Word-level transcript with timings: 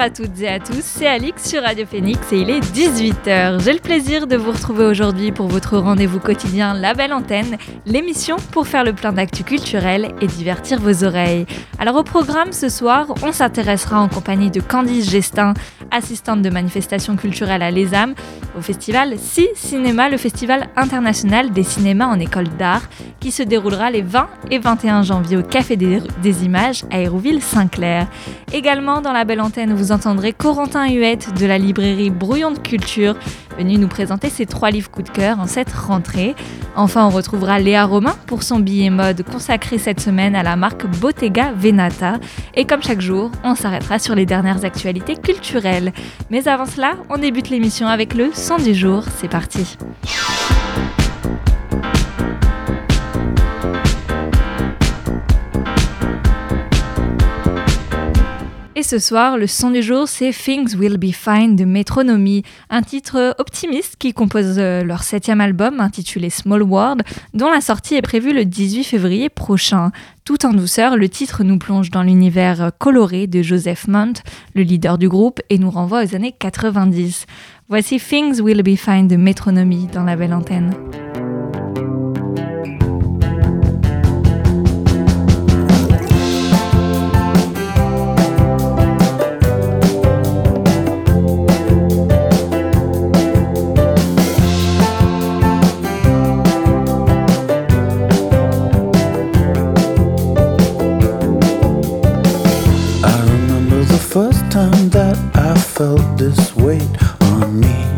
À 0.00 0.10
toutes 0.10 0.40
et 0.40 0.48
à 0.48 0.58
tous, 0.58 0.82
c'est 0.82 1.06
Alix 1.06 1.48
sur 1.48 1.62
Radio 1.62 1.86
Phoenix 1.86 2.18
et 2.32 2.40
il 2.40 2.50
est 2.50 2.58
18h. 2.58 3.62
J'ai 3.62 3.72
le 3.72 3.78
plaisir 3.78 4.26
de 4.26 4.36
vous 4.36 4.50
retrouver 4.50 4.84
aujourd'hui 4.84 5.30
pour 5.30 5.46
votre 5.46 5.78
rendez-vous 5.78 6.18
quotidien 6.18 6.74
La 6.74 6.94
Belle 6.94 7.12
Antenne, 7.12 7.56
l'émission 7.86 8.36
pour 8.50 8.66
faire 8.66 8.82
le 8.82 8.92
plein 8.92 9.12
d'actu 9.12 9.44
culturel 9.44 10.12
et 10.20 10.26
divertir 10.26 10.80
vos 10.80 11.04
oreilles. 11.04 11.46
Alors 11.78 11.94
au 11.94 12.02
programme 12.02 12.52
ce 12.52 12.68
soir, 12.68 13.14
on 13.22 13.30
s'intéressera 13.30 14.00
en 14.00 14.08
compagnie 14.08 14.50
de 14.50 14.60
Candice 14.60 15.08
Gestin, 15.08 15.54
assistante 15.94 16.42
de 16.42 16.50
manifestation 16.50 17.16
culturelle 17.16 17.62
à 17.62 17.70
l'ESAM, 17.70 18.14
au 18.58 18.60
festival 18.60 19.14
Si 19.18 19.48
Cinéma, 19.54 20.08
le 20.08 20.16
festival 20.16 20.68
international 20.76 21.50
des 21.52 21.62
cinémas 21.62 22.06
en 22.06 22.18
école 22.18 22.48
d'art, 22.58 22.82
qui 23.20 23.30
se 23.30 23.42
déroulera 23.42 23.90
les 23.90 24.02
20 24.02 24.28
et 24.50 24.58
21 24.58 25.02
janvier 25.02 25.36
au 25.36 25.42
Café 25.42 25.76
des, 25.76 26.02
des 26.22 26.44
Images 26.44 26.84
à 26.90 26.98
Hérouville-Saint-Clair. 26.98 28.06
Également 28.52 29.00
dans 29.00 29.12
La 29.12 29.24
Belle 29.24 29.40
Antenne, 29.40 29.72
vous 29.72 29.92
entendrez 29.92 30.32
Corentin 30.32 30.88
Huette 30.90 31.32
de 31.38 31.46
la 31.46 31.58
librairie 31.58 32.10
Brouillon 32.10 32.50
de 32.50 32.58
Culture, 32.58 33.16
venu 33.56 33.78
nous 33.78 33.88
présenter 33.88 34.30
ses 34.30 34.46
trois 34.46 34.70
livres 34.70 34.90
coup 34.90 35.02
de 35.02 35.08
cœur 35.08 35.38
en 35.38 35.46
cette 35.46 35.72
rentrée. 35.72 36.34
Enfin, 36.76 37.06
on 37.06 37.10
retrouvera 37.10 37.60
Léa 37.60 37.84
Romain 37.84 38.16
pour 38.26 38.42
son 38.42 38.58
billet 38.58 38.90
mode 38.90 39.22
consacré 39.22 39.78
cette 39.78 40.00
semaine 40.00 40.34
à 40.34 40.42
la 40.42 40.56
marque 40.56 40.86
Bottega 40.98 41.52
Venata. 41.56 42.14
Et 42.54 42.64
comme 42.64 42.82
chaque 42.82 43.00
jour, 43.00 43.30
on 43.44 43.54
s'arrêtera 43.54 43.98
sur 43.98 44.14
les 44.14 44.26
dernières 44.26 44.64
actualités 44.64 45.16
culturelles. 45.16 45.83
Mais 46.30 46.48
avant 46.48 46.66
cela, 46.66 46.94
on 47.10 47.18
débute 47.18 47.50
l'émission 47.50 47.86
avec 47.86 48.14
le 48.14 48.30
son 48.32 48.56
du 48.56 48.74
jour. 48.74 49.04
C'est 49.18 49.28
parti. 49.28 49.76
Et 58.76 58.82
ce 58.82 58.98
soir, 58.98 59.38
le 59.38 59.46
son 59.46 59.70
du 59.70 59.82
jour, 59.82 60.08
c'est 60.08 60.32
Things 60.32 60.74
Will 60.74 60.96
Be 60.96 61.12
Fine 61.12 61.54
de 61.54 61.64
Metronomy, 61.64 62.42
un 62.70 62.82
titre 62.82 63.36
optimiste 63.38 63.94
qui 64.00 64.12
compose 64.12 64.56
euh, 64.58 64.82
leur 64.82 65.04
septième 65.04 65.40
album 65.40 65.78
intitulé 65.78 66.28
Small 66.28 66.64
World, 66.64 67.02
dont 67.34 67.52
la 67.52 67.60
sortie 67.60 67.94
est 67.94 68.02
prévue 68.02 68.32
le 68.32 68.44
18 68.44 68.82
février 68.82 69.28
prochain. 69.28 69.92
Tout 70.24 70.44
en 70.44 70.52
douceur, 70.52 70.96
le 70.96 71.08
titre 71.08 71.44
nous 71.44 71.58
plonge 71.58 71.90
dans 71.90 72.02
l'univers 72.02 72.72
coloré 72.80 73.28
de 73.28 73.42
Joseph 73.42 73.86
Munt, 73.86 74.14
le 74.56 74.62
leader 74.62 74.98
du 74.98 75.08
groupe, 75.08 75.40
et 75.50 75.58
nous 75.58 75.70
renvoie 75.70 76.02
aux 76.02 76.16
années 76.16 76.34
90. 76.36 77.26
Voici 77.68 78.00
Things 78.00 78.40
Will 78.40 78.64
Be 78.64 78.76
Fine 78.76 79.06
de 79.06 79.14
Metronomy 79.14 79.86
dans 79.86 80.02
la 80.02 80.16
belle 80.16 80.34
antenne. 80.34 80.74
Time 104.54 104.88
that 104.90 105.18
I 105.34 105.52
felt 105.58 106.16
this 106.16 106.54
weight 106.54 106.96
on 107.22 107.58
me. 107.58 107.93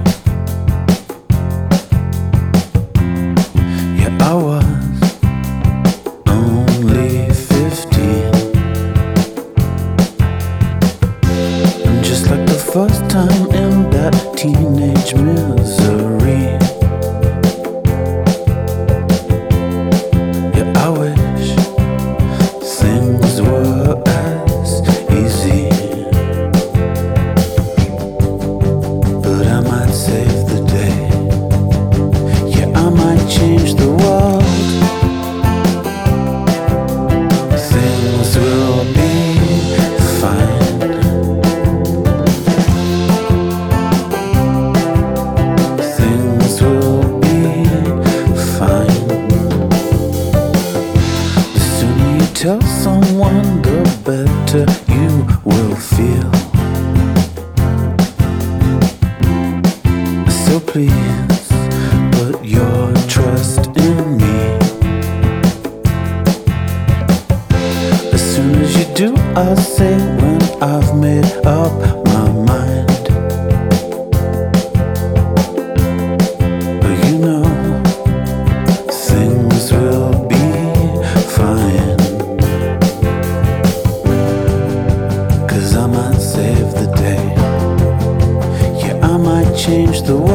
Change 89.66 90.02
the 90.02 90.25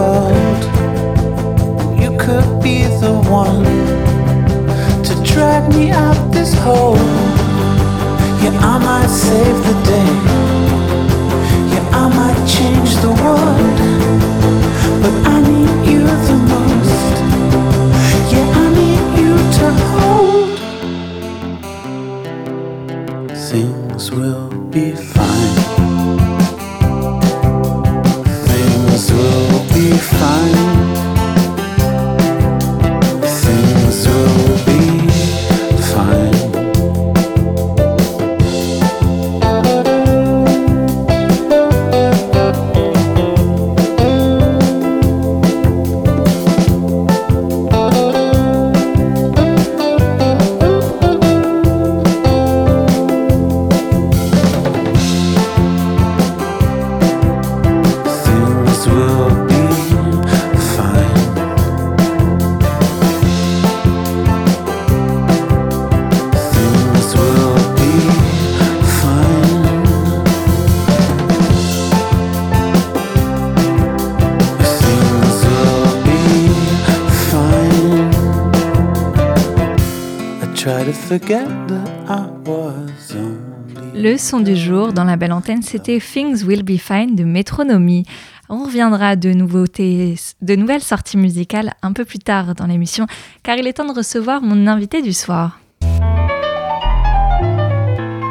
du 84.40 84.56
jour 84.56 84.94
dans 84.94 85.04
la 85.04 85.18
belle 85.18 85.34
antenne, 85.34 85.62
c'était 85.62 86.00
Things 86.00 86.46
Will 86.46 86.64
Be 86.64 86.78
Fine 86.78 87.16
de 87.16 87.26
Métronomie. 87.26 88.06
On 88.48 88.64
reviendra 88.64 89.18
de 89.18 89.34
nouveautés, 89.34 90.16
de 90.42 90.56
nouvelles 90.56 90.82
sorties 90.82 91.18
musicales 91.18 91.74
un 91.82 91.92
peu 91.92 92.06
plus 92.06 92.20
tard 92.20 92.56
dans 92.56 92.66
l'émission, 92.66 93.08
car 93.44 93.58
il 93.58 93.68
est 93.68 93.74
temps 93.74 93.86
de 93.86 93.98
recevoir 93.98 94.42
mon 94.42 94.68
invité 94.68 95.02
du 95.02 95.12
soir. 95.12 95.60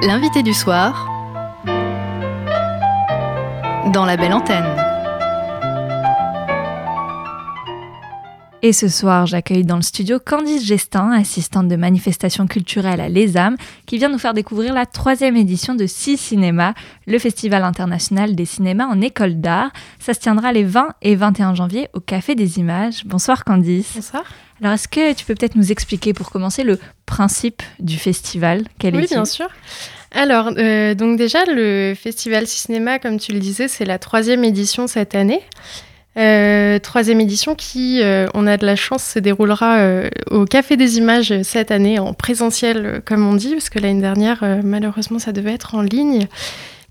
L'invité 0.03 0.43
du 0.43 0.55
soir 0.55 1.07
dans 3.93 4.07
la 4.07 4.17
belle 4.17 4.33
antenne. 4.33 4.90
Et 8.63 8.75
ce 8.75 8.89
soir, 8.89 9.25
j'accueille 9.25 9.65
dans 9.65 9.77
le 9.77 9.83
studio 9.83 10.19
Candice 10.19 10.67
Gestin, 10.67 11.13
assistante 11.13 11.67
de 11.69 11.77
manifestation 11.77 12.47
culturelle 12.47 13.01
à 13.01 13.09
l'ESAM, 13.09 13.57
qui 13.87 13.97
vient 13.97 14.11
nous 14.11 14.19
faire 14.19 14.35
découvrir 14.35 14.75
la 14.75 14.85
troisième 14.85 15.35
édition 15.35 15.75
de 15.75 15.87
Six 15.87 16.19
Cinéma, 16.19 16.75
le 17.07 17.19
Festival 17.19 17.65
international 17.65 18.35
des 18.35 18.45
cinémas 18.45 18.85
en 18.85 19.01
école 19.01 19.41
d'art. 19.41 19.71
Ça 19.99 20.13
se 20.13 20.21
tiendra 20.21 20.53
les 20.53 20.65
20 20.65 20.89
et 21.01 21.15
21 21.15 21.55
janvier 21.55 21.89
au 21.95 22.01
Café 22.01 22.35
des 22.35 22.59
Images. 22.59 23.07
Bonsoir 23.07 23.45
Candice. 23.45 23.93
Bonsoir. 23.95 24.25
Alors, 24.61 24.75
est-ce 24.75 24.89
que 24.89 25.15
tu 25.15 25.25
peux 25.25 25.35
peut-être 25.35 25.57
nous 25.57 25.73
expliquer 25.73 26.13
pour 26.13 26.31
commencer 26.31 26.63
le 26.63 26.79
principe 27.07 27.63
du 27.79 27.97
festival? 27.97 28.65
Quel 28.79 28.95
Oui, 28.95 29.07
bien 29.11 29.25
sûr. 29.25 29.49
Alors, 30.11 30.51
euh, 30.59 30.95
donc 30.95 31.17
déjà, 31.17 31.47
le 31.47 31.95
Festival 31.95 32.47
Cinéma, 32.47 32.99
comme 32.99 33.19
tu 33.19 33.33
le 33.33 33.39
disais, 33.39 33.69
c'est 33.69 33.87
la 33.87 33.99
troisième 33.99 34.45
édition 34.45 34.87
cette 34.87 35.15
année. 35.15 35.41
Euh, 36.21 36.79
troisième 36.79 37.19
édition 37.21 37.55
qui, 37.55 38.03
euh, 38.03 38.27
on 38.35 38.47
a 38.47 38.59
de 38.59 38.67
la 38.67 38.77
chance, 38.77 39.03
se 39.03 39.19
déroulera 39.19 39.79
euh, 39.79 40.11
au 40.31 40.45
Café 40.45 40.77
des 40.77 40.99
Images 40.99 41.33
cette 41.43 41.71
année 41.71 41.99
en 41.99 42.13
présentiel, 42.13 43.01
comme 43.07 43.27
on 43.27 43.35
dit, 43.35 43.53
parce 43.53 43.71
que 43.71 43.79
l'année 43.79 44.03
dernière, 44.03 44.45
malheureusement, 44.63 45.19
ça 45.19 45.33
devait 45.33 45.55
être 45.55 45.75
en 45.75 45.81
ligne. 45.81 46.27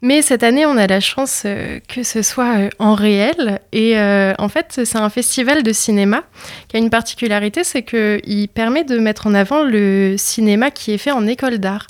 Mais 0.02 0.22
cette 0.22 0.44
année, 0.44 0.66
on 0.66 0.78
a 0.78 0.88
la 0.88 1.02
chance 1.02 1.46
que 1.90 2.04
ce 2.04 2.22
soit 2.22 2.70
en 2.80 2.96
réel. 2.96 3.60
Et 3.74 4.00
en 4.00 4.48
fait, 4.48 4.80
c'est 4.86 4.98
un 4.98 5.10
festival 5.10 5.62
de 5.62 5.74
cinéma 5.74 6.24
qui 6.70 6.78
a 6.78 6.80
une 6.80 6.90
particularité, 6.90 7.66
c'est 7.66 7.84
qu'il 7.84 8.48
permet 8.48 8.86
de 8.86 8.98
mettre 8.98 9.28
en 9.28 9.34
avant 9.34 9.64
le 9.64 10.16
cinéma 10.18 10.72
qui 10.72 10.94
est 10.94 10.98
fait 10.98 11.12
en 11.12 11.28
école 11.28 11.58
d'art. 11.58 11.86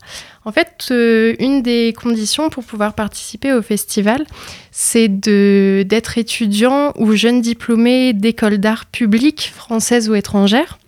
En 0.50 0.52
fait, 0.52 0.88
euh, 0.90 1.36
une 1.38 1.62
des 1.62 1.94
conditions 1.96 2.50
pour 2.50 2.64
pouvoir 2.64 2.96
participer 2.96 3.54
au 3.54 3.62
festival, 3.62 4.26
c'est 4.72 5.08
d'être 5.08 6.18
étudiant 6.18 6.92
ou 6.98 7.14
jeune 7.14 7.40
diplômé 7.40 8.14
d'école 8.14 8.58
d'art 8.58 8.88
publique, 8.88 9.52
française 9.56 10.10
ou 10.10 10.16
étrangère. 10.16 10.80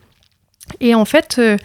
Et 0.80 0.96
en 0.96 1.06
fait, 1.06 1.36
euh, 1.38 1.58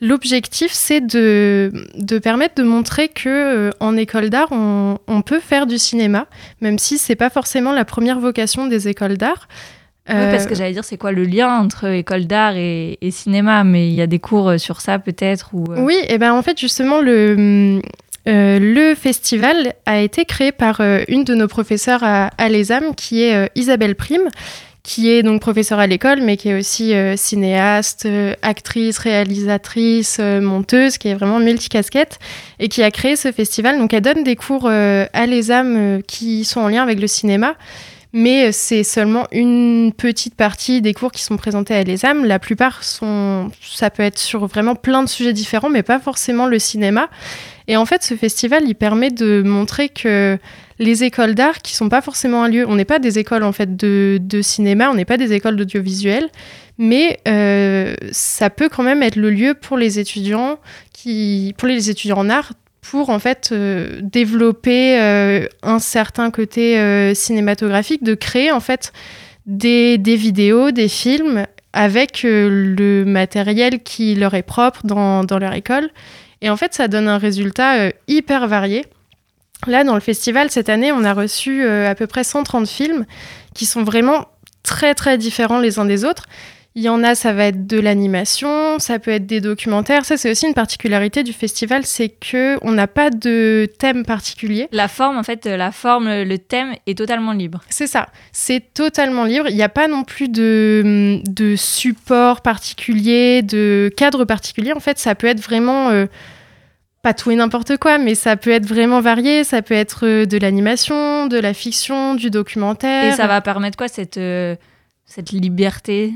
l'objectif, 0.00 0.70
c'est 0.70 1.00
de, 1.00 1.72
de 1.96 2.18
permettre 2.20 2.54
de 2.54 2.62
montrer 2.62 3.08
que 3.08 3.28
euh, 3.28 3.70
en 3.80 3.96
école 3.96 4.30
d'art, 4.30 4.52
on, 4.52 4.98
on 5.08 5.22
peut 5.22 5.40
faire 5.40 5.66
du 5.66 5.78
cinéma, 5.78 6.28
même 6.60 6.78
si 6.78 6.96
c'est 6.96 7.16
pas 7.16 7.28
forcément 7.28 7.72
la 7.72 7.84
première 7.84 8.20
vocation 8.20 8.68
des 8.68 8.86
écoles 8.86 9.16
d'art. 9.16 9.48
Oui, 10.08 10.14
parce 10.14 10.44
Euh, 10.44 10.48
que 10.48 10.54
j'allais 10.56 10.72
dire, 10.72 10.84
c'est 10.84 10.96
quoi 10.98 11.12
le 11.12 11.22
lien 11.24 11.60
entre 11.60 11.86
école 11.86 12.26
d'art 12.26 12.56
et, 12.56 12.98
et 13.00 13.10
cinéma? 13.12 13.62
Mais 13.62 13.86
il 13.88 13.94
y 13.94 14.02
a 14.02 14.06
des 14.08 14.18
cours 14.18 14.48
euh, 14.50 14.58
sur 14.58 14.80
ça 14.80 14.98
peut-être 14.98 15.50
ou, 15.52 15.64
euh, 15.70 15.80
Oui, 15.80 15.96
et 16.08 16.18
ben 16.18 16.32
en 16.32 16.42
fait 16.42 16.58
justement 16.58 17.00
le 17.00 17.80
euh, 18.28 18.58
le 18.60 18.94
festival 18.94 19.74
a 19.86 20.00
été 20.00 20.24
créé 20.24 20.52
par 20.52 20.80
euh, 20.80 21.02
une 21.08 21.24
de 21.24 21.34
nos 21.34 21.48
professeurs 21.48 22.00
à, 22.02 22.30
à 22.38 22.48
l'ESAM 22.48 22.94
qui 22.96 23.22
est 23.22 23.34
euh, 23.34 23.46
Isabelle 23.54 23.94
Prime 23.94 24.28
qui 24.84 25.10
est 25.10 25.22
donc 25.22 25.40
professeure 25.40 25.78
à 25.78 25.86
l'école 25.86 26.20
mais 26.20 26.36
qui 26.36 26.48
est 26.48 26.58
aussi 26.58 26.94
euh, 26.94 27.16
cinéaste, 27.16 28.06
euh, 28.06 28.34
actrice, 28.42 28.98
réalisatrice, 28.98 30.18
euh, 30.20 30.40
monteuse, 30.40 30.98
qui 30.98 31.08
est 31.08 31.14
vraiment 31.14 31.38
multicasquette 31.38 32.18
et 32.58 32.68
qui 32.68 32.82
a 32.82 32.90
créé 32.90 33.14
ce 33.14 33.30
festival. 33.30 33.78
Donc 33.78 33.92
elle 33.94 34.00
donne 34.02 34.24
des 34.24 34.34
cours 34.36 34.66
euh, 34.66 35.04
à 35.12 35.26
l'ESAM 35.26 35.76
euh, 35.76 36.00
qui 36.06 36.44
sont 36.44 36.60
en 36.60 36.68
lien 36.68 36.82
avec 36.82 36.98
le 37.00 37.06
cinéma. 37.06 37.54
Mais 38.14 38.52
c'est 38.52 38.84
seulement 38.84 39.26
une 39.32 39.92
petite 39.96 40.34
partie 40.34 40.82
des 40.82 40.92
cours 40.92 41.12
qui 41.12 41.22
sont 41.22 41.38
présentés 41.38 41.74
à 41.74 41.82
l'ESAM. 41.82 42.26
La 42.26 42.38
plupart 42.38 42.84
sont, 42.84 43.50
ça 43.62 43.88
peut 43.88 44.02
être 44.02 44.18
sur 44.18 44.46
vraiment 44.46 44.74
plein 44.74 45.02
de 45.02 45.08
sujets 45.08 45.32
différents, 45.32 45.70
mais 45.70 45.82
pas 45.82 45.98
forcément 45.98 46.46
le 46.46 46.58
cinéma. 46.58 47.08
Et 47.68 47.76
en 47.76 47.86
fait, 47.86 48.02
ce 48.02 48.14
festival, 48.14 48.64
il 48.66 48.74
permet 48.74 49.10
de 49.10 49.42
montrer 49.42 49.88
que 49.88 50.38
les 50.78 51.04
écoles 51.04 51.34
d'art, 51.34 51.62
qui 51.62 51.74
sont 51.74 51.88
pas 51.88 52.02
forcément 52.02 52.42
un 52.42 52.48
lieu, 52.48 52.66
on 52.68 52.74
n'est 52.74 52.84
pas 52.84 52.98
des 52.98 53.18
écoles 53.18 53.44
en 53.44 53.52
fait 53.52 53.76
de, 53.76 54.18
de 54.20 54.42
cinéma, 54.42 54.90
on 54.90 54.94
n'est 54.94 55.04
pas 55.04 55.16
des 55.16 55.32
écoles 55.32 55.56
d'audiovisuel, 55.56 56.28
mais 56.76 57.18
euh, 57.28 57.94
ça 58.10 58.50
peut 58.50 58.68
quand 58.68 58.82
même 58.82 59.02
être 59.02 59.16
le 59.16 59.30
lieu 59.30 59.54
pour 59.54 59.76
les 59.76 59.98
étudiants 59.98 60.58
qui, 60.92 61.54
pour 61.56 61.68
les 61.68 61.88
étudiants 61.88 62.18
en 62.18 62.28
art, 62.28 62.52
pour 62.82 63.10
en 63.10 63.18
fait 63.18 63.50
euh, 63.52 64.00
développer 64.02 65.00
euh, 65.00 65.46
un 65.62 65.78
certain 65.78 66.30
côté 66.30 66.78
euh, 66.78 67.14
cinématographique, 67.14 68.02
de 68.02 68.14
créer 68.14 68.52
en 68.52 68.60
fait 68.60 68.92
des, 69.46 69.96
vidéos, 70.04 70.72
des 70.72 70.88
films 70.88 71.46
avec 71.72 72.20
le 72.24 73.04
matériel 73.04 73.82
qui 73.82 74.14
leur 74.14 74.34
est 74.34 74.42
propre 74.42 74.80
dans, 74.84 75.24
leur 75.38 75.54
école. 75.54 75.90
Et 76.42 76.50
en 76.50 76.56
fait, 76.56 76.74
ça 76.74 76.86
donne 76.86 77.08
un 77.08 77.18
résultat 77.18 77.90
hyper 78.08 78.46
varié. 78.46 78.84
Là, 79.66 79.82
dans 79.82 79.94
le 79.94 80.00
festival, 80.00 80.50
cette 80.50 80.68
année, 80.68 80.92
on 80.92 81.02
a 81.02 81.14
reçu 81.14 81.66
à 81.66 81.94
peu 81.94 82.06
près 82.06 82.24
130 82.24 82.68
films 82.68 83.06
qui 83.54 83.64
sont 83.64 83.84
vraiment 83.84 84.26
très, 84.62 84.94
très 84.94 85.16
différents 85.18 85.60
les 85.60 85.78
uns 85.78 85.86
des 85.86 86.04
autres. 86.04 86.26
Il 86.74 86.82
y 86.82 86.88
en 86.88 87.04
a, 87.04 87.14
ça 87.14 87.32
va 87.32 87.44
être 87.44 87.66
de 87.66 87.78
l'animation, 87.78 88.78
ça 88.78 88.98
peut 88.98 89.10
être 89.10 89.26
des 89.26 89.40
documentaires. 89.40 90.04
Ça, 90.04 90.16
c'est 90.16 90.30
aussi 90.30 90.46
une 90.46 90.54
particularité 90.54 91.22
du 91.22 91.34
festival, 91.34 91.84
c'est 91.84 92.08
que 92.08 92.58
on 92.62 92.72
n'a 92.72 92.86
pas 92.86 93.10
de 93.10 93.70
thème 93.78 94.04
particulier. 94.04 94.68
La 94.72 94.88
forme, 94.88 95.18
en 95.18 95.22
fait, 95.22 95.46
la 95.46 95.70
forme, 95.70 96.08
le 96.08 96.32
le 96.32 96.38
thème 96.38 96.74
est 96.86 96.96
totalement 96.96 97.32
libre. 97.32 97.60
C'est 97.68 97.86
ça, 97.86 98.08
c'est 98.32 98.72
totalement 98.72 99.24
libre. 99.24 99.46
Il 99.50 99.54
n'y 99.54 99.62
a 99.62 99.68
pas 99.68 99.86
non 99.86 100.02
plus 100.02 100.30
de, 100.30 101.20
de 101.28 101.56
support 101.56 102.40
particulier, 102.40 103.42
de 103.42 103.92
cadre 103.94 104.24
particulier. 104.24 104.72
En 104.72 104.80
fait, 104.80 104.98
ça 104.98 105.14
peut 105.14 105.26
être 105.26 105.40
vraiment, 105.40 105.90
euh, 105.90 106.06
pas 107.02 107.12
tout 107.12 107.30
et 107.30 107.36
n'importe 107.36 107.76
quoi, 107.76 107.98
mais 107.98 108.14
ça 108.14 108.36
peut 108.36 108.50
être 108.50 108.64
vraiment 108.64 109.00
varié. 109.00 109.44
Ça 109.44 109.60
peut 109.60 109.74
être 109.74 110.06
euh, 110.06 110.24
de 110.24 110.38
l'animation, 110.38 111.26
de 111.26 111.38
la 111.38 111.52
fiction, 111.52 112.14
du 112.14 112.30
documentaire. 112.30 113.12
Et 113.12 113.16
ça 113.16 113.26
va 113.26 113.42
permettre 113.42 113.76
quoi, 113.76 113.88
cette, 113.88 114.16
euh, 114.16 114.56
cette 115.04 115.32
liberté? 115.32 116.14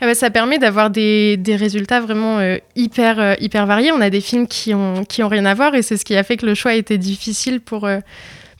Eh 0.00 0.06
ben, 0.06 0.14
ça 0.14 0.30
permet 0.30 0.58
d'avoir 0.58 0.90
des, 0.90 1.36
des 1.36 1.56
résultats 1.56 2.00
vraiment 2.00 2.38
euh, 2.38 2.58
hyper, 2.76 3.18
euh, 3.18 3.34
hyper 3.40 3.66
variés. 3.66 3.92
On 3.92 4.00
a 4.00 4.10
des 4.10 4.20
films 4.20 4.46
qui 4.46 4.74
ont, 4.74 5.04
qui 5.04 5.22
ont 5.22 5.28
rien 5.28 5.44
à 5.46 5.54
voir 5.54 5.74
et 5.74 5.82
c'est 5.82 5.96
ce 5.96 6.04
qui 6.04 6.16
a 6.16 6.22
fait 6.22 6.36
que 6.36 6.46
le 6.46 6.54
choix 6.54 6.74
était 6.74 6.98
difficile 6.98 7.60
pour, 7.60 7.84
euh, 7.84 7.98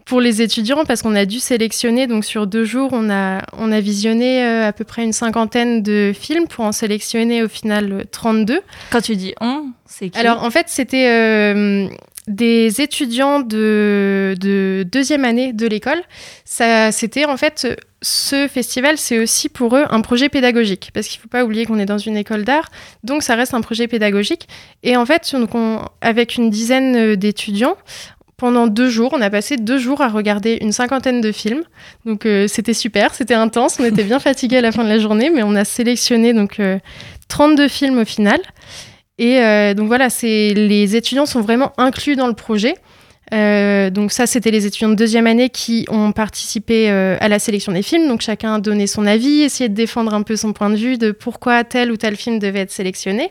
pour 0.04 0.21
les 0.21 0.42
étudiants 0.42 0.85
parce 0.85 1.02
qu'on 1.02 1.14
a 1.14 1.25
dû 1.25 1.38
sélectionner. 1.38 2.06
Donc 2.06 2.25
sur 2.25 2.47
deux 2.47 2.64
jours, 2.64 2.90
on 2.92 3.11
a, 3.11 3.42
on 3.56 3.71
a 3.73 3.80
visionné 3.80 4.44
à 4.44 4.73
peu 4.73 4.85
près 4.85 5.04
une 5.04 5.12
cinquantaine 5.12 5.83
de 5.83 6.12
films 6.18 6.47
pour 6.47 6.64
en 6.64 6.73
sélectionner 6.73 7.42
au 7.42 7.49
final 7.49 7.92
euh, 7.92 8.02
32. 8.11 8.61
Quand 8.90 9.00
tu 9.00 9.16
dis 9.16 9.35
on, 9.40 9.66
c'est 9.87 10.11
qui? 10.11 10.18
Alors 10.18 10.42
en 10.42 10.50
fait, 10.50 10.66
c'était 10.68 11.88
des 12.26 12.81
étudiants 12.81 13.40
de, 13.40 14.35
de 14.40 14.85
deuxième 14.90 15.25
année 15.25 15.52
de 15.52 15.66
l'école. 15.66 16.02
Ça, 16.45 16.90
c'était 16.93 17.26
en 17.26 17.37
fait 17.37 17.66
ce 18.00 18.49
festival, 18.49 18.97
c'est 18.99 19.19
aussi 19.19 19.49
pour 19.49 19.76
eux 19.76 19.85
un 19.90 20.00
projet 20.00 20.28
pédagogique 20.28 20.90
parce 20.95 21.07
qu'il 21.09 21.21
faut 21.21 21.28
pas 21.28 21.45
oublier 21.45 21.66
qu'on 21.66 21.78
est 21.78 21.87
dans 21.87 21.99
une 21.99 22.16
école 22.16 22.45
d'art, 22.45 22.71
donc 23.02 23.23
ça 23.23 23.35
reste 23.35 23.54
un 23.54 23.61
projet 23.61 23.88
pédagogique. 23.88 24.49
Et 24.83 24.97
en 24.97 25.04
fait, 25.07 25.35
donc 25.35 25.54
on- 25.54 25.81
avec 26.00 26.37
une 26.37 26.50
dizaine 26.50 26.97
euh, 26.97 27.16
d'étudiants. 27.16 27.76
Pendant 28.37 28.66
deux 28.66 28.88
jours, 28.90 29.12
on 29.16 29.21
a 29.21 29.31
passé 29.31 29.57
deux 29.57 29.78
jours 29.78 30.00
à 30.00 30.09
regarder 30.09 30.59
une 30.61 30.73
cinquantaine 30.73 31.21
de 31.21 31.31
films. 31.31 31.62
Donc 32.04 32.26
euh, 32.26 32.49
c'était 32.49 32.75
super, 32.75 33.14
c'était 33.14 33.35
intense, 33.35 33.78
on 33.78 33.85
était 33.85 34.02
bien 34.02 34.19
fatigués 34.28 34.57
à 34.57 34.61
la 34.61 34.73
fin 34.73 34.83
de 34.83 34.88
la 34.88 34.99
journée, 34.99 35.31
mais 35.31 35.43
on 35.45 35.54
a 35.54 35.64
sélectionné 35.64 36.33
donc 36.33 36.59
euh, 36.59 36.78
32 37.28 37.69
films 37.69 37.99
au 37.99 38.04
final. 38.04 38.40
Et 39.18 39.40
euh, 39.40 39.75
donc 39.75 39.87
voilà, 39.87 40.09
les 40.23 40.97
étudiants 40.97 41.26
sont 41.26 41.40
vraiment 41.40 41.73
inclus 41.78 42.16
dans 42.16 42.26
le 42.26 42.35
projet. 42.35 42.75
Euh, 43.33 43.90
donc 43.90 44.12
ça, 44.12 44.26
c'était 44.26 44.50
les 44.50 44.66
étudiants 44.66 44.90
de 44.90 44.94
deuxième 44.94 45.26
année 45.26 45.49
qui 45.50 45.87
ont 45.88 46.12
participé 46.12 46.90
euh, 46.90 47.16
à 47.21 47.28
la 47.28 47.38
sélection 47.38 47.73
des 47.73 47.83
films. 47.83 48.09
Donc 48.09 48.21
chacun 48.21 48.56
a 48.56 48.61
donné 48.61 48.87
son 48.87 49.06
avis, 49.06 49.42
essayé 49.42 49.68
de 49.68 49.75
défendre 49.75 50.14
un 50.14 50.23
peu 50.23 50.37
son 50.37 50.52
point 50.52 50.71
de 50.71 50.76
vue 50.76 50.99
de 50.99 51.12
pourquoi 51.12 51.64
tel 51.64 51.90
ou 51.90 51.97
tel 51.97 52.16
film 52.16 52.38
devait 52.38 52.61
être 52.61 52.73
sélectionné. 52.73 53.30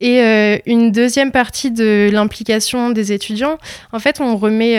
Et 0.00 0.20
une 0.66 0.92
deuxième 0.92 1.30
partie 1.30 1.70
de 1.70 2.10
l'implication 2.12 2.90
des 2.90 3.12
étudiants, 3.12 3.56
en 3.90 4.00
fait, 4.00 4.20
on 4.20 4.36
remet, 4.36 4.72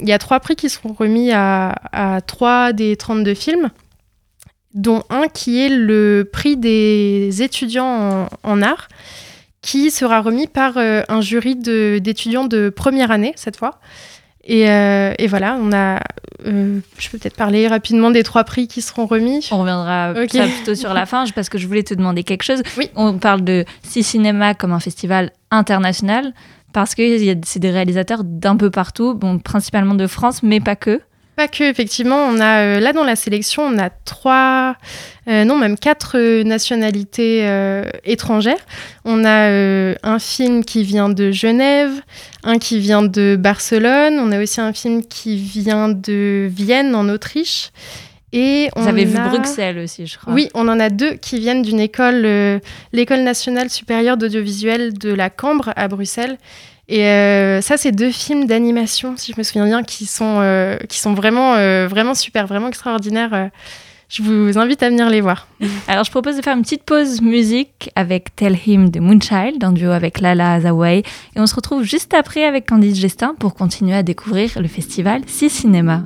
il 0.00 0.08
y 0.08 0.12
a 0.12 0.18
trois 0.18 0.40
prix 0.40 0.56
qui 0.56 0.70
seront 0.70 0.94
remis 0.94 1.30
à, 1.30 1.74
à 1.92 2.22
trois 2.22 2.72
des 2.72 2.96
32 2.96 3.34
films, 3.34 3.70
dont 4.72 5.02
un 5.10 5.26
qui 5.28 5.60
est 5.60 5.68
le 5.68 6.26
prix 6.32 6.56
des 6.56 7.42
étudiants 7.42 8.28
en, 8.44 8.50
en 8.50 8.62
art 8.62 8.88
qui 9.66 9.90
sera 9.90 10.20
remis 10.20 10.46
par 10.46 10.76
euh, 10.76 11.02
un 11.08 11.20
jury 11.20 11.56
d'étudiants 11.56 12.46
de, 12.46 12.70
première 12.70 13.10
année 13.10 13.32
cette 13.34 13.56
fois. 13.56 13.80
Et, 14.44 14.70
euh, 14.70 15.12
et 15.18 15.26
voilà, 15.26 15.58
on 15.60 15.72
a. 15.72 16.00
euh, 16.46 16.78
je 16.98 17.10
peux 17.10 17.18
peut-être 17.18 17.34
parler 17.34 17.66
rapidement 17.66 18.12
des 18.12 18.22
trois 18.22 18.44
prix 18.44 18.68
qui 18.68 18.80
seront 18.80 19.06
remis. 19.06 19.48
On 19.50 19.58
reviendra 19.58 20.14
ça 20.14 20.44
plutôt 20.44 20.76
sur 20.76 20.94
la 20.94 21.04
fin, 21.04 21.24
parce 21.34 21.48
que 21.48 21.58
je 21.58 21.66
voulais 21.66 21.82
te 21.82 21.94
demander 21.94 22.22
quelque 22.22 22.44
chose. 22.44 22.62
Oui. 22.78 22.90
On 22.94 23.18
parle 23.18 23.42
de 23.42 23.64
Six 23.82 24.04
Cinéma 24.04 24.54
comme 24.54 24.70
un 24.70 24.78
festival 24.78 25.32
international, 25.50 26.32
parce 26.72 26.94
que 26.94 27.34
c'est 27.44 27.58
des 27.58 27.70
réalisateurs 27.72 28.22
d'un 28.22 28.54
peu 28.56 28.70
partout, 28.70 29.14
bon, 29.14 29.40
principalement 29.40 29.96
de 29.96 30.06
France, 30.06 30.44
mais 30.44 30.60
pas 30.60 30.76
que. 30.76 31.00
Pas 31.36 31.48
que, 31.48 31.64
effectivement, 31.64 32.16
on 32.16 32.40
a 32.40 32.60
euh, 32.62 32.80
là 32.80 32.94
dans 32.94 33.04
la 33.04 33.14
sélection, 33.14 33.62
on 33.62 33.78
a 33.78 33.90
trois, 33.90 34.74
euh, 35.28 35.44
non 35.44 35.58
même 35.58 35.76
quatre 35.76 36.16
euh, 36.16 36.42
nationalités 36.44 37.46
étrangères. 38.04 38.64
On 39.04 39.22
a 39.24 39.50
un 40.02 40.18
film 40.18 40.64
qui 40.64 40.82
vient 40.82 41.10
de 41.10 41.30
Genève, 41.30 41.92
un 42.42 42.58
qui 42.58 42.78
vient 42.80 43.02
de 43.02 43.36
Barcelone, 43.38 44.18
on 44.18 44.32
a 44.32 44.42
aussi 44.42 44.60
un 44.62 44.72
film 44.72 45.04
qui 45.04 45.36
vient 45.36 45.88
de 45.90 46.48
Vienne 46.50 46.94
en 46.94 47.08
Autriche. 47.10 47.70
Et 48.32 48.68
on 48.74 48.82
Vous 48.82 48.88
avez 48.88 49.04
vu 49.04 49.16
a- 49.16 49.28
Bruxelles 49.28 49.78
aussi, 49.78 50.06
je 50.06 50.18
crois. 50.18 50.32
Oui, 50.32 50.48
on 50.54 50.66
en 50.68 50.80
a 50.80 50.90
deux 50.90 51.12
qui 51.14 51.38
viennent 51.38 51.62
d'une 51.62 51.80
école, 51.80 52.26
l'école 52.92 53.20
nationale 53.20 53.70
supérieure 53.70 54.16
d'audiovisuel 54.16 54.94
de 54.94 55.12
la 55.12 55.30
Cambre 55.30 55.72
à 55.76 55.86
Bruxelles. 55.88 56.36
Et 56.88 57.04
euh, 57.04 57.60
ça, 57.60 57.76
c'est 57.76 57.92
deux 57.92 58.12
films 58.12 58.46
d'animation, 58.46 59.16
si 59.16 59.32
je 59.32 59.38
me 59.38 59.42
souviens 59.42 59.64
bien, 59.64 59.82
qui 59.82 60.06
sont, 60.06 60.38
euh, 60.40 60.76
qui 60.88 60.98
sont 61.00 61.14
vraiment, 61.14 61.54
euh, 61.54 61.88
vraiment 61.88 62.14
super, 62.14 62.46
vraiment 62.46 62.68
extraordinaires. 62.68 63.34
Euh, 63.34 63.48
Je 64.08 64.22
vous 64.22 64.56
invite 64.56 64.84
à 64.84 64.88
venir 64.88 65.10
les 65.10 65.20
voir. 65.20 65.48
Alors, 65.88 66.04
je 66.04 66.12
propose 66.12 66.36
de 66.36 66.42
faire 66.42 66.56
une 66.56 66.62
petite 66.62 66.84
pause 66.84 67.20
musique 67.20 67.90
avec 67.96 68.36
Tell 68.36 68.56
Him 68.64 68.88
de 68.88 69.00
Moonchild, 69.00 69.64
en 69.64 69.72
duo 69.72 69.90
avec 69.90 70.20
Lala 70.20 70.52
Azawai. 70.52 70.98
Et 71.34 71.40
on 71.40 71.46
se 71.48 71.56
retrouve 71.56 71.82
juste 71.82 72.14
après 72.14 72.44
avec 72.44 72.68
Candice 72.68 72.96
Gestin 73.00 73.34
pour 73.36 73.54
continuer 73.54 73.96
à 73.96 74.04
découvrir 74.04 74.50
le 74.60 74.68
festival 74.68 75.22
Six 75.26 75.50
Cinéma. 75.50 76.04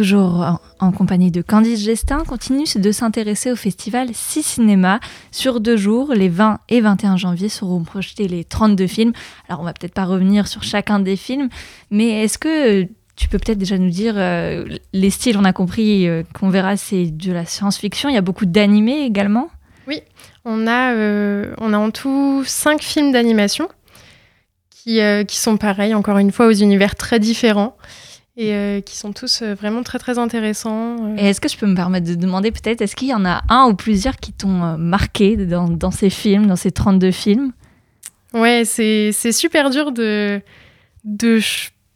Toujours 0.00 0.58
en, 0.78 0.92
compagnie 0.92 1.30
de 1.30 1.42
Candice 1.42 1.84
Gestin, 1.84 2.24
continue 2.26 2.64
de 2.74 2.90
s'intéresser 2.90 3.52
au 3.52 3.54
festival 3.54 4.08
Six 4.14 4.42
Cinéma. 4.42 4.98
Sur 5.30 5.60
deux 5.60 5.76
jours, 5.76 6.14
les 6.14 6.30
20 6.30 6.58
et 6.70 6.80
21 6.80 7.18
janvier, 7.18 7.50
seront 7.50 7.84
projetés 7.84 8.26
les 8.26 8.44
32 8.44 8.86
films. 8.86 9.12
Alors, 9.46 9.60
on 9.60 9.64
va 9.64 9.74
peut-être 9.74 9.92
pas 9.92 10.06
revenir 10.06 10.48
sur 10.48 10.62
chacun 10.62 11.00
des 11.00 11.16
films, 11.16 11.50
mais 11.90 12.24
est-ce 12.24 12.38
que 12.38 12.88
tu 13.14 13.28
peux 13.28 13.38
peut-être 13.38 13.58
déjà 13.58 13.76
nous 13.76 13.90
dire 13.90 14.14
euh, 14.16 14.64
les 14.94 15.10
styles, 15.10 15.36
on 15.36 15.44
a 15.44 15.52
compris 15.52 16.08
euh, 16.08 16.22
qu'on 16.32 16.48
verra, 16.48 16.78
c'est 16.78 17.10
de 17.10 17.30
la 17.30 17.44
science-fiction. 17.44 18.08
Il 18.08 18.14
y 18.14 18.18
a 18.18 18.22
beaucoup 18.22 18.46
d'animés 18.46 19.02
également. 19.04 19.50
On 20.46 20.66
a, 20.66 20.94
euh, 20.94 21.54
on 21.58 21.74
a 21.74 21.78
en 21.78 21.90
tout 21.90 22.42
cinq 22.46 22.80
films 22.80 23.12
d'animation 23.12 23.68
qui, 24.70 24.98
qui 25.28 25.36
sont 25.36 25.58
pareils, 25.58 25.92
encore 25.92 26.16
une 26.16 26.32
fois, 26.32 26.46
aux 26.46 26.54
univers 26.54 26.94
très 26.94 27.18
différents 27.18 27.76
et 28.36 28.54
euh, 28.54 28.80
qui 28.80 28.96
sont 28.96 29.12
tous 29.12 29.42
euh, 29.42 29.54
vraiment 29.54 29.82
très 29.82 29.98
très 29.98 30.18
intéressants. 30.18 30.96
euh. 31.00 31.16
Et 31.18 31.26
est-ce 31.30 31.40
que 31.40 31.48
je 31.48 31.56
peux 31.56 31.66
me 31.66 31.74
permettre 31.74 32.06
de 32.06 32.14
demander 32.14 32.50
peut-être, 32.52 32.80
est-ce 32.80 32.96
qu'il 32.96 33.08
y 33.08 33.14
en 33.14 33.24
a 33.24 33.42
un 33.48 33.66
ou 33.66 33.74
plusieurs 33.74 34.16
qui 34.16 34.32
t'ont 34.32 34.76
marqué 34.78 35.36
dans, 35.36 35.68
dans 35.68 35.90
ces 35.90 36.10
films, 36.10 36.46
dans 36.46 36.56
ces 36.56 36.70
32 36.70 37.10
films? 37.10 37.52
Ouais, 38.32 38.62
c'est 38.64 39.12
super 39.32 39.70
dur 39.70 39.92
de, 39.92 40.40
de 41.04 41.40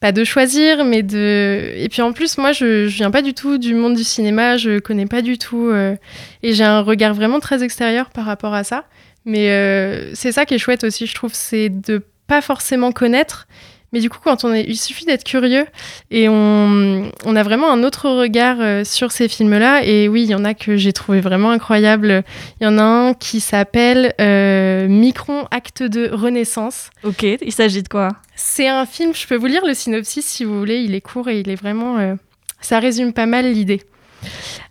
pas 0.01 0.13
de 0.13 0.23
choisir, 0.23 0.85
mais 0.85 1.03
de. 1.03 1.73
Et 1.77 1.89
puis 1.89 2.03
en 2.03 2.13
plus, 2.13 2.37
moi, 2.37 2.53
je, 2.53 2.89
je 2.89 2.97
viens 2.97 3.11
pas 3.11 3.23
du 3.23 3.33
tout 3.33 3.57
du 3.57 3.75
monde 3.75 3.95
du 3.95 4.05
cinéma, 4.05 4.59
je 4.59 4.79
connais 4.79 5.07
pas 5.07 5.23
du 5.23 5.39
tout, 5.39 5.69
euh, 5.69 5.97
et 6.43 6.53
j'ai 6.53 6.65
un 6.65 6.81
regard 6.81 7.15
vraiment 7.15 7.41
très 7.41 7.63
extérieur 7.63 8.11
par 8.11 8.27
rapport 8.27 8.53
à 8.53 8.65
ça. 8.65 8.85
Mais 9.25 9.51
euh, 9.51 10.15
c'est 10.15 10.31
ça 10.33 10.45
qui 10.45 10.53
est 10.53 10.59
chouette 10.59 10.85
aussi, 10.85 11.07
je 11.07 11.15
trouve, 11.15 11.33
c'est 11.33 11.71
de 11.71 12.03
pas 12.27 12.43
forcément 12.43 12.93
connaître. 12.93 13.47
Mais 13.95 14.01
du 14.01 14.11
coup, 14.11 14.19
quand 14.23 14.45
on 14.45 14.53
est, 14.53 14.65
il 14.67 14.77
suffit 14.77 15.05
d'être 15.05 15.23
curieux 15.23 15.67
et 16.11 16.29
on, 16.29 17.11
on 17.25 17.37
a 17.37 17.43
vraiment 17.45 17.71
un 17.73 17.85
autre 17.85 18.11
regard 18.11 18.57
euh, 18.59 18.83
sur 18.83 19.13
ces 19.13 19.29
films-là. 19.29 19.85
Et 19.85 20.09
oui, 20.09 20.25
il 20.25 20.31
y 20.31 20.35
en 20.35 20.45
a 20.45 20.53
que 20.53 20.77
j'ai 20.77 20.93
trouvé 20.93 21.21
vraiment 21.21 21.51
incroyables. 21.53 22.25
Il 22.61 22.65
y 22.65 22.67
en 22.67 22.77
a 22.77 22.83
un 22.83 23.15
qui 23.15 23.39
s'appelle 23.39 24.13
euh, 24.21 24.89
Micron 24.89 25.47
Acte 25.53 25.85
de 25.85 26.11
Renaissance. 26.13 26.91
Ok, 27.05 27.23
il 27.23 27.53
s'agit 27.53 27.85
de 27.85 27.89
quoi? 27.89 28.09
C'est 28.35 28.67
un 28.67 28.85
film, 28.85 29.15
je 29.15 29.29
peux 29.29 29.37
vous 29.37 29.47
lire 29.47 29.65
le 29.65 29.75
synopsis 29.75 30.27
si 30.27 30.45
vous 30.45 30.59
voulez, 30.59 30.79
il 30.83 30.93
est 30.97 31.01
court 31.01 31.29
et 31.29 31.39
il 31.39 31.49
est 31.49 31.55
vraiment... 31.55 31.99
euh, 31.99 32.17
ça 32.61 32.81
résume 32.81 33.13
pas 33.13 33.27
mal 33.27 33.47
l'idée. 33.53 33.81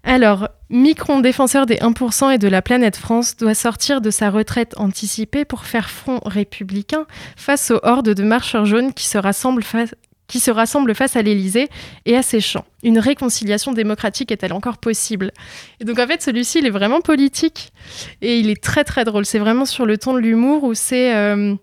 Alors, 0.03 0.49
Micron, 0.69 1.19
défenseur 1.19 1.65
des 1.65 1.77
1% 1.77 2.33
et 2.33 2.37
de 2.37 2.47
la 2.47 2.61
planète 2.61 2.97
France, 2.97 3.37
doit 3.37 3.53
sortir 3.53 4.01
de 4.01 4.11
sa 4.11 4.29
retraite 4.29 4.73
anticipée 4.77 5.45
pour 5.45 5.65
faire 5.65 5.89
front 5.89 6.19
républicain 6.25 7.05
face 7.37 7.71
aux 7.71 7.79
hordes 7.83 8.09
de 8.09 8.23
marcheurs 8.23 8.65
jaunes 8.65 8.93
qui 8.93 9.07
se 9.07 9.17
rassemblent 9.17 9.63
face 9.63 11.15
à 11.15 11.21
l'Élysée 11.21 11.69
et 12.05 12.17
à 12.17 12.23
ses 12.23 12.41
champs. 12.41 12.65
Une 12.83 12.99
réconciliation 12.99 13.71
démocratique 13.71 14.31
est-elle 14.31 14.53
encore 14.53 14.77
possible? 14.77 15.31
Et 15.79 15.85
donc 15.85 15.99
en 15.99 16.07
fait, 16.07 16.21
celui-ci, 16.21 16.59
il 16.59 16.65
est 16.65 16.71
vraiment 16.71 17.01
politique 17.01 17.71
et 18.21 18.39
il 18.39 18.49
est 18.49 18.61
très 18.61 18.83
très 18.83 19.05
drôle. 19.05 19.25
C'est 19.25 19.39
vraiment 19.39 19.65
sur 19.65 19.85
le 19.85 19.97
ton 19.97 20.13
de 20.13 20.19
l'humour 20.19 20.63
où 20.63 20.73
c'est 20.73 21.15
euh, 21.15 21.55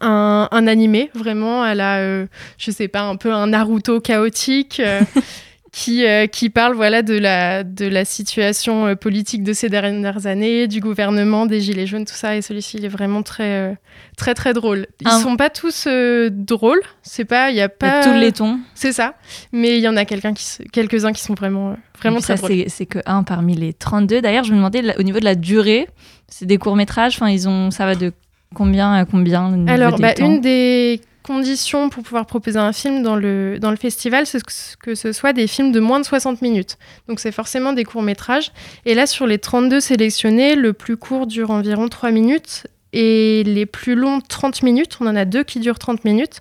un, 0.00 0.48
un 0.50 0.66
animé, 0.66 1.10
vraiment 1.14 1.62
à 1.62 1.74
la, 1.74 1.98
euh, 1.98 2.26
je 2.58 2.70
sais 2.70 2.88
pas, 2.88 3.02
un 3.02 3.16
peu 3.16 3.32
un 3.32 3.48
Naruto 3.48 4.00
chaotique. 4.00 4.80
euh, 4.80 5.00
Qui, 5.74 6.04
euh, 6.06 6.26
qui 6.26 6.50
parle 6.50 6.74
voilà, 6.74 7.00
de, 7.00 7.16
la, 7.16 7.64
de 7.64 7.86
la 7.86 8.04
situation 8.04 8.88
euh, 8.88 8.94
politique 8.94 9.42
de 9.42 9.54
ces 9.54 9.70
dernières 9.70 10.26
années, 10.26 10.68
du 10.68 10.80
gouvernement, 10.80 11.46
des 11.46 11.62
gilets 11.62 11.86
jaunes, 11.86 12.04
tout 12.04 12.12
ça. 12.14 12.36
Et 12.36 12.42
celui-ci, 12.42 12.76
il 12.76 12.84
est 12.84 12.88
vraiment 12.88 13.22
très, 13.22 13.70
euh, 13.70 13.74
très, 14.18 14.34
très 14.34 14.52
drôle. 14.52 14.86
Ils 15.00 15.08
Un- 15.08 15.18
sont 15.20 15.36
pas 15.36 15.48
tous 15.48 15.86
euh, 15.88 16.28
drôles, 16.30 16.82
c'est 17.00 17.24
pas, 17.24 17.50
il 17.50 17.56
y 17.56 17.60
a 17.60 17.62
Il 17.62 17.86
y 17.86 17.88
a 17.88 17.92
pas. 18.00 18.02
tous 18.04 18.12
les 18.12 18.32
tons. 18.32 18.58
C'est 18.74 18.92
ça. 18.92 19.14
Mais 19.50 19.78
il 19.78 19.82
y 19.82 19.88
en 19.88 19.96
a 19.96 20.04
quelqu'un 20.04 20.34
qui, 20.34 20.44
s- 20.44 20.60
quelques-uns 20.72 21.12
qui 21.14 21.22
sont 21.22 21.32
vraiment, 21.32 21.70
euh, 21.70 21.74
vraiment 21.98 22.18
très 22.20 22.36
ça, 22.36 22.46
drôles. 22.46 22.64
c'est- 22.68 22.84
que 22.86 22.98
un 23.06 23.22
parmi 23.22 23.54
les 23.56 23.72
32. 23.72 24.20
D'ailleurs, 24.20 24.44
je 24.44 24.52
me 24.52 24.56
demandais 24.58 24.82
au 24.98 25.02
niveau 25.02 25.20
de 25.20 25.24
la 25.24 25.36
durée, 25.36 25.88
c'est 26.28 26.44
des 26.44 26.58
courts-métrages, 26.58 27.14
enfin, 27.16 27.30
ils 27.30 27.48
ont, 27.48 27.70
ça 27.70 27.86
va 27.86 27.94
de 27.94 28.12
combien 28.54 28.92
à 28.92 29.06
combien 29.06 29.66
Alors, 29.68 29.98
bah, 29.98 30.12
une 30.18 30.42
des 30.42 31.00
conditions 31.22 31.88
pour 31.88 32.02
pouvoir 32.02 32.26
proposer 32.26 32.58
un 32.58 32.72
film 32.72 33.02
dans 33.02 33.16
le, 33.16 33.58
dans 33.58 33.70
le 33.70 33.76
festival, 33.76 34.26
c'est 34.26 34.42
que, 34.42 34.94
ce 34.94 35.12
soit 35.12 35.32
des 35.32 35.46
films 35.46 35.72
de 35.72 35.80
moins 35.80 36.00
de 36.00 36.04
60 36.04 36.42
minutes. 36.42 36.78
Donc, 37.08 37.20
c'est 37.20 37.32
forcément 37.32 37.72
des 37.72 37.84
courts-métrages. 37.84 38.52
Et 38.84 38.94
là, 38.94 39.06
sur 39.06 39.26
les 39.26 39.38
32 39.38 39.80
sélectionnés, 39.80 40.54
le 40.54 40.72
plus 40.72 40.96
court 40.96 41.26
dure 41.26 41.50
environ 41.50 41.88
3 41.88 42.10
minutes 42.10 42.66
et 42.92 43.42
les 43.44 43.66
plus 43.66 43.94
longs 43.94 44.20
30 44.20 44.62
minutes. 44.62 44.98
On 45.00 45.06
en 45.06 45.16
a 45.16 45.24
deux 45.24 45.44
qui 45.44 45.60
durent 45.60 45.78
30 45.78 46.04
minutes 46.04 46.40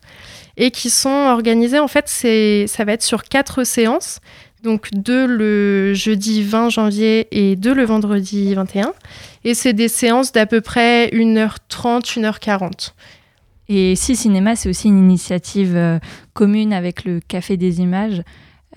et 0.58 0.71
qui 0.71 0.89
sont 0.89 1.10
organisés, 1.10 1.79
en 1.79 1.88
fait, 1.88 2.08
ça 2.08 2.84
va 2.84 2.93
être 2.93 3.03
sur 3.03 3.23
quatre 3.23 3.63
séances. 3.63 4.19
Donc, 4.63 4.89
deux 4.93 5.25
le 5.25 5.93
jeudi 5.93 6.43
20 6.43 6.69
janvier 6.69 7.27
et 7.32 7.56
deux 7.56 7.73
le 7.73 7.84
vendredi 7.84 8.53
21. 8.53 8.93
Et 9.43 9.56
c'est 9.56 9.73
des 9.73 9.88
séances 9.88 10.32
d'à 10.32 10.45
peu 10.45 10.62
près 10.62 11.08
1h30, 11.08 12.19
1h40. 12.19 12.91
Et 13.73 13.95
Si 13.95 14.17
Cinéma, 14.17 14.57
c'est 14.57 14.67
aussi 14.67 14.89
une 14.89 14.97
initiative 14.99 15.77
euh, 15.77 15.97
commune 16.34 16.73
avec 16.73 17.05
le 17.05 17.21
Café 17.25 17.55
des 17.55 17.79
Images. 17.79 18.21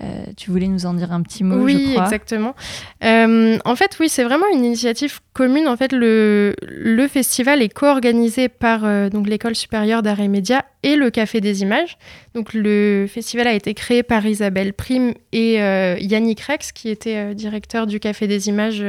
Euh, 0.01 0.25
tu 0.37 0.51
voulais 0.51 0.67
nous 0.67 0.85
en 0.85 0.93
dire 0.93 1.11
un 1.11 1.21
petit 1.21 1.43
mot, 1.43 1.57
oui, 1.57 1.87
je 1.87 1.91
crois. 1.91 2.05
exactement. 2.05 2.55
Euh, 3.03 3.57
en 3.65 3.75
fait, 3.75 3.97
oui, 3.99 4.07
c'est 4.07 4.23
vraiment 4.23 4.45
une 4.53 4.63
initiative 4.63 5.19
commune. 5.33 5.67
En 5.67 5.75
fait, 5.75 5.91
le, 5.91 6.55
le 6.63 7.07
festival 7.09 7.61
est 7.61 7.67
co-organisé 7.67 8.47
par 8.47 8.85
euh, 8.85 9.09
donc 9.09 9.27
l'école 9.27 9.53
supérieure 9.55 10.01
d'art 10.01 10.21
et 10.21 10.29
médias 10.29 10.61
et 10.83 10.95
le 10.95 11.09
Café 11.09 11.41
des 11.41 11.61
Images. 11.61 11.97
Donc, 12.33 12.53
le 12.53 13.05
festival 13.09 13.47
a 13.47 13.53
été 13.53 13.73
créé 13.73 14.01
par 14.01 14.25
Isabelle 14.25 14.71
Prime 14.71 15.13
et 15.33 15.55
Yannick 15.55 16.39
Rex, 16.39 16.71
qui 16.71 16.87
était 16.87 17.35
directeur 17.35 17.85
du 17.85 17.99
Café 17.99 18.27
des 18.27 18.47
Images 18.47 18.85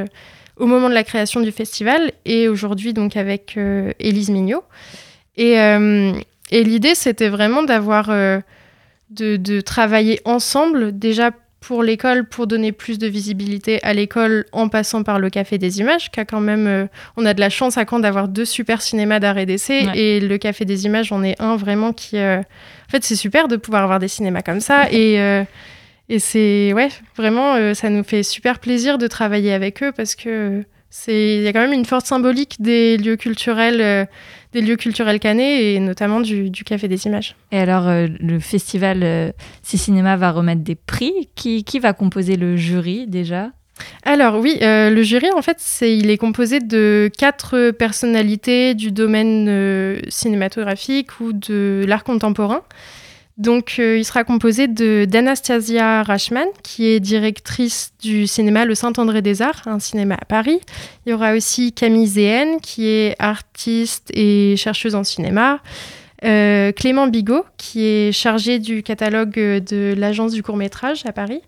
au 0.57 0.67
moment 0.67 0.89
de 0.89 0.95
la 0.95 1.03
création 1.03 1.41
du 1.41 1.51
festival, 1.51 2.13
et 2.25 2.49
aujourd'hui 2.49 2.93
donc 2.93 3.17
avec 3.17 3.59
Élise 3.99 4.31
Mignot. 4.31 4.63
Et, 5.37 5.61
euh, 5.61 6.13
et 6.51 6.65
l'idée, 6.65 6.95
c'était 6.95 7.29
vraiment 7.29 7.63
d'avoir 7.63 8.11
euh, 8.11 8.41
de, 9.11 9.37
de 9.37 9.61
travailler 9.61 10.21
ensemble, 10.25 10.99
déjà 10.99 11.31
pour 11.61 11.83
l'école, 11.83 12.25
pour 12.29 12.47
donner 12.47 12.71
plus 12.73 12.99
de 12.99 13.07
visibilité 13.09 13.83
à 13.83 13.93
l'école 13.93 14.45
en 14.53 14.69
passant 14.69 15.03
par 15.03 15.19
le 15.19 15.31
Café 15.31 15.59
des 15.59 15.81
Images, 15.81 16.11
qui 16.11 16.21
a 16.21 16.25
quand 16.25 16.41
même, 16.41 16.67
euh, 16.67 16.87
on 17.17 17.27
a 17.27 17.35
de 17.35 17.41
la 17.41 17.51
chance 17.51 17.77
à 17.77 17.85
Caen 17.89 17.99
d'avoir 17.99 18.29
deux 18.29 18.45
super 18.45 18.83
cinémas 18.83 19.19
d'art 19.19 19.39
et 19.39 19.47
d'essai, 19.47 19.87
Ouais. 19.87 19.99
et 19.99 20.21
le 20.21 20.39
Café 20.39 20.65
des 20.65 20.85
Images, 20.87 21.11
on 21.13 21.23
est 21.25 21.41
un 21.41 21.57
vraiment 21.57 21.93
qui, 21.93 22.19
en 22.19 22.43
fait, 22.89 23.03
c'est 23.05 23.17
super 23.17 23.49
de 23.49 23.57
pouvoir 23.57 23.83
avoir 23.83 23.99
des 23.99 24.09
cinémas 24.09 24.43
comme 24.43 24.61
ça, 24.61 24.91
et 24.93 25.19
et 26.09 26.21
c'est 26.21 26.73
ouais, 26.73 26.89
vraiment, 27.17 27.55
euh, 27.55 27.75
ça 27.75 27.91
nous 27.91 28.05
fait 28.05 28.23
super 28.23 28.61
plaisir 28.61 28.97
de 28.97 29.09
travailler 29.09 29.53
avec 29.53 29.83
eux 29.83 29.91
parce 29.91 30.15
que 30.15 30.63
il 31.09 31.43
y 31.43 31.49
a 31.49 31.53
quand 31.53 31.61
même 31.61 31.73
une 31.73 31.85
forte 31.85 32.07
symbolique 32.07 32.57
des 32.61 32.97
lieux 32.97 33.17
culturels, 33.17 33.81
euh, 33.81 34.05
des 34.53 34.61
lieux 34.61 34.77
culturels 34.77 35.19
canés 35.19 35.75
et 35.75 35.81
notamment 35.81 36.21
du, 36.21 36.51
du 36.51 36.65
Café 36.65 36.89
des 36.89 37.07
Images. 37.07 37.37
Et 37.53 37.59
alors, 37.59 37.87
euh, 37.89 38.07
le 38.21 38.39
festival 38.39 39.03
euh, 39.03 39.31
Si 39.63 39.79
Cinéma 39.79 40.17
va 40.17 40.33
remettre 40.33 40.63
des 40.63 40.75
prix. 40.75 41.29
Qui, 41.35 41.65
qui 41.65 41.79
va 41.79 41.93
composer 41.93 42.37
le 42.37 42.57
jury 42.57 43.07
déjà? 43.07 43.51
Alors 44.05 44.39
oui, 44.39 44.57
euh, 44.63 44.89
le 44.89 45.03
jury 45.03 45.29
en 45.37 45.43
fait, 45.43 45.59
c'est 45.61 45.97
il 45.97 46.09
est 46.09 46.17
composé 46.17 46.61
de 46.61 47.11
quatre 47.19 47.73
personnalités 47.73 48.75
du 48.75 48.91
domaine 48.91 49.47
euh, 49.49 50.01
cinématographique 50.09 51.21
ou 51.21 51.33
de 51.35 51.85
l'art 51.87 52.05
contemporain. 52.05 52.63
Donc 53.39 53.77
euh, 53.79 53.99
il 53.99 54.05
sera 54.05 54.25
composé 54.25 54.67
d'Anastasia 54.67 56.03
Rachman, 56.03 56.47
qui 56.63 56.87
est 56.87 57.01
directrice 57.01 57.93
du 58.01 58.27
cinéma 58.27 58.65
Le 58.65 58.75
Saint-André 58.75 59.21
des 59.21 59.43
Arts, 59.43 59.63
un 59.67 59.79
cinéma 59.79 60.15
à 60.15 60.25
Paris. 60.25 60.59
Il 61.05 61.11
y 61.11 61.13
aura 61.13 61.35
aussi 61.35 61.73
Camille 61.73 62.07
Zéhen, 62.07 62.61
qui 62.63 62.87
est 62.87 63.15
artiste 63.19 64.11
et 64.15 64.57
chercheuse 64.57 64.95
en 64.95 65.05
cinéma. 65.05 65.61
Euh, 66.25 66.73
Clément 66.73 67.09
Bigot, 67.09 67.45
qui 67.59 67.85
est 67.85 68.13
chargé 68.13 68.59
du 68.59 68.83
catalogue 68.83 69.35
de 69.35 69.95
l'agence 69.95 70.33
du 70.33 70.43
court-métrage 70.43 71.05
à 71.05 71.13
Paris. 71.13 71.43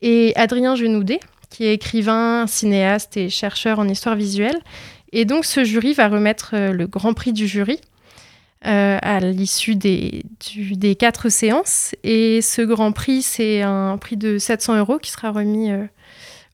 Et 0.00 0.32
Adrien 0.36 0.74
Genoudet, 0.74 1.20
qui 1.50 1.64
est 1.66 1.74
écrivain, 1.74 2.46
cinéaste 2.46 3.18
et 3.18 3.28
chercheur 3.28 3.78
en 3.78 3.88
histoire 3.88 4.16
visuelle. 4.16 4.58
Et 5.12 5.26
donc 5.26 5.44
ce 5.44 5.64
jury 5.64 5.92
va 5.92 6.08
remettre 6.08 6.52
euh, 6.54 6.72
le 6.72 6.86
grand 6.86 7.12
prix 7.12 7.32
du 7.32 7.46
jury 7.46 7.80
euh, 8.64 8.98
à 9.02 9.20
l'issue 9.20 9.76
des, 9.76 10.24
quatre 10.98 11.28
séances. 11.28 11.94
Et 12.02 12.40
ce 12.40 12.62
grand 12.62 12.92
prix, 12.92 13.22
c'est 13.22 13.62
un 13.62 13.98
prix 13.98 14.16
de 14.16 14.38
700 14.38 14.78
euros 14.78 14.98
qui 14.98 15.10
sera 15.10 15.30
remis 15.30 15.70
euh, 15.70 15.84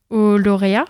aux 0.09 0.37
lauréats. 0.37 0.85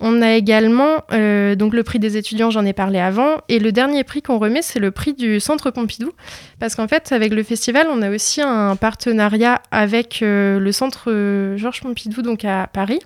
On 0.00 0.20
a 0.20 0.32
également 0.32 1.04
euh, 1.12 1.54
donc 1.54 1.72
le 1.72 1.82
prix 1.82 1.98
des 1.98 2.18
étudiants, 2.18 2.50
j'en 2.50 2.66
ai 2.66 2.74
parlé 2.74 2.98
avant, 2.98 3.36
et 3.48 3.58
le 3.58 3.72
dernier 3.72 4.04
prix 4.04 4.20
qu'on 4.20 4.38
remet, 4.38 4.60
c'est 4.60 4.80
le 4.80 4.90
prix 4.90 5.14
du 5.14 5.40
Centre 5.40 5.70
Pompidou, 5.70 6.12
parce 6.58 6.74
qu'en 6.74 6.86
fait, 6.86 7.12
avec 7.12 7.32
le 7.32 7.42
festival, 7.42 7.86
on 7.90 8.02
a 8.02 8.10
aussi 8.10 8.42
un 8.42 8.76
partenariat 8.76 9.62
avec 9.70 10.18
le 10.20 10.70
Centre 10.72 11.54
Georges 11.56 11.80
Pompidou, 11.80 12.20
donc 12.20 12.44
à 12.44 12.68
Paris. 12.70 13.00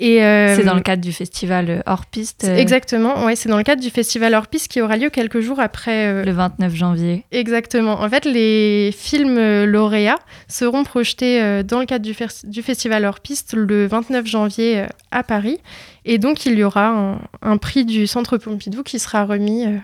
Et 0.00 0.22
euh, 0.22 0.54
C'est 0.54 0.62
dans 0.64 0.74
le 0.74 0.80
cadre 0.80 1.02
du 1.02 1.12
festival 1.12 1.68
euh, 1.70 1.80
hors 1.86 2.06
piste 2.06 2.44
euh, 2.44 2.56
Exactement, 2.56 3.24
ouais, 3.24 3.34
c'est 3.34 3.48
dans 3.48 3.56
le 3.56 3.64
cadre 3.64 3.82
du 3.82 3.90
festival 3.90 4.32
Hors 4.34 4.46
Piste 4.46 4.68
qui 4.68 4.80
aura 4.80 4.96
lieu 4.96 5.10
quelques 5.10 5.40
jours 5.40 5.58
après. 5.58 6.06
euh, 6.06 6.24
le 6.24 6.30
29 6.30 6.72
janvier. 6.74 7.24
Exactement. 7.32 8.00
En 8.00 8.08
fait, 8.08 8.24
les 8.24 8.94
films 8.96 9.38
euh, 9.38 9.66
lauréats 9.66 10.18
seront 10.46 10.84
projetés 10.84 11.42
euh, 11.42 11.62
dans 11.64 11.80
le 11.80 11.86
cadre 11.86 12.04
du, 12.04 12.62
festival 12.62 13.04
Hors 13.04 13.18
Piste 13.18 13.54
le 13.54 13.86
29 13.86 14.24
janvier 14.24 14.78
euh, 14.80 14.86
à 15.10 15.24
Paris. 15.24 15.58
Et 16.04 16.18
donc, 16.18 16.46
il 16.46 16.56
y 16.56 16.62
aura 16.62 16.86
un, 16.88 17.20
un 17.42 17.56
prix 17.56 17.84
du 17.84 18.06
Centre 18.06 18.38
Pompidou 18.38 18.84
qui 18.84 19.00
sera 19.00 19.24
remis 19.24 19.66
euh, 19.66 19.76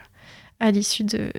à 0.60 0.70
l'issue 0.70 1.02
de. 1.04 1.32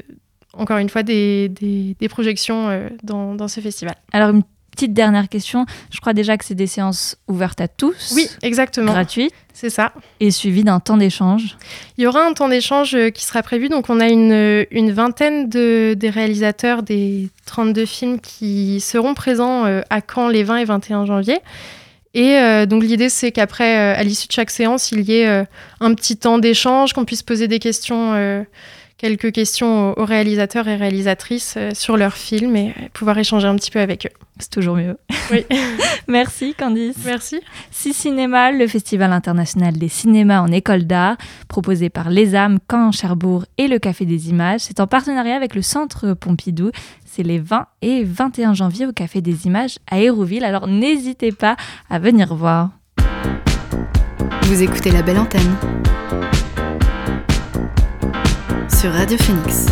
encore 0.54 0.78
une 0.80 0.90
fois 0.90 1.02
des, 1.04 1.48
des- 1.48 1.96
des 1.98 2.10
projections 2.10 2.68
euh, 2.70 2.90
dans, 3.04 3.36
dans 3.36 3.48
ce 3.48 3.62
festival. 3.62 3.96
Alors, 4.12 4.32
une 4.32 4.44
petite 4.76 4.94
dernière 4.94 5.30
question. 5.30 5.66
Je 5.92 6.00
crois 6.00 6.14
déjà 6.14 6.38
que 6.38 6.46
c'est 6.46 6.54
des 6.56 6.68
séances 6.68 7.18
ouvertes 7.28 7.62
à 7.62 7.68
tous. 7.68 8.14
Oui, 8.16 8.30
exactement, 8.44 8.92
Gratuites 8.92 9.34
c'est 9.54 9.70
ça. 9.70 9.94
et 10.20 10.32
suivies 10.32 10.64
d'un 10.66 10.80
temps 10.80 10.98
d'échange. 10.98 11.58
Il 11.98 12.04
y 12.04 12.08
aura 12.08 12.26
un 12.26 12.34
temps 12.34 12.50
d'échange 12.50 12.94
euh, 12.94 13.10
qui 13.10 13.24
sera 13.24 13.42
prévu. 13.42 13.70
Donc, 13.70 13.90
on 13.90 14.00
a 14.02 14.10
une, 14.10 14.66
une 14.70 14.92
vingtaine 14.92 15.50
de, 15.50 15.96
des 15.98 16.10
réalisateurs 16.10 16.84
des 16.84 17.30
32 17.46 17.86
films 17.86 18.20
qui 18.20 18.82
seront 18.82 19.14
présents 19.14 19.66
euh, 19.66 19.82
à 19.90 20.02
Caen 20.02 20.28
les 20.28 20.44
20 20.44 20.58
et 20.58 20.66
21 20.66 21.06
janvier. 21.06 21.40
Et 22.16 22.38
euh, 22.38 22.66
donc, 22.66 22.82
l'idée, 22.84 23.10
c'est 23.10 23.32
qu'après, 23.34 23.78
euh, 23.78 24.00
à 24.00 24.04
l'issue 24.04 24.28
de 24.28 24.32
chaque 24.32 24.50
séance, 24.50 24.92
il 24.94 25.02
y 25.02 25.18
ait 25.18 25.28
euh, 25.28 25.44
un 25.82 25.94
petit 25.94 26.16
temps 26.16 26.38
d'échange, 26.38 26.94
qu'on 26.94 27.04
puisse 27.04 27.24
poser 27.24 27.50
des 27.50 27.60
questions, 27.60 28.14
euh, 28.14 28.42
quelques 28.98 29.32
questions 29.32 29.98
aux, 29.98 30.06
réalisateurs 30.06 30.68
et 30.68 30.76
réalisatrices 30.76 31.56
euh, 31.58 31.72
sur 31.74 31.98
leurs 31.98 32.16
films 32.16 32.56
et 32.56 32.74
pouvoir 32.94 33.18
échanger 33.18 33.48
un 33.48 33.56
petit 33.56 33.72
peu 33.72 33.80
avec 33.80 34.06
eux. 34.06 34.26
C'est 34.40 34.50
toujours 34.50 34.76
mieux. 34.76 34.98
Oui. 35.32 35.46
Merci 36.08 36.54
Candice. 36.54 36.98
Merci. 37.06 37.40
Si 37.72 37.94
Cinéma, 37.94 38.52
le 38.52 38.68
Festival 38.68 39.12
international 39.12 39.78
des 39.78 39.88
cinémas 39.88 40.42
en 40.42 40.48
école 40.48 40.86
d'art, 40.86 41.18
proposé 41.48 41.90
par 41.90 42.10
Les 42.10 42.36
âmes, 42.36 42.60
Caen, 42.70 42.92
Cherbourg 42.92 43.46
et 43.58 43.68
le 43.68 43.80
Café 43.80 44.06
des 44.06 44.30
Images, 44.30 44.62
c'est 44.62 44.80
en 44.80 44.88
partenariat 44.88 45.36
avec 45.36 45.56
le 45.56 45.62
Centre 45.62 46.14
Pompidou. 46.14 46.72
C'est 47.06 47.24
les 47.24 47.40
20 47.40 47.66
et 47.82 48.04
21 48.04 48.54
janvier 48.54 48.86
au 48.86 48.92
Café 48.92 49.22
des 49.22 49.48
Images 49.48 49.78
à 49.90 50.00
Hérouville, 50.00 50.44
alors 50.44 50.68
n'hésitez 50.68 51.32
pas 51.32 51.56
à 51.90 52.00
venir 52.00 52.36
voir. 52.36 52.72
Vous 54.44 54.62
écoutez 54.62 54.92
la 54.92 55.02
belle 55.02 55.18
antenne 55.18 55.56
sur 58.86 58.94
Radio 58.94 59.18
Phoenix. 59.18 59.66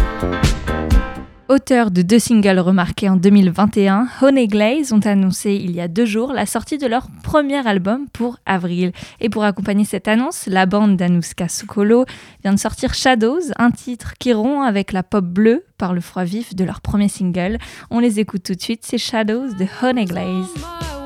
Auteurs 1.47 1.91
de 1.91 2.01
deux 2.01 2.17
singles 2.17 2.57
remarqués 2.57 3.09
en 3.09 3.15
2021, 3.15 4.07
Honey 4.23 4.47
Glaze 4.47 4.91
ont 4.91 5.05
annoncé 5.05 5.53
il 5.53 5.69
y 5.69 5.81
a 5.81 5.87
deux 5.87 6.07
jours 6.07 6.33
la 6.33 6.47
sortie 6.47 6.79
de 6.79 6.87
leur 6.87 7.09
premier 7.21 7.67
album 7.67 8.07
pour 8.11 8.39
avril. 8.47 8.91
Et 9.19 9.29
pour 9.29 9.43
accompagner 9.43 9.85
cette 9.85 10.07
annonce, 10.07 10.47
la 10.47 10.65
bande 10.65 10.97
d'Anouska 10.97 11.47
Soukolo 11.47 12.05
vient 12.41 12.55
de 12.55 12.59
sortir 12.59 12.95
Shadows, 12.95 13.51
un 13.59 13.69
titre 13.69 14.13
qui 14.19 14.33
rompt 14.33 14.67
avec 14.67 14.91
la 14.91 15.03
pop 15.03 15.23
bleue 15.23 15.63
par 15.77 15.93
le 15.93 16.01
froid 16.01 16.23
vif 16.23 16.55
de 16.55 16.63
leur 16.63 16.81
premier 16.81 17.07
single. 17.07 17.59
On 17.91 17.99
les 17.99 18.19
écoute 18.19 18.41
tout 18.41 18.55
de 18.55 18.61
suite, 18.61 18.81
c'est 18.83 18.97
Shadows 18.97 19.53
de 19.53 19.67
Honey 19.83 20.05
Glaze. 20.05 21.02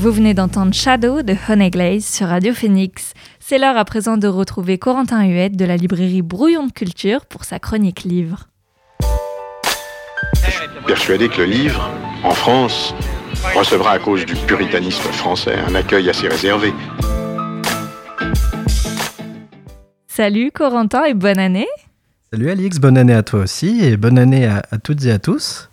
Vous 0.00 0.12
venez 0.12 0.32
d'entendre 0.32 0.72
Shadow 0.72 1.20
de 1.20 1.34
Honey 1.46 1.68
Glaze 1.68 2.06
sur 2.06 2.28
Radio 2.28 2.54
Phoenix. 2.54 3.12
C'est 3.38 3.58
l'heure 3.58 3.76
à 3.76 3.84
présent 3.84 4.16
de 4.16 4.28
retrouver 4.28 4.78
Corentin 4.78 5.26
Huette 5.26 5.58
de 5.58 5.66
la 5.66 5.76
librairie 5.76 6.22
Brouillon 6.22 6.66
de 6.66 6.72
Culture 6.72 7.26
pour 7.26 7.44
sa 7.44 7.58
chronique 7.58 8.04
livre. 8.04 8.48
persuadé 10.86 11.28
que 11.28 11.42
le 11.42 11.44
livre, 11.44 11.90
en 12.24 12.30
France, 12.30 12.94
recevra 13.54 13.90
à 13.90 13.98
cause 13.98 14.24
du 14.24 14.34
puritanisme 14.36 15.02
français 15.12 15.56
un 15.68 15.74
accueil 15.74 16.08
assez 16.08 16.28
réservé. 16.28 16.72
Salut 20.06 20.50
Corentin 20.50 21.04
et 21.04 21.12
bonne 21.12 21.38
année. 21.38 21.68
Salut 22.32 22.48
Alix, 22.48 22.78
bonne 22.78 22.96
année 22.96 23.12
à 23.12 23.22
toi 23.22 23.40
aussi 23.40 23.84
et 23.84 23.98
bonne 23.98 24.18
année 24.18 24.46
à, 24.46 24.62
à 24.70 24.78
toutes 24.78 25.04
et 25.04 25.10
à 25.10 25.18
tous. 25.18 25.69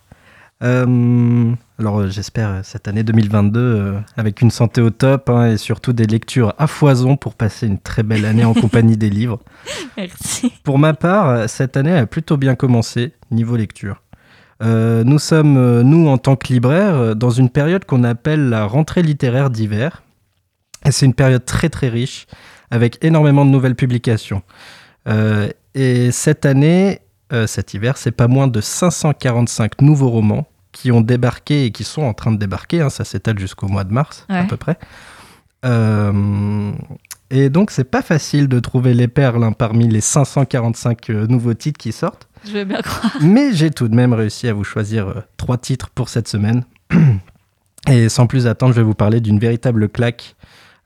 Euh, 0.64 1.54
alors 1.80 2.00
euh, 2.00 2.10
j'espère 2.10 2.50
euh, 2.50 2.62
cette 2.64 2.88
année 2.88 3.04
2022 3.04 3.60
euh, 3.60 4.00
avec 4.16 4.42
une 4.42 4.50
santé 4.50 4.82
au 4.82 4.90
top 4.90 5.30
hein, 5.30 5.52
et 5.52 5.58
surtout 5.58 5.94
des 5.94 6.08
lectures 6.08 6.56
à 6.58 6.66
foison 6.66 7.16
pour 7.18 7.36
passer 7.36 7.68
une 7.68 7.78
très 7.78 8.02
belle 8.02 8.26
année 8.26 8.46
en 8.46 8.54
compagnie 8.56 8.98
des 8.98 9.12
livres. 9.12 9.40
Merci. 9.96 10.52
Pour 10.64 10.80
ma 10.80 10.96
part, 10.96 11.48
cette 11.48 11.78
année 11.78 11.96
a 11.96 12.08
plutôt 12.08 12.38
bien 12.38 12.56
commencé 12.56 13.14
niveau 13.30 13.56
lecture. 13.56 14.02
Euh, 14.64 15.04
nous 15.04 15.20
sommes, 15.20 15.82
nous 15.82 16.08
en 16.08 16.18
tant 16.18 16.36
que 16.36 16.52
libraires, 16.52 17.16
dans 17.16 17.30
une 17.30 17.52
période 17.52 17.86
qu'on 17.86 18.04
appelle 18.04 18.50
la 18.50 18.66
rentrée 18.66 19.04
littéraire 19.04 19.52
d'hiver. 19.52 20.02
Et 20.84 20.92
c'est 20.92 21.06
une 21.06 21.14
période 21.14 21.46
très 21.46 21.70
très 21.70 21.90
riche 21.90 22.26
avec 22.72 23.04
énormément 23.04 23.46
de 23.46 23.52
nouvelles 23.52 23.76
publications. 23.76 24.42
Et 25.76 26.12
cette 26.12 26.46
année, 26.46 27.02
euh, 27.34 27.48
cet 27.48 27.74
hiver, 27.74 27.98
c'est 27.98 28.12
pas 28.12 28.28
moins 28.28 28.48
de 28.48 28.62
545 28.62 29.82
nouveaux 29.82 30.10
romans 30.10 30.48
qui 30.72 30.92
ont 30.92 31.02
débarqué 31.02 31.66
et 31.66 31.72
qui 31.72 31.84
sont 31.84 32.04
en 32.04 32.14
train 32.14 32.32
de 32.32 32.38
débarquer. 32.38 32.82
hein, 32.82 32.90
ça 32.90 33.04
s'étale 33.04 33.40
jusqu'au 33.40 33.68
mois 33.68 33.84
de 33.84 33.92
mars 33.94 34.26
à 34.30 34.44
peu 34.44 34.58
près. 34.58 34.78
Euh, 35.66 36.72
Et 37.30 37.50
donc, 37.50 37.72
c'est 37.72 37.84
pas 37.84 38.02
facile 38.02 38.48
de 38.48 38.60
trouver 38.60 38.94
les 38.94 39.08
perles 39.08 39.44
hein, 39.44 39.52
parmi 39.52 39.88
les 39.88 40.02
545 40.02 41.10
euh, 41.10 41.28
nouveaux 41.28 41.54
titres 41.56 41.78
qui 41.80 41.92
sortent. 41.92 42.30
Je 42.46 42.52
veux 42.52 42.64
bien 42.64 42.82
croire. 42.82 43.18
Mais 43.22 43.54
j'ai 43.54 43.72
tout 43.72 43.88
de 43.88 43.96
même 43.96 44.14
réussi 44.14 44.48
à 44.48 44.54
vous 44.54 44.64
choisir 44.64 45.08
euh, 45.10 45.14
trois 45.36 45.58
titres 45.58 45.90
pour 45.90 46.10
cette 46.10 46.28
semaine. 46.28 46.64
Et 47.90 48.08
sans 48.10 48.28
plus 48.28 48.48
attendre, 48.48 48.74
je 48.74 48.80
vais 48.80 48.86
vous 48.86 48.94
parler 48.94 49.20
d'une 49.20 49.40
véritable 49.40 49.90
claque. 49.90 50.36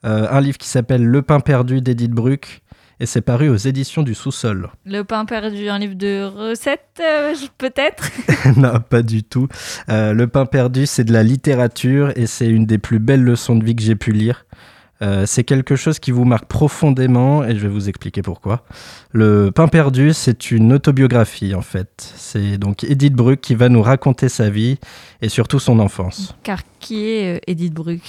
Un 0.04 0.42
livre 0.42 0.58
qui 0.58 0.68
s'appelle 0.68 1.04
Le 1.06 1.22
pain 1.22 1.40
perdu 1.40 1.80
d'Edith 1.80 2.10
Bruck. 2.12 2.62
Et 3.02 3.08
c'est 3.08 3.22
paru 3.22 3.50
aux 3.50 3.56
éditions 3.56 4.04
du 4.04 4.14
sous-sol. 4.14 4.70
Le 4.86 5.02
pain 5.02 5.26
perdu, 5.26 5.70
un 5.70 5.80
livre 5.80 5.96
de 5.96 6.24
recettes, 6.24 7.02
euh, 7.02 7.34
peut-être? 7.58 8.12
Non, 8.58 8.80
pas 8.80 9.02
du 9.02 9.24
tout. 9.24 9.48
Euh, 9.90 10.14
le 10.14 10.28
pain 10.28 10.46
perdu, 10.46 10.86
c'est 10.86 11.04
de 11.04 11.12
la 11.12 11.24
littérature 11.24 12.12
et 12.16 12.28
c'est 12.28 12.48
une 12.48 12.68
des 12.68 12.78
plus 12.78 13.00
belles 13.00 13.24
leçons 13.24 13.56
de 13.56 13.66
vie 13.66 13.76
que 13.76 13.82
j'ai 13.82 13.96
pu 13.96 14.12
lire. 14.12 14.46
Euh, 15.02 15.26
c'est 15.26 15.44
quelque 15.44 15.76
chose 15.76 15.98
qui 15.98 16.12
vous 16.12 16.26
marque 16.26 16.46
profondément 16.46 17.44
et 17.44 17.56
je 17.56 17.62
vais 17.62 17.74
vous 17.74 17.90
expliquer 17.90 18.22
pourquoi. 18.22 18.66
Le 19.12 19.50
pain 19.50 19.68
perdu, 19.68 20.14
c'est 20.14 20.52
une 20.52 20.72
autobiographie 20.74 21.56
en 21.56 21.62
fait. 21.62 22.14
C'est 22.16 22.60
donc 22.60 22.84
Edith 22.84 23.14
Bruck 23.14 23.42
qui 23.42 23.56
va 23.56 23.68
nous 23.70 23.82
raconter 23.82 24.30
sa 24.30 24.52
vie 24.52 24.78
et 25.24 25.30
surtout 25.30 25.58
son 25.58 25.80
enfance. 25.80 26.36
Car 26.44 26.60
qui 26.80 27.10
est 27.10 27.38
euh, 27.38 27.40
Edith 27.48 27.74
Bruck 27.74 28.02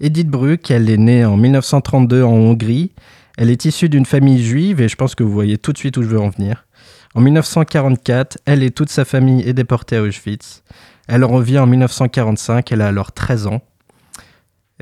Edith 0.00 0.28
Bruck, 0.28 0.70
elle 0.70 0.88
est 0.88 0.98
née 0.98 1.24
en 1.24 1.36
1932 1.36 2.22
en 2.22 2.30
Hongrie. 2.32 2.92
Elle 3.36 3.50
est 3.50 3.64
issue 3.64 3.88
d'une 3.88 4.06
famille 4.06 4.42
juive 4.42 4.80
et 4.80 4.88
je 4.88 4.96
pense 4.96 5.14
que 5.14 5.22
vous 5.22 5.32
voyez 5.32 5.58
tout 5.58 5.72
de 5.72 5.78
suite 5.78 5.96
où 5.96 6.02
je 6.02 6.08
veux 6.08 6.20
en 6.20 6.30
venir. 6.30 6.66
En 7.14 7.20
1944, 7.20 8.38
elle 8.44 8.62
et 8.62 8.70
toute 8.70 8.90
sa 8.90 9.04
famille 9.04 9.46
est 9.46 9.52
déportée 9.52 9.96
à 9.96 10.02
Auschwitz. 10.02 10.62
Elle 11.08 11.24
en 11.24 11.28
revient 11.28 11.58
en 11.58 11.66
1945, 11.66 12.72
elle 12.72 12.82
a 12.82 12.88
alors 12.88 13.12
13 13.12 13.46
ans. 13.46 13.62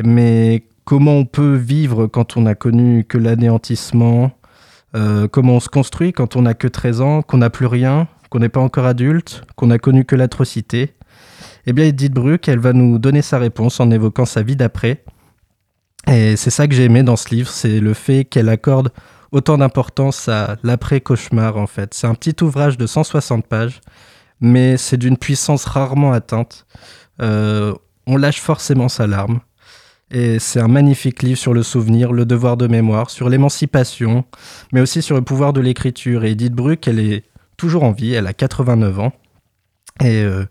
Mais 0.02 0.64
comment 0.84 1.18
on 1.18 1.24
peut 1.24 1.54
vivre 1.54 2.06
quand 2.06 2.36
on 2.36 2.42
n'a 2.42 2.54
connu 2.54 3.04
que 3.04 3.18
l'anéantissement? 3.18 4.32
Euh, 4.94 5.28
Comment 5.28 5.54
on 5.54 5.60
se 5.60 5.68
construit 5.68 6.12
quand 6.12 6.36
on 6.36 6.42
n'a 6.42 6.54
que 6.54 6.68
13 6.68 7.00
ans, 7.00 7.22
qu'on 7.22 7.38
n'a 7.38 7.50
plus 7.50 7.66
rien, 7.66 8.08
qu'on 8.30 8.38
n'est 8.38 8.48
pas 8.48 8.60
encore 8.60 8.86
adulte, 8.86 9.42
qu'on 9.56 9.68
n'a 9.68 9.78
connu 9.78 10.04
que 10.04 10.16
l'atrocité? 10.16 10.94
Eh 11.66 11.72
bien, 11.72 11.86
Edith 11.86 12.12
Bruck, 12.12 12.48
elle 12.48 12.58
va 12.58 12.72
nous 12.72 12.98
donner 12.98 13.22
sa 13.22 13.38
réponse 13.38 13.80
en 13.80 13.90
évoquant 13.90 14.26
sa 14.26 14.42
vie 14.42 14.56
d'après. 14.56 15.02
Et 16.06 16.36
c'est 16.36 16.50
ça 16.50 16.68
que 16.68 16.74
j'ai 16.74 16.84
aimé 16.84 17.02
dans 17.02 17.16
ce 17.16 17.34
livre, 17.34 17.48
c'est 17.48 17.80
le 17.80 17.94
fait 17.94 18.24
qu'elle 18.24 18.48
accorde 18.48 18.90
autant 19.32 19.58
d'importance 19.58 20.28
à 20.28 20.56
l'après-cauchemar 20.62 21.56
en 21.56 21.66
fait. 21.66 21.94
C'est 21.94 22.06
un 22.06 22.14
petit 22.14 22.42
ouvrage 22.42 22.78
de 22.78 22.86
160 22.86 23.46
pages, 23.46 23.80
mais 24.40 24.76
c'est 24.76 24.96
d'une 24.96 25.16
puissance 25.16 25.64
rarement 25.64 26.12
atteinte. 26.12 26.66
Euh, 27.20 27.74
on 28.06 28.16
lâche 28.16 28.40
forcément 28.40 28.88
sa 28.88 29.06
larme. 29.06 29.40
Et 30.10 30.38
c'est 30.38 30.60
un 30.60 30.68
magnifique 30.68 31.22
livre 31.22 31.38
sur 31.38 31.54
le 31.54 31.62
souvenir, 31.62 32.12
le 32.12 32.24
devoir 32.26 32.56
de 32.56 32.66
mémoire, 32.68 33.10
sur 33.10 33.28
l'émancipation, 33.28 34.24
mais 34.72 34.80
aussi 34.80 35.02
sur 35.02 35.16
le 35.16 35.22
pouvoir 35.22 35.52
de 35.52 35.60
l'écriture. 35.60 36.24
Et 36.24 36.32
Edith 36.32 36.52
Bruck, 36.52 36.86
elle 36.86 37.00
est 37.00 37.24
toujours 37.56 37.82
en 37.82 37.92
vie, 37.92 38.12
elle 38.12 38.26
a 38.26 38.34
89 38.34 39.00
ans. 39.00 39.12
Et 40.00 40.22
euh, 40.22 40.44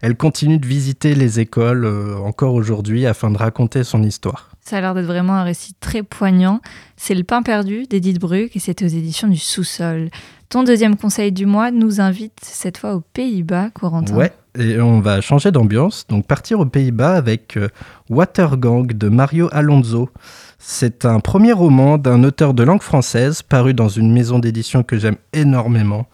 elle 0.00 0.16
continue 0.16 0.58
de 0.58 0.66
visiter 0.66 1.14
les 1.14 1.40
écoles 1.40 1.84
euh, 1.84 2.16
encore 2.16 2.54
aujourd'hui 2.54 3.06
afin 3.06 3.30
de 3.30 3.36
raconter 3.36 3.84
son 3.84 4.02
histoire. 4.02 4.49
Ça 4.64 4.76
a 4.76 4.80
l'air 4.80 4.94
d'être 4.94 5.06
vraiment 5.06 5.34
un 5.34 5.42
récit 5.42 5.74
très 5.80 6.02
poignant. 6.02 6.60
C'est 6.96 7.14
Le 7.14 7.24
pain 7.24 7.42
perdu 7.42 7.84
d'Edith 7.88 8.20
Bruck 8.20 8.54
et 8.54 8.58
c'est 8.58 8.82
aux 8.82 8.86
éditions 8.86 9.28
du 9.28 9.38
sous-sol. 9.38 10.10
Ton 10.48 10.64
deuxième 10.64 10.96
conseil 10.96 11.32
du 11.32 11.46
mois 11.46 11.70
nous 11.70 12.00
invite 12.00 12.38
cette 12.42 12.78
fois 12.78 12.94
aux 12.94 13.00
Pays-Bas, 13.00 13.70
Corentin. 13.70 14.14
Ouais, 14.16 14.32
et 14.58 14.80
on 14.80 15.00
va 15.00 15.20
changer 15.20 15.52
d'ambiance, 15.52 16.06
donc 16.08 16.26
partir 16.26 16.58
aux 16.58 16.66
Pays-Bas 16.66 17.14
avec 17.14 17.56
euh, 17.56 17.68
Watergang 18.08 18.86
de 18.92 19.08
Mario 19.08 19.48
Alonso. 19.52 20.10
C'est 20.58 21.04
un 21.04 21.20
premier 21.20 21.52
roman 21.52 21.98
d'un 21.98 22.24
auteur 22.24 22.52
de 22.52 22.62
langue 22.64 22.82
française 22.82 23.42
paru 23.42 23.74
dans 23.74 23.88
une 23.88 24.12
maison 24.12 24.40
d'édition 24.40 24.82
que 24.82 24.98
j'aime 24.98 25.16
énormément, 25.32 26.06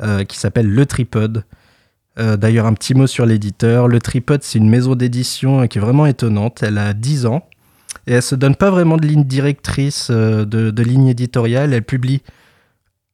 euh, 0.00 0.24
qui 0.24 0.38
s'appelle 0.38 0.68
Le 0.68 0.86
Tripode. 0.86 1.44
Euh, 2.18 2.36
D'ailleurs, 2.36 2.66
un 2.66 2.74
petit 2.74 2.94
mot 2.94 3.06
sur 3.06 3.26
l'éditeur. 3.26 3.88
Le 3.88 3.98
Tripode, 3.98 4.42
c'est 4.42 4.58
une 4.58 4.68
maison 4.68 4.94
d'édition 4.94 5.62
euh, 5.62 5.66
qui 5.66 5.78
est 5.78 5.80
vraiment 5.80 6.06
étonnante. 6.06 6.62
Elle 6.62 6.78
a 6.78 6.92
10 6.92 7.26
ans 7.26 7.46
et 8.10 8.14
elle 8.14 8.22
se 8.22 8.34
donne 8.34 8.56
pas 8.56 8.70
vraiment 8.72 8.96
de 8.96 9.06
ligne 9.06 9.22
directrice, 9.22 10.08
euh, 10.10 10.44
de, 10.44 10.82
ligne 10.82 11.06
éditoriale. 11.06 11.72
Elle 11.72 11.84
publie 11.84 12.22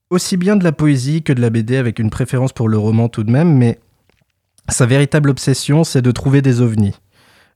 aussi 0.09 0.38
bien 0.38 0.56
de 0.56 0.64
la 0.64 0.72
poésie 0.72 1.22
que 1.22 1.35
de 1.35 1.40
la 1.42 1.50
BD 1.50 1.76
avec 1.76 1.98
une 1.98 2.09
préférence 2.09 2.54
pour 2.54 2.66
le 2.66 2.78
roman 2.78 3.11
tout 3.11 3.22
de 3.22 3.30
même, 3.30 3.52
mais 3.59 3.78
sa 4.70 4.87
véritable 4.87 5.28
obsession, 5.28 5.85
c'est 5.85 6.00
de 6.00 6.11
trouver 6.12 6.40
des 6.40 6.62
ovnis. 6.62 6.94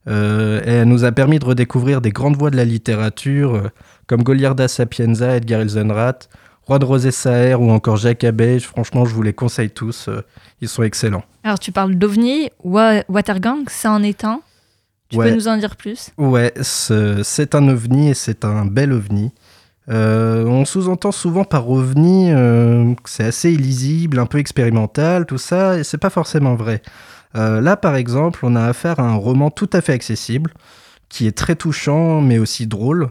Euh, 0.07 0.61
et 0.65 0.69
elle 0.69 0.87
nous 0.87 1.03
a 1.03 1.11
permis 1.11 1.39
de 1.39 1.45
redécouvrir 1.45 1.99
des 1.99 2.11
grandes 2.11 2.37
voix 2.37 2.51
de 2.51 2.57
la 2.57 2.65
littérature, 2.65 3.55
euh, 3.55 3.69
comme 4.05 4.21
Goliarda 4.21 4.67
Sapienza, 4.67 5.37
Edgar 5.37 5.61
Elzenrath, 5.61 6.29
Roi 6.67 6.77
de 6.77 6.85
Rosé 6.85 7.09
Saher 7.09 7.55
ou 7.55 7.71
encore 7.71 7.97
Jacques 7.97 8.23
Abbe. 8.23 8.59
Franchement, 8.59 9.05
je 9.05 9.15
vous 9.15 9.23
les 9.23 9.33
conseille 9.33 9.71
tous, 9.71 10.11
ils 10.61 10.67
sont 10.69 10.83
excellents. 10.83 11.23
Alors 11.43 11.57
tu 11.57 11.71
parles 11.71 11.95
d'OVNI, 11.95 12.51
Wa- 12.63 13.03
Watergang, 13.09 13.67
ça 13.67 13.91
en 13.91 14.03
est 14.03 14.25
un. 14.25 14.41
Tu 15.11 15.17
Ouais. 15.17 15.29
peux 15.29 15.35
nous 15.35 15.47
en 15.47 15.57
dire 15.57 15.75
plus? 15.75 16.11
Ouais, 16.17 16.53
ce- 16.61 17.21
c'est 17.23 17.53
un 17.55 17.67
ovni 17.67 18.09
et 18.09 18.13
c'est 18.13 18.45
un 18.45 18.65
bel 18.65 18.93
ovni. 18.93 19.31
Euh, 19.89 20.45
on 20.45 20.63
sous-entend 20.63 21.11
souvent 21.11 21.43
par 21.43 21.69
ovni 21.69 22.31
euh, 22.31 22.93
que 22.95 23.09
c'est 23.09 23.25
assez 23.25 23.51
illisible, 23.51 24.19
un 24.19 24.25
peu 24.25 24.37
expérimental, 24.37 25.25
tout 25.25 25.37
ça, 25.39 25.77
et 25.77 25.83
c'est 25.83 25.97
pas 25.97 26.09
forcément 26.11 26.55
vrai. 26.55 26.81
Euh, 27.35 27.61
là, 27.61 27.75
par 27.77 27.95
exemple, 27.95 28.39
on 28.43 28.55
a 28.55 28.63
affaire 28.63 28.99
à 28.99 29.03
un 29.03 29.15
roman 29.15 29.49
tout 29.49 29.69
à 29.73 29.81
fait 29.81 29.93
accessible, 29.93 30.51
qui 31.09 31.27
est 31.27 31.37
très 31.37 31.55
touchant, 31.55 32.21
mais 32.21 32.37
aussi 32.39 32.67
drôle. 32.67 33.09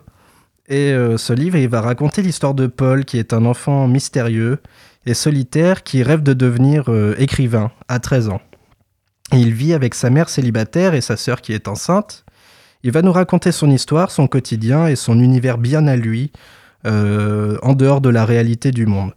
Et 0.68 0.92
euh, 0.92 1.18
ce 1.18 1.32
livre, 1.32 1.56
il 1.56 1.68
va 1.68 1.80
raconter 1.80 2.22
l'histoire 2.22 2.54
de 2.54 2.66
Paul, 2.66 3.04
qui 3.04 3.18
est 3.18 3.32
un 3.34 3.44
enfant 3.44 3.88
mystérieux 3.88 4.58
et 5.04 5.14
solitaire 5.14 5.82
qui 5.82 6.02
rêve 6.02 6.22
de 6.22 6.32
devenir 6.32 6.84
euh, 6.88 7.14
écrivain 7.18 7.72
à 7.88 7.98
13 7.98 8.28
ans. 8.28 8.40
Il 9.32 9.54
vit 9.54 9.74
avec 9.74 9.94
sa 9.94 10.10
mère 10.10 10.28
célibataire 10.28 10.94
et 10.94 11.00
sa 11.00 11.16
sœur 11.16 11.40
qui 11.40 11.52
est 11.52 11.68
enceinte. 11.68 12.24
Il 12.82 12.90
va 12.90 13.02
nous 13.02 13.12
raconter 13.12 13.52
son 13.52 13.70
histoire, 13.70 14.10
son 14.10 14.26
quotidien 14.26 14.86
et 14.86 14.96
son 14.96 15.20
univers 15.20 15.58
bien 15.58 15.86
à 15.86 15.96
lui, 15.96 16.32
euh, 16.86 17.58
en 17.62 17.74
dehors 17.74 18.00
de 18.00 18.08
la 18.08 18.24
réalité 18.24 18.70
du 18.70 18.86
monde. 18.86 19.12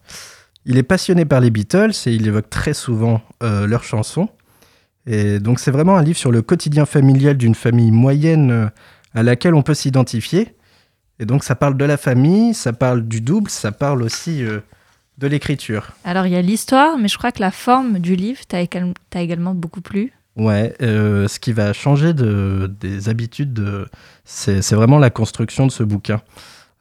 Il 0.65 0.77
est 0.77 0.83
passionné 0.83 1.25
par 1.25 1.39
les 1.39 1.49
Beatles 1.49 1.93
et 2.05 2.11
il 2.11 2.27
évoque 2.27 2.49
très 2.49 2.73
souvent 2.73 3.21
euh, 3.41 3.65
leurs 3.65 3.83
chansons. 3.83 4.29
Et 5.05 5.39
donc 5.39 5.59
c'est 5.59 5.71
vraiment 5.71 5.97
un 5.97 6.03
livre 6.03 6.17
sur 6.17 6.31
le 6.31 6.41
quotidien 6.41 6.85
familial 6.85 7.37
d'une 7.37 7.55
famille 7.55 7.91
moyenne 7.91 8.51
euh, 8.51 8.67
à 9.13 9.23
laquelle 9.23 9.55
on 9.55 9.63
peut 9.63 9.73
s'identifier. 9.73 10.55
Et 11.19 11.25
donc 11.25 11.43
ça 11.43 11.55
parle 11.55 11.75
de 11.75 11.85
la 11.85 11.97
famille, 11.97 12.53
ça 12.53 12.73
parle 12.73 13.03
du 13.03 13.21
double, 13.21 13.49
ça 13.49 13.71
parle 13.71 14.03
aussi 14.03 14.43
de 15.17 15.27
l'écriture. 15.27 15.91
Alors 16.03 16.25
il 16.25 16.33
y 16.33 16.35
a 16.35 16.41
l'histoire, 16.41 16.97
mais 16.97 17.07
je 17.07 17.17
crois 17.17 17.31
que 17.31 17.41
la 17.41 17.51
forme 17.51 17.99
du 17.99 18.15
livre 18.15 18.41
t'a 18.47 18.61
égal- 18.61 18.93
t'a 19.09 19.21
également 19.21 19.53
beaucoup 19.53 19.81
plu. 19.81 20.11
Ouais, 20.35 20.73
euh, 20.81 21.27
ce 21.27 21.39
qui 21.39 21.53
va 21.53 21.73
changer 21.73 22.13
de, 22.13 22.71
des 22.79 23.07
habitudes, 23.09 23.53
de- 23.53 23.87
c'est 24.25 24.73
vraiment 24.73 24.97
la 24.97 25.11
construction 25.11 25.67
de 25.67 25.71
ce 25.71 25.83
bouquin. 25.83 26.21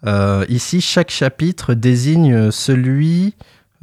Euh, 0.06 0.44
ici, 0.48 0.80
chaque 0.80 1.10
chapitre 1.10 1.74
désigne 1.74 2.50
celui, 2.50 3.34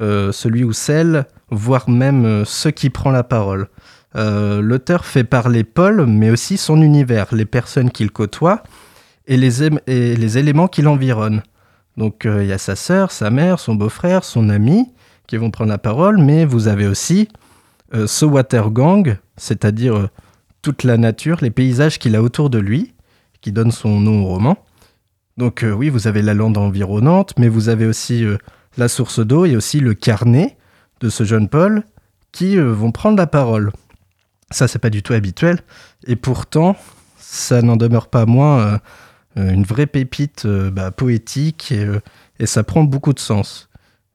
euh, 0.02 0.32
celui 0.32 0.64
ou 0.64 0.72
celle, 0.72 1.24
voire 1.50 1.88
même 1.88 2.24
euh, 2.26 2.44
ce 2.44 2.68
qui 2.68 2.90
prend 2.90 3.10
la 3.12 3.22
parole. 3.24 3.68
L'auteur 4.16 5.04
fait 5.04 5.22
parler 5.22 5.62
Paul, 5.62 6.04
mais 6.06 6.30
aussi 6.30 6.56
son 6.56 6.82
univers, 6.82 7.32
les 7.32 7.44
personnes 7.44 7.92
qu'il 7.92 8.10
côtoie 8.10 8.64
et 9.28 9.36
les, 9.36 9.62
ém- 9.62 9.78
et 9.86 10.16
les 10.16 10.36
éléments 10.36 10.66
qui 10.66 10.82
l'environnent. 10.82 11.42
Donc 12.00 12.24
euh, 12.24 12.42
il 12.42 12.48
y 12.48 12.52
a 12.54 12.56
sa 12.56 12.76
sœur, 12.76 13.12
sa 13.12 13.28
mère, 13.28 13.60
son 13.60 13.74
beau-frère, 13.74 14.24
son 14.24 14.48
ami 14.48 14.90
qui 15.26 15.36
vont 15.36 15.50
prendre 15.50 15.68
la 15.68 15.76
parole, 15.76 16.16
mais 16.16 16.46
vous 16.46 16.66
avez 16.66 16.86
aussi 16.86 17.28
euh, 17.92 18.06
ce 18.06 18.24
Watergang, 18.24 19.18
c'est-à-dire 19.36 19.94
euh, 19.94 20.08
toute 20.62 20.82
la 20.82 20.96
nature, 20.96 21.36
les 21.42 21.50
paysages 21.50 21.98
qu'il 21.98 22.16
a 22.16 22.22
autour 22.22 22.48
de 22.48 22.58
lui, 22.58 22.94
qui 23.42 23.52
donne 23.52 23.70
son 23.70 24.00
nom 24.00 24.22
au 24.22 24.28
roman. 24.28 24.56
Donc 25.36 25.62
oui, 25.62 25.90
vous 25.90 26.06
avez 26.06 26.22
la 26.22 26.32
lande 26.32 26.56
environnante, 26.56 27.34
mais 27.38 27.50
vous 27.50 27.68
avez 27.68 27.84
aussi 27.84 28.24
la 28.78 28.88
source 28.88 29.20
d'eau 29.20 29.44
et 29.44 29.54
aussi 29.54 29.80
le 29.80 29.92
carnet 29.92 30.56
de 31.00 31.10
ce 31.10 31.24
jeune 31.24 31.50
Paul 31.50 31.82
qui 32.32 32.56
vont 32.56 32.92
prendre 32.92 33.16
la 33.18 33.26
parole. 33.26 33.72
Ça, 34.50 34.68
c'est 34.68 34.78
pas 34.78 34.90
du 34.90 35.02
tout 35.02 35.14
habituel, 35.14 35.60
et 36.06 36.16
pourtant, 36.16 36.76
ça 37.18 37.62
n'en 37.62 37.76
demeure 37.76 38.08
pas 38.08 38.26
moins 38.26 38.80
une 39.36 39.64
vraie 39.64 39.86
pépite 39.86 40.44
euh, 40.44 40.70
bah, 40.70 40.90
poétique 40.90 41.72
et, 41.72 41.84
euh, 41.84 42.00
et 42.38 42.46
ça 42.46 42.64
prend 42.64 42.82
beaucoup 42.84 43.12
de 43.12 43.20
sens. 43.20 43.68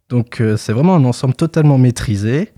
Donc 0.10 0.42
euh, 0.42 0.58
c'est 0.58 0.74
vraiment 0.74 0.96
un 0.96 1.06
ensemble 1.06 1.34
totalement 1.34 1.78
maîtrisé 1.78 2.52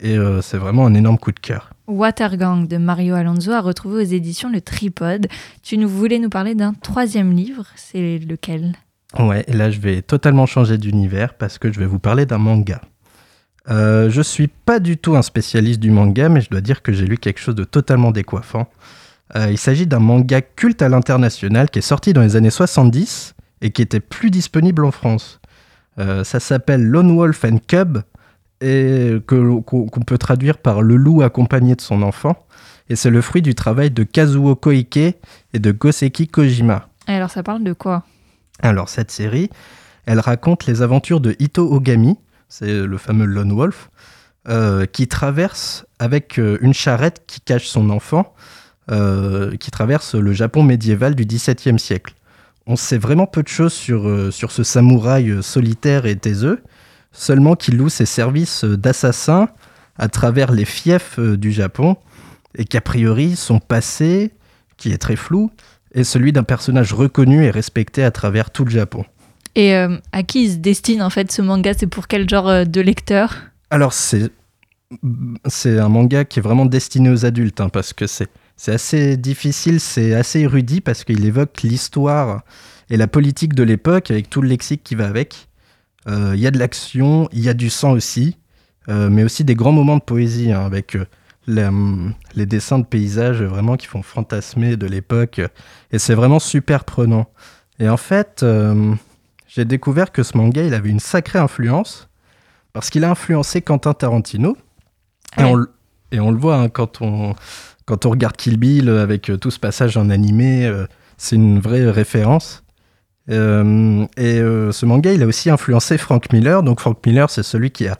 et 0.00 0.16
euh, 0.16 0.40
c'est 0.42 0.58
vraiment 0.58 0.86
un 0.86 0.94
énorme 0.94 1.18
coup 1.18 1.32
de 1.32 1.40
cœur. 1.40 1.70
Watergang 1.86 2.66
de 2.68 2.76
Mario 2.76 3.14
Alonso 3.14 3.50
a 3.50 3.60
retrouvé 3.60 4.02
aux 4.02 4.06
éditions 4.06 4.50
Le 4.50 4.60
Tripode. 4.60 5.26
Tu 5.62 5.78
nous 5.78 5.88
voulais 5.88 6.18
nous 6.18 6.30
parler 6.30 6.54
d'un 6.54 6.74
troisième 6.74 7.32
livre, 7.32 7.66
c'est 7.76 8.18
lequel? 8.18 8.72
Ouais, 9.18 9.44
et 9.46 9.52
là 9.52 9.70
je 9.70 9.80
vais 9.80 10.00
totalement 10.02 10.46
changer 10.46 10.78
d'univers 10.78 11.34
parce 11.34 11.58
que 11.58 11.72
je 11.72 11.78
vais 11.78 11.86
vous 11.86 11.98
parler 11.98 12.24
d'un 12.24 12.38
manga. 12.38 12.80
Euh, 13.70 14.10
je 14.10 14.22
suis 14.22 14.48
pas 14.48 14.80
du 14.80 14.96
tout 14.96 15.14
un 15.16 15.22
spécialiste 15.22 15.80
du 15.80 15.90
manga, 15.90 16.28
mais 16.28 16.40
je 16.40 16.50
dois 16.50 16.60
dire 16.60 16.82
que 16.82 16.92
j'ai 16.92 17.06
lu 17.06 17.16
quelque 17.16 17.38
chose 17.38 17.54
de 17.54 17.64
totalement 17.64 18.10
décoiffant. 18.10 18.68
Euh, 19.36 19.50
il 19.50 19.58
s'agit 19.58 19.86
d'un 19.86 19.98
manga 19.98 20.40
culte 20.42 20.82
à 20.82 20.88
l'international 20.88 21.70
qui 21.70 21.78
est 21.78 21.82
sorti 21.82 22.12
dans 22.12 22.20
les 22.20 22.36
années 22.36 22.50
70 22.50 23.34
et 23.62 23.70
qui 23.70 23.80
était 23.82 24.00
plus 24.00 24.30
disponible 24.30 24.84
en 24.84 24.90
France. 24.90 25.40
Euh, 25.98 26.24
ça 26.24 26.40
s'appelle 26.40 26.82
Lone 26.84 27.16
Wolf 27.16 27.44
and 27.44 27.58
Cub 27.66 27.98
et 28.60 29.16
que- 29.26 29.60
qu'on 29.60 29.88
peut 30.06 30.18
traduire 30.18 30.58
par 30.58 30.82
le 30.82 30.96
loup 30.96 31.22
accompagné 31.22 31.74
de 31.74 31.80
son 31.80 32.02
enfant. 32.02 32.46
Et 32.88 32.96
c'est 32.96 33.10
le 33.10 33.20
fruit 33.22 33.42
du 33.42 33.54
travail 33.54 33.90
de 33.90 34.02
Kazuo 34.02 34.54
Koike 34.54 34.96
et 34.96 35.58
de 35.58 35.72
Goseki 35.72 36.28
Kojima. 36.28 36.88
Et 37.08 37.12
alors 37.12 37.30
ça 37.30 37.42
parle 37.42 37.64
de 37.64 37.72
quoi? 37.72 38.04
Alors 38.60 38.88
cette 38.88 39.10
série, 39.10 39.50
elle 40.06 40.20
raconte 40.20 40.66
les 40.66 40.82
aventures 40.82 41.20
de 41.20 41.34
Ito 41.38 41.72
Ogami, 41.72 42.18
c'est 42.48 42.72
le 42.72 42.98
fameux 42.98 43.24
Lone 43.24 43.52
Wolf, 43.52 43.90
euh, 44.48 44.84
qui 44.86 45.08
traverse 45.08 45.86
avec 45.98 46.36
une 46.38 46.74
charrette 46.74 47.22
qui 47.26 47.40
cache 47.40 47.66
son 47.66 47.88
enfant, 47.90 48.34
euh, 48.90 49.56
qui 49.58 49.70
traverse 49.70 50.16
le 50.16 50.32
Japon 50.32 50.64
médiéval 50.64 51.14
du 51.14 51.24
XVIIe 51.24 51.78
siècle. 51.78 52.14
On 52.66 52.74
sait 52.74 52.98
vraiment 52.98 53.26
peu 53.26 53.44
de 53.44 53.48
choses 53.48 53.72
sur, 53.72 54.08
euh, 54.08 54.32
sur 54.32 54.50
ce 54.50 54.64
samouraï 54.64 55.30
euh, 55.30 55.40
solitaire 55.40 56.04
et 56.04 56.16
taiseux, 56.16 56.60
seulement 57.12 57.54
qu'il 57.54 57.76
loue 57.76 57.88
ses 57.88 58.06
services 58.06 58.64
d'assassin 58.64 59.48
à 59.98 60.08
travers 60.08 60.50
les 60.50 60.64
fiefs 60.64 61.20
du 61.20 61.52
Japon, 61.52 61.96
et 62.56 62.64
qu'a 62.64 62.80
priori 62.80 63.36
son 63.36 63.60
passé, 63.60 64.32
qui 64.78 64.90
est 64.90 64.98
très 64.98 65.16
flou, 65.16 65.52
est 65.94 66.02
celui 66.02 66.32
d'un 66.32 66.42
personnage 66.42 66.92
reconnu 66.92 67.44
et 67.44 67.50
respecté 67.50 68.02
à 68.02 68.10
travers 68.10 68.50
tout 68.50 68.64
le 68.64 68.70
Japon. 68.70 69.04
Et 69.54 69.76
euh, 69.76 69.96
à 70.10 70.24
qui 70.24 70.44
il 70.46 70.50
se 70.50 70.56
destine 70.56 71.02
en 71.02 71.10
fait 71.10 71.30
ce 71.30 71.40
manga? 71.40 71.72
C'est 71.72 71.86
pour 71.86 72.08
quel 72.08 72.28
genre 72.28 72.66
de 72.66 72.80
lecteur? 72.80 73.36
Alors 73.70 73.92
c'est 73.92 74.30
c'est 75.46 75.78
un 75.78 75.88
manga 75.88 76.24
qui 76.24 76.40
est 76.40 76.42
vraiment 76.42 76.66
destiné 76.66 77.10
aux 77.10 77.24
adultes 77.24 77.60
hein, 77.60 77.68
parce 77.68 77.92
que 77.92 78.06
c'est 78.06 78.28
c'est 78.56 78.72
assez 78.72 79.16
difficile, 79.16 79.80
c'est 79.80 80.14
assez 80.14 80.40
érudit 80.40 80.80
parce 80.80 81.04
qu'il 81.04 81.24
évoque 81.24 81.62
l'histoire 81.62 82.42
et 82.90 82.96
la 82.96 83.06
politique 83.08 83.54
de 83.54 83.62
l'époque 83.62 84.10
avec 84.10 84.30
tout 84.30 84.40
le 84.42 84.48
lexique 84.48 84.82
qui 84.84 84.94
va 84.94 85.06
avec. 85.08 85.48
Euh, 86.08 86.32
Il 86.34 86.40
y 86.40 86.46
a 86.46 86.50
de 86.50 86.58
l'action, 86.58 87.28
il 87.32 87.40
y 87.40 87.48
a 87.48 87.54
du 87.54 87.70
sang 87.70 87.92
aussi, 87.92 88.36
euh, 88.88 89.08
mais 89.10 89.24
aussi 89.24 89.44
des 89.44 89.54
grands 89.54 89.72
moments 89.72 89.96
de 89.96 90.02
poésie 90.02 90.52
hein, 90.52 90.64
avec 90.64 90.96
euh, 90.96 91.06
les, 91.46 91.64
hum, 91.64 92.14
les 92.34 92.46
dessins 92.46 92.78
de 92.78 92.84
paysages 92.84 93.42
vraiment 93.42 93.76
qui 93.76 93.86
font 93.86 94.02
fantasmer 94.02 94.76
de 94.76 94.86
l'époque 94.86 95.40
et 95.90 95.98
c'est 95.98 96.14
vraiment 96.14 96.38
super 96.38 96.84
prenant. 96.84 97.26
Et 97.80 97.88
en 97.88 97.96
fait, 97.96 98.44
j'ai 99.48 99.64
découvert 99.64 100.12
que 100.12 100.22
ce 100.22 100.36
manga 100.36 100.62
il 100.62 100.72
avait 100.74 100.90
une 100.90 101.00
sacrée 101.00 101.38
influence 101.40 102.08
parce 102.72 102.90
qu'il 102.90 103.02
a 103.04 103.10
influencé 103.10 103.60
Quentin 103.60 103.92
Tarantino. 103.92 104.56
Et, 105.38 105.42
Ouais. 105.42 105.48
on, 105.50 105.54
le- 105.56 105.72
et 106.12 106.20
on 106.20 106.30
le 106.30 106.38
voit 106.38 106.56
hein, 106.58 106.68
quand, 106.68 107.00
on, 107.02 107.34
quand 107.92 108.06
on 108.06 108.10
regarde 108.10 108.38
Kill 108.38 108.56
Bill 108.56 108.88
euh, 108.88 109.02
avec 109.02 109.28
euh, 109.28 109.36
tout 109.36 109.50
ce 109.50 109.58
passage 109.58 109.98
en 109.98 110.08
animé, 110.08 110.64
euh, 110.64 110.86
c'est 111.18 111.36
une 111.36 111.60
vraie 111.60 111.90
référence. 111.90 112.64
Et 113.28 113.34
ce 113.34 114.86
manga, 114.86 115.12
il 115.12 115.22
a 115.22 115.26
aussi 115.26 115.48
influencé 115.50 115.98
Frank 115.98 116.32
Miller. 116.32 116.62
Donc 116.62 116.80
Frank 116.80 116.98
Miller, 117.06 117.28
c'est 117.28 117.42
celui 117.42 117.70
qui 117.70 117.86
a, 117.86 117.98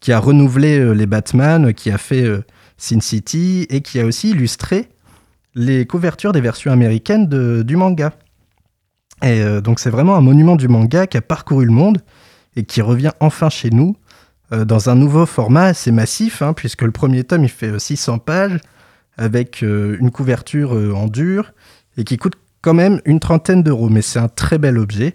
qui 0.00 0.12
a 0.12 0.18
renouvelé 0.18 0.94
les 0.94 1.06
Batman, 1.06 1.72
qui 1.74 1.90
a 1.90 1.98
fait 1.98 2.26
Sin 2.76 3.00
City 3.00 3.66
et 3.70 3.82
qui 3.82 4.00
a 4.00 4.04
aussi 4.04 4.30
illustré 4.30 4.88
les 5.54 5.86
couvertures 5.86 6.32
des 6.32 6.40
versions 6.40 6.72
américaines 6.72 7.28
du 7.62 7.76
manga. 7.76 8.14
Et 9.22 9.44
donc 9.60 9.78
c'est 9.78 9.90
vraiment 9.90 10.16
un 10.16 10.20
monument 10.20 10.56
du 10.56 10.66
manga 10.66 11.06
qui 11.06 11.18
a 11.18 11.22
parcouru 11.22 11.64
le 11.64 11.72
monde 11.72 11.98
et 12.56 12.64
qui 12.64 12.82
revient 12.82 13.12
enfin 13.20 13.50
chez 13.50 13.70
nous 13.70 13.96
dans 14.50 14.90
un 14.90 14.96
nouveau 14.96 15.24
format 15.24 15.66
assez 15.66 15.92
massif, 15.92 16.42
hein, 16.42 16.52
puisque 16.52 16.82
le 16.82 16.90
premier 16.90 17.22
tome 17.22 17.44
il 17.44 17.48
fait 17.48 17.68
euh, 17.68 17.78
600 17.78 18.18
pages 18.18 18.58
avec 19.16 19.62
euh, 19.62 19.96
une 20.00 20.10
couverture 20.10 20.74
euh, 20.74 20.92
en 20.92 21.06
dur 21.06 21.52
et 21.96 22.04
qui 22.04 22.16
coûte 22.16 22.34
quand 22.62 22.74
même 22.74 23.00
une 23.04 23.20
trentaine 23.20 23.62
d'euros, 23.62 23.88
mais 23.88 24.02
c'est 24.02 24.18
un 24.18 24.28
très 24.28 24.58
bel 24.58 24.78
objet. 24.78 25.14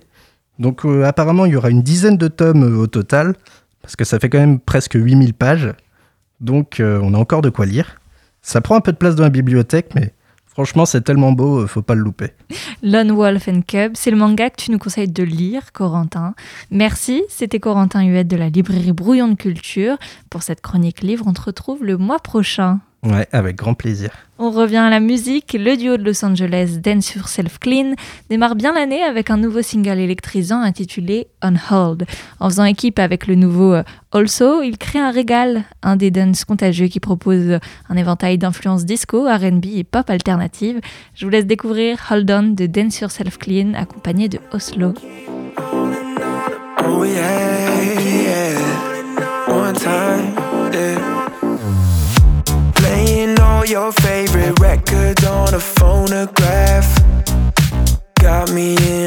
Donc 0.59 0.85
euh, 0.85 1.03
apparemment 1.03 1.45
il 1.45 1.53
y 1.53 1.55
aura 1.55 1.69
une 1.69 1.81
dizaine 1.81 2.17
de 2.17 2.27
tomes 2.27 2.79
au 2.79 2.87
total, 2.87 3.35
parce 3.81 3.95
que 3.95 4.05
ça 4.05 4.19
fait 4.19 4.29
quand 4.29 4.39
même 4.39 4.59
presque 4.59 4.93
8000 4.95 5.33
pages, 5.33 5.73
donc 6.41 6.81
on 6.81 7.13
a 7.13 7.17
encore 7.17 7.41
de 7.41 7.49
quoi 7.49 7.65
lire. 7.65 7.99
Ça 8.41 8.61
prend 8.61 8.75
un 8.75 8.81
peu 8.81 8.91
de 8.91 8.97
place 8.97 9.15
dans 9.15 9.23
la 9.23 9.29
bibliothèque, 9.29 9.91
mais 9.95 10.13
franchement 10.45 10.85
c'est 10.85 11.01
tellement 11.01 11.31
beau, 11.31 11.65
faut 11.67 11.81
pas 11.81 11.95
le 11.95 12.01
louper. 12.01 12.31
Lone 12.83 13.11
Wolf 13.11 13.47
and 13.47 13.61
Cub, 13.67 13.93
c'est 13.95 14.11
le 14.11 14.17
manga 14.17 14.49
que 14.49 14.61
tu 14.61 14.71
nous 14.71 14.79
conseilles 14.79 15.09
de 15.09 15.23
lire, 15.23 15.71
Corentin. 15.73 16.33
Merci, 16.71 17.23
c'était 17.29 17.59
Corentin 17.59 18.05
Huette 18.05 18.27
de 18.27 18.37
la 18.37 18.49
librairie 18.49 18.93
Brouillon 18.93 19.29
de 19.29 19.35
Culture. 19.35 19.97
Pour 20.29 20.43
cette 20.43 20.61
chronique 20.61 21.01
livre, 21.01 21.25
on 21.27 21.33
te 21.33 21.41
retrouve 21.41 21.83
le 21.83 21.97
mois 21.97 22.19
prochain. 22.19 22.79
Ouais, 23.01 23.27
avec 23.31 23.55
grand 23.55 23.75
plaisir. 23.75 24.09
On 24.39 24.51
revient 24.51 24.77
à 24.77 24.89
la 24.89 24.99
musique. 24.99 25.55
Le 25.57 25.77
duo 25.77 25.95
de 25.95 26.03
Los 26.03 26.25
Angeles, 26.25 26.79
Dance 26.83 27.13
Yourself 27.13 27.57
Clean, 27.59 27.93
démarre 28.29 28.55
bien 28.55 28.73
l'année 28.73 29.01
avec 29.03 29.29
un 29.29 29.37
nouveau 29.37 29.61
single 29.61 29.99
électrisant 29.99 30.61
intitulé 30.61 31.27
On 31.41 31.53
Hold. 31.71 32.05
En 32.41 32.49
faisant 32.49 32.65
équipe 32.65 32.99
avec 32.99 33.27
le 33.27 33.35
nouveau 33.35 33.73
euh, 33.73 33.83
Also, 34.11 34.61
il 34.61 34.77
crée 34.77 34.99
un 34.99 35.11
régal, 35.11 35.63
un 35.81 35.95
des 35.95 36.11
dance 36.11 36.43
contagieux 36.43 36.87
qui 36.87 36.99
propose 36.99 37.59
un 37.87 37.95
éventail 37.95 38.37
d'influences 38.37 38.83
disco, 38.83 39.23
RB 39.23 39.65
et 39.65 39.85
pop 39.85 40.09
alternative. 40.09 40.81
Je 41.15 41.25
vous 41.25 41.31
laisse 41.31 41.45
découvrir 41.45 41.97
Hold 42.11 42.29
On 42.31 42.43
de 42.53 42.65
Dance 42.65 42.99
Yourself 42.99 43.37
Clean, 43.37 43.73
accompagné 43.75 44.27
de 44.27 44.39
Oslo. 44.51 44.93
Oh 46.85 47.03
yeah, 47.05 47.81
yeah. 48.01 48.59
One 49.47 49.73
time, 49.73 50.33
yeah. 50.73 51.28
All 53.59 53.65
your 53.65 53.91
favorite 53.91 54.57
records 54.61 55.25
on 55.25 55.53
a 55.53 55.59
phonograph. 55.59 56.87
Got 58.21 58.53
me 58.53 58.77
in 58.77 58.98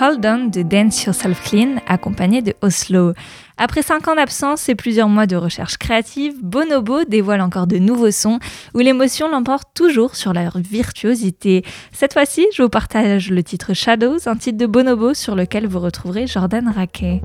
Hold 0.00 0.26
On 0.26 0.46
de 0.46 0.62
Dance 0.62 1.04
Yourself 1.04 1.42
Clean, 1.48 1.76
accompagné 1.86 2.42
de 2.42 2.54
Oslo. 2.60 3.14
Après 3.56 3.82
5 3.82 4.08
ans 4.08 4.14
d'absence 4.14 4.68
et 4.68 4.74
plusieurs 4.74 5.08
mois 5.08 5.26
de 5.26 5.36
recherche 5.36 5.76
créative, 5.76 6.34
Bonobo 6.42 7.04
dévoile 7.04 7.40
encore 7.40 7.66
de 7.66 7.78
nouveaux 7.78 8.10
sons 8.10 8.38
où 8.74 8.78
l'émotion 8.78 9.28
l'emporte 9.30 9.68
toujours 9.74 10.16
sur 10.16 10.32
leur 10.32 10.58
virtuosité. 10.58 11.64
Cette 11.92 12.12
fois-ci, 12.12 12.46
je 12.54 12.62
vous 12.62 12.68
partage 12.68 13.30
le 13.30 13.42
titre 13.42 13.74
Shadows, 13.74 14.18
un 14.26 14.36
titre 14.36 14.58
de 14.58 14.66
Bonobo 14.66 15.14
sur 15.14 15.34
lequel 15.34 15.66
vous 15.66 15.80
retrouverez 15.80 16.26
Jordan 16.26 16.68
Raquet. 16.68 17.22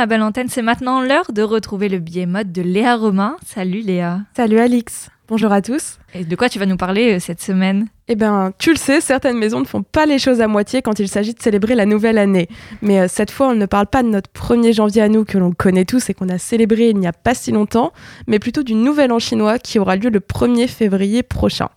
La 0.00 0.06
belle 0.06 0.22
antenne, 0.22 0.48
c'est 0.48 0.62
maintenant 0.62 1.02
l'heure 1.02 1.30
de 1.30 1.42
retrouver 1.42 1.90
le 1.90 1.98
billet 1.98 2.24
mode 2.24 2.52
de 2.52 2.62
Léa 2.62 2.96
Romain. 2.96 3.36
Salut 3.44 3.82
Léa. 3.82 4.20
Salut 4.34 4.58
Alix, 4.58 5.10
bonjour 5.28 5.52
à 5.52 5.60
tous. 5.60 5.98
Et 6.14 6.24
de 6.24 6.36
quoi 6.36 6.48
tu 6.48 6.58
vas 6.58 6.64
nous 6.64 6.78
parler 6.78 7.16
euh, 7.16 7.20
cette 7.20 7.42
semaine? 7.42 7.86
Eh 8.08 8.14
bien, 8.14 8.50
tu 8.58 8.70
le 8.70 8.78
sais, 8.78 9.02
certaines 9.02 9.36
maisons 9.36 9.60
ne 9.60 9.66
font 9.66 9.82
pas 9.82 10.06
les 10.06 10.18
choses 10.18 10.40
à 10.40 10.48
moitié 10.48 10.80
quand 10.80 11.00
il 11.00 11.06
s'agit 11.06 11.34
de 11.34 11.42
célébrer 11.42 11.74
la 11.74 11.84
nouvelle 11.84 12.16
année. 12.16 12.48
Mais 12.80 12.98
euh, 12.98 13.08
cette 13.10 13.30
fois, 13.30 13.48
on 13.48 13.54
ne 13.54 13.66
parle 13.66 13.88
pas 13.88 14.02
de 14.02 14.08
notre 14.08 14.30
1er 14.30 14.72
janvier 14.72 15.02
à 15.02 15.10
nous 15.10 15.26
que 15.26 15.36
l'on 15.36 15.52
connaît 15.52 15.84
tous 15.84 16.08
et 16.08 16.14
qu'on 16.14 16.30
a 16.30 16.38
célébré 16.38 16.88
il 16.88 16.96
n'y 16.96 17.06
a 17.06 17.12
pas 17.12 17.34
si 17.34 17.52
longtemps, 17.52 17.92
mais 18.26 18.38
plutôt 18.38 18.62
du 18.62 18.76
nouvel 18.76 19.12
an 19.12 19.18
chinois 19.18 19.58
qui 19.58 19.78
aura 19.78 19.96
lieu 19.96 20.08
le 20.08 20.20
1er 20.20 20.66
février 20.66 21.22
prochain. 21.22 21.68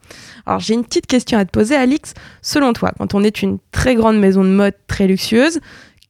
Alors, 0.46 0.62
j'ai 0.62 0.76
une 0.76 0.86
petite 0.86 1.08
question 1.08 1.38
à 1.38 1.44
te 1.44 1.52
poser, 1.52 1.76
Alix. 1.76 2.14
Selon 2.42 2.72
toi, 2.72 2.94
quand 2.98 3.16
on 3.16 3.22
est 3.22 3.42
une 3.42 3.58
très 3.74 3.96
grande 3.96 4.18
maison 4.18 4.46
de 4.46 4.50
mode 4.50 4.76
très 4.88 5.08
luxueuse, 5.08 5.60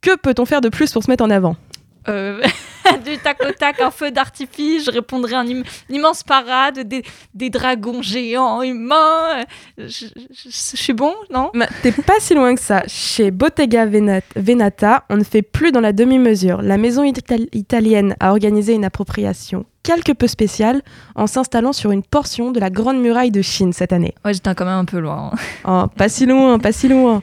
que 0.02 0.16
peut-on 0.16 0.46
faire 0.46 0.62
de 0.62 0.70
plus 0.70 0.92
pour 0.92 1.02
se 1.02 1.10
mettre 1.10 1.24
en 1.24 1.32
avant? 1.32 1.56
Euh, 2.08 2.42
Du 3.06 3.18
tac 3.18 3.42
au 3.48 3.52
tac, 3.54 3.80
un 3.80 3.92
feu 3.92 4.12
d'artifice, 4.12 4.86
je 4.86 4.92
répondrai 4.92 5.36
im- 5.36 5.46
une 5.90 5.96
immense 5.96 6.22
parade, 6.22 6.82
des, 6.82 7.50
dragons 7.50 8.02
géants 8.02 8.62
humains. 8.62 9.46
Je, 9.78 10.08
suis 10.44 10.92
bon, 10.94 11.14
non? 11.32 11.50
T'es 11.82 11.94
pas 11.94 12.20
si 12.20 12.34
loin 12.34 12.54
que 12.56 12.62
ça. 12.62 12.84
Chez 12.88 13.32
Bottega 13.32 13.86
Venat- 13.86 14.22
Venata, 14.36 15.06
on 15.10 15.16
ne 15.16 15.24
fait 15.24 15.42
plus 15.42 15.72
dans 15.72 15.80
la 15.80 15.94
demi-mesure. 15.94 16.62
La 16.62 16.78
maison 16.78 17.04
ital- 17.04 17.48
italienne 17.54 18.16
a 18.20 18.32
organisé 18.32 18.74
une 18.74 18.86
appropriation 18.86 19.66
quelque 19.84 20.14
peu 20.14 20.28
spéciale 20.28 20.82
en 21.16 21.28
s'installant 21.28 21.74
sur 21.74 21.92
une 21.92 22.04
portion 22.04 22.52
de 22.52 22.60
la 22.60 22.70
Grande 22.70 23.00
Muraille 23.02 23.32
de 23.32 23.42
Chine 23.42 23.74
cette 23.74 23.94
année. 23.94 24.16
Ouais, 24.26 24.34
j'étais 24.34 24.56
quand 24.56 24.66
même 24.66 24.74
un 24.80 24.86
peu 24.86 25.00
loin. 25.00 25.32
hein. 25.34 25.38
Oh, 25.66 25.88
pas 25.98 26.10
si 26.10 26.26
loin, 26.26 26.58
pas 26.60 26.72
si 26.72 26.88
loin. 26.88 27.22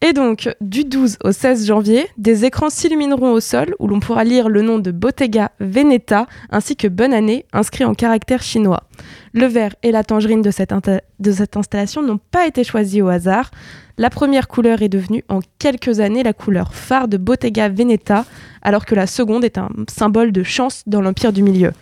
Et 0.00 0.12
donc, 0.12 0.48
du 0.60 0.84
12 0.84 1.18
au 1.24 1.32
16 1.32 1.66
janvier, 1.66 2.06
des 2.18 2.44
écrans 2.44 2.70
s'illumineront 2.70 3.32
au 3.32 3.40
sol 3.40 3.74
où 3.78 3.88
l'on 3.88 4.00
pourra 4.00 4.24
lire 4.24 4.48
le 4.48 4.62
nom 4.62 4.78
de 4.78 4.90
Bottega 4.90 5.50
Veneta 5.60 6.26
ainsi 6.50 6.76
que 6.76 6.86
Bonne 6.88 7.12
année 7.14 7.46
inscrit 7.52 7.84
en 7.84 7.94
caractère 7.94 8.42
chinois. 8.42 8.84
Le 9.32 9.46
vert 9.46 9.74
et 9.82 9.90
la 9.92 10.04
tangerine 10.04 10.42
de 10.42 10.50
cette, 10.50 10.72
de 11.18 11.32
cette 11.32 11.56
installation 11.56 12.02
n'ont 12.02 12.20
pas 12.30 12.46
été 12.46 12.62
choisis 12.64 13.00
au 13.00 13.08
hasard. 13.08 13.50
La 13.98 14.10
première 14.10 14.48
couleur 14.48 14.82
est 14.82 14.88
devenue 14.88 15.24
en 15.28 15.40
quelques 15.58 16.00
années 16.00 16.22
la 16.22 16.32
couleur 16.32 16.74
phare 16.74 17.08
de 17.08 17.16
Bottega 17.16 17.68
Veneta, 17.68 18.24
alors 18.62 18.84
que 18.84 18.94
la 18.94 19.06
seconde 19.06 19.44
est 19.44 19.58
un 19.58 19.68
symbole 19.88 20.32
de 20.32 20.42
chance 20.42 20.82
dans 20.86 21.00
l'Empire 21.00 21.32
du 21.32 21.42
Milieu. 21.42 21.72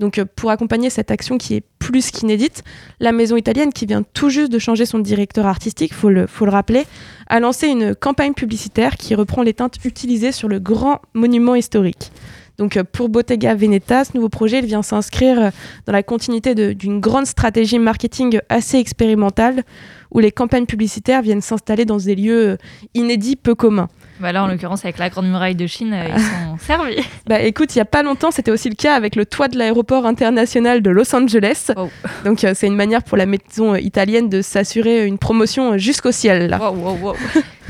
Donc 0.00 0.18
euh, 0.18 0.24
pour 0.36 0.50
accompagner 0.50 0.90
cette 0.90 1.10
action 1.10 1.38
qui 1.38 1.54
est 1.54 1.64
plus 1.78 2.10
qu'inédite, 2.10 2.62
la 3.00 3.12
maison 3.12 3.36
italienne 3.36 3.72
qui 3.72 3.86
vient 3.86 4.02
tout 4.02 4.28
juste 4.28 4.52
de 4.52 4.58
changer 4.58 4.86
son 4.86 4.98
directeur 4.98 5.46
artistique, 5.46 5.94
faut 5.94 6.10
le, 6.10 6.26
faut 6.26 6.44
le 6.44 6.50
rappeler, 6.50 6.86
a 7.28 7.40
lancé 7.40 7.68
une 7.68 7.94
campagne 7.94 8.34
publicitaire 8.34 8.96
qui 8.96 9.14
reprend 9.14 9.42
les 9.42 9.54
teintes 9.54 9.76
utilisées 9.84 10.32
sur 10.32 10.48
le 10.48 10.58
grand 10.58 11.00
monument 11.14 11.54
historique. 11.54 12.12
Donc 12.58 12.76
euh, 12.76 12.84
pour 12.84 13.08
Bottega 13.08 13.54
Veneta, 13.54 14.04
ce 14.04 14.12
nouveau 14.14 14.28
projet 14.28 14.60
vient 14.60 14.82
s'inscrire 14.82 15.40
euh, 15.40 15.50
dans 15.86 15.92
la 15.92 16.02
continuité 16.02 16.54
d'une 16.54 17.00
grande 17.00 17.26
stratégie 17.26 17.78
marketing 17.78 18.40
assez 18.48 18.78
expérimentale 18.78 19.62
où 20.10 20.18
les 20.18 20.32
campagnes 20.32 20.66
publicitaires 20.66 21.22
viennent 21.22 21.40
s'installer 21.40 21.84
dans 21.84 21.98
des 21.98 22.14
lieux 22.14 22.58
inédits 22.94 23.36
peu 23.36 23.54
communs. 23.54 23.88
Bah 24.20 24.32
là, 24.32 24.42
en 24.42 24.48
l'occurrence, 24.48 24.84
avec 24.84 24.98
la 24.98 25.10
Grande 25.10 25.28
Muraille 25.28 25.54
de 25.54 25.66
Chine, 25.66 25.92
euh, 25.92 26.08
ils 26.08 26.20
sont 26.20 26.58
servis. 26.66 27.04
Bah 27.26 27.40
écoute, 27.40 27.74
il 27.74 27.78
y 27.78 27.80
a 27.80 27.84
pas 27.84 28.02
longtemps, 28.02 28.30
c'était 28.30 28.50
aussi 28.50 28.68
le 28.68 28.74
cas 28.74 28.94
avec 28.94 29.14
le 29.14 29.24
toit 29.24 29.48
de 29.48 29.56
l'aéroport 29.56 30.06
international 30.06 30.82
de 30.82 30.90
Los 30.90 31.14
Angeles. 31.14 31.70
Donc 32.24 32.42
euh, 32.42 32.52
c'est 32.54 32.66
une 32.66 32.76
manière 32.76 33.02
pour 33.02 33.16
la 33.16 33.26
maison 33.26 33.74
euh, 33.74 33.80
italienne 33.80 34.28
de 34.28 34.42
s'assurer 34.42 35.06
une 35.06 35.18
promotion 35.18 35.78
jusqu'au 35.78 36.12
ciel. 36.12 36.48
là. 36.48 36.58
Wow, 36.58 36.74
wow, 36.74 36.96
wow. 37.00 37.14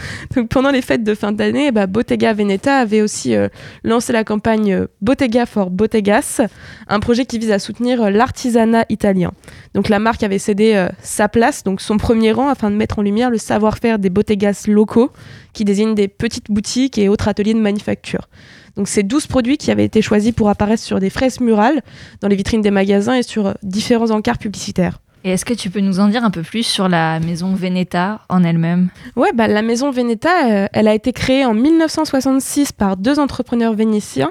Donc 0.34 0.48
pendant 0.48 0.70
les 0.70 0.82
fêtes 0.82 1.04
de 1.04 1.14
fin 1.14 1.32
d'année, 1.32 1.72
bah, 1.72 1.86
Bottega 1.86 2.32
Veneta 2.32 2.76
avait 2.78 3.02
aussi 3.02 3.34
euh, 3.34 3.48
lancé 3.84 4.12
la 4.12 4.24
campagne 4.24 4.86
Bottega 5.00 5.46
for 5.46 5.70
Bottegas, 5.70 6.40
un 6.88 7.00
projet 7.00 7.26
qui 7.26 7.38
vise 7.38 7.50
à 7.50 7.58
soutenir 7.58 8.10
l'artisanat 8.10 8.84
italien. 8.88 9.32
Donc 9.74 9.88
la 9.88 9.98
marque 9.98 10.22
avait 10.22 10.38
cédé 10.38 10.74
euh, 10.74 10.88
sa 11.02 11.28
place, 11.28 11.64
donc 11.64 11.80
son 11.80 11.96
premier 11.96 12.32
rang, 12.32 12.48
afin 12.48 12.70
de 12.70 12.76
mettre 12.76 12.98
en 12.98 13.02
lumière 13.02 13.30
le 13.30 13.38
savoir-faire 13.38 13.98
des 13.98 14.10
Bottegas 14.10 14.64
locaux, 14.66 15.10
qui 15.58 15.64
désignent 15.64 15.96
des 15.96 16.06
petites 16.06 16.52
boutiques 16.52 16.98
et 16.98 17.08
autres 17.08 17.26
ateliers 17.26 17.52
de 17.52 17.58
manufacture. 17.58 18.28
Donc 18.76 18.86
ces 18.86 19.02
12 19.02 19.26
produits 19.26 19.58
qui 19.58 19.72
avaient 19.72 19.84
été 19.84 20.00
choisis 20.02 20.30
pour 20.30 20.48
apparaître 20.48 20.80
sur 20.80 21.00
des 21.00 21.10
fresques 21.10 21.40
murales, 21.40 21.82
dans 22.20 22.28
les 22.28 22.36
vitrines 22.36 22.60
des 22.60 22.70
magasins 22.70 23.14
et 23.14 23.24
sur 23.24 23.48
euh, 23.48 23.54
différents 23.64 24.12
encarts 24.12 24.38
publicitaires. 24.38 25.00
Et 25.24 25.30
est-ce 25.30 25.44
que 25.44 25.54
tu 25.54 25.68
peux 25.68 25.80
nous 25.80 25.98
en 25.98 26.08
dire 26.08 26.24
un 26.24 26.30
peu 26.30 26.42
plus 26.42 26.62
sur 26.62 26.88
la 26.88 27.18
maison 27.18 27.54
Veneta 27.54 28.20
en 28.28 28.44
elle-même 28.44 28.88
Ouais, 29.16 29.30
bah, 29.34 29.48
la 29.48 29.62
maison 29.62 29.90
Veneta, 29.90 30.48
euh, 30.48 30.66
elle 30.72 30.86
a 30.86 30.94
été 30.94 31.12
créée 31.12 31.44
en 31.44 31.54
1966 31.54 32.72
par 32.72 32.96
deux 32.96 33.18
entrepreneurs 33.18 33.74
vénitiens. 33.74 34.30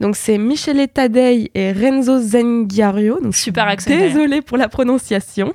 Donc 0.00 0.14
c'est 0.14 0.38
Michele 0.38 0.86
Tadei 0.88 1.50
et 1.54 1.72
Renzo 1.72 2.20
Zengario. 2.20 3.18
Donc 3.20 3.34
Super 3.34 3.66
accent. 3.66 3.90
Désolée 3.90 4.40
pour 4.40 4.56
la 4.56 4.68
prononciation. 4.68 5.52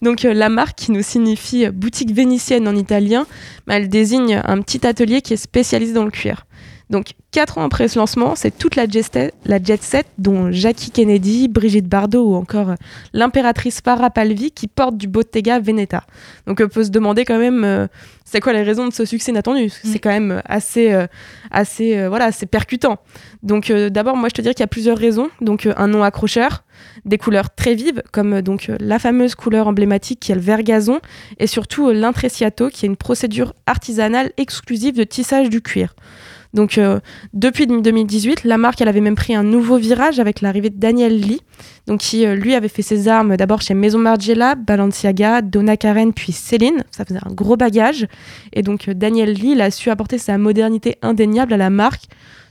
Donc 0.00 0.24
euh, 0.24 0.32
la 0.32 0.48
marque 0.48 0.78
qui 0.78 0.92
nous 0.92 1.02
signifie 1.02 1.68
boutique 1.68 2.12
vénitienne 2.12 2.68
en 2.68 2.76
italien, 2.76 3.26
elle 3.68 3.88
désigne 3.88 4.40
un 4.44 4.60
petit 4.62 4.86
atelier 4.86 5.22
qui 5.22 5.34
est 5.34 5.38
spécialisé 5.38 5.92
dans 5.92 6.04
le 6.04 6.10
cuir. 6.10 6.46
Donc 6.90 7.12
quatre 7.30 7.58
ans 7.58 7.64
après 7.64 7.88
ce 7.88 7.98
lancement, 7.98 8.34
c'est 8.34 8.50
toute 8.50 8.76
la 8.76 8.86
jet, 8.86 9.02
set, 9.02 9.34
la 9.44 9.62
jet 9.62 9.82
set, 9.82 10.06
dont 10.18 10.50
Jackie 10.50 10.90
Kennedy, 10.90 11.48
Brigitte 11.48 11.88
Bardot 11.88 12.32
ou 12.32 12.34
encore 12.34 12.74
l'impératrice 13.12 13.80
Farah 13.80 14.10
Palvi 14.10 14.50
qui 14.50 14.66
porte 14.66 14.96
du 14.96 15.06
Bottega 15.06 15.60
Veneta. 15.60 16.02
Donc 16.46 16.60
on 16.62 16.68
peut 16.68 16.84
se 16.84 16.90
demander 16.90 17.24
quand 17.24 17.38
même 17.38 17.62
euh, 17.64 17.86
c'est 18.30 18.38
quoi 18.38 18.52
les 18.52 18.62
raisons 18.62 18.86
de 18.86 18.92
ce 18.92 19.04
succès 19.04 19.32
inattendu? 19.32 19.70
Que 19.70 19.88
Mm. 19.88 19.92
C'est 19.92 19.98
quand 19.98 20.10
même 20.10 20.30
euh, 20.30 20.40
assez, 20.44 20.92
euh, 20.92 21.06
assez 21.50 21.98
euh, 21.98 22.08
voilà, 22.08 22.30
c'est 22.30 22.46
percutant. 22.46 22.98
Donc 23.42 23.72
d'abord, 23.72 24.16
moi 24.16 24.28
je 24.28 24.34
te 24.34 24.42
dirais 24.42 24.54
qu'il 24.54 24.62
y 24.62 24.64
a 24.64 24.68
plusieurs 24.68 24.98
raisons. 24.98 25.30
Donc 25.40 25.66
un 25.76 25.88
nom 25.88 26.02
accrocheur, 26.02 26.62
des 27.04 27.18
couleurs 27.18 27.54
très 27.54 27.74
vives 27.74 28.02
comme 28.12 28.40
donc 28.42 28.70
la 28.78 28.98
fameuse 28.98 29.34
couleur 29.34 29.66
emblématique 29.66 30.20
qui 30.20 30.32
est 30.32 30.34
le 30.34 30.40
vert 30.40 30.62
gazon 30.62 31.00
et 31.38 31.46
surtout 31.46 31.90
l'intrecciato 31.90 32.68
qui 32.68 32.86
est 32.86 32.88
une 32.88 32.96
procédure 32.96 33.54
artisanale 33.66 34.32
exclusive 34.36 34.94
de 34.94 35.04
tissage 35.04 35.48
du 35.48 35.60
cuir. 35.60 35.94
Donc 36.52 36.78
euh, 36.78 36.98
depuis 37.32 37.66
2018, 37.66 38.44
la 38.44 38.58
marque 38.58 38.80
elle 38.80 38.88
avait 38.88 39.00
même 39.00 39.14
pris 39.14 39.34
un 39.34 39.42
nouveau 39.44 39.76
virage 39.76 40.18
avec 40.18 40.40
l'arrivée 40.40 40.70
de 40.70 40.78
Daniel 40.78 41.18
Lee, 41.20 41.40
donc 41.86 42.00
qui 42.00 42.26
euh, 42.26 42.34
lui 42.34 42.54
avait 42.54 42.68
fait 42.68 42.82
ses 42.82 43.06
armes 43.08 43.36
d'abord 43.36 43.62
chez 43.62 43.74
Maison 43.74 43.98
Margiela, 43.98 44.56
Balenciaga, 44.56 45.42
Donna 45.42 45.76
Karen 45.76 46.12
puis 46.12 46.32
Céline. 46.32 46.82
Ça 46.90 47.04
faisait 47.04 47.20
un 47.24 47.32
gros 47.32 47.56
bagage. 47.56 48.06
Et 48.52 48.62
donc 48.62 48.88
euh, 48.88 48.94
Daniel 48.94 49.32
Lee 49.32 49.52
il 49.52 49.60
a 49.60 49.70
su 49.70 49.90
apporter 49.90 50.18
sa 50.18 50.38
modernité 50.38 50.96
indéniable 51.02 51.52
à 51.52 51.56
la 51.56 51.70
marque 51.70 52.02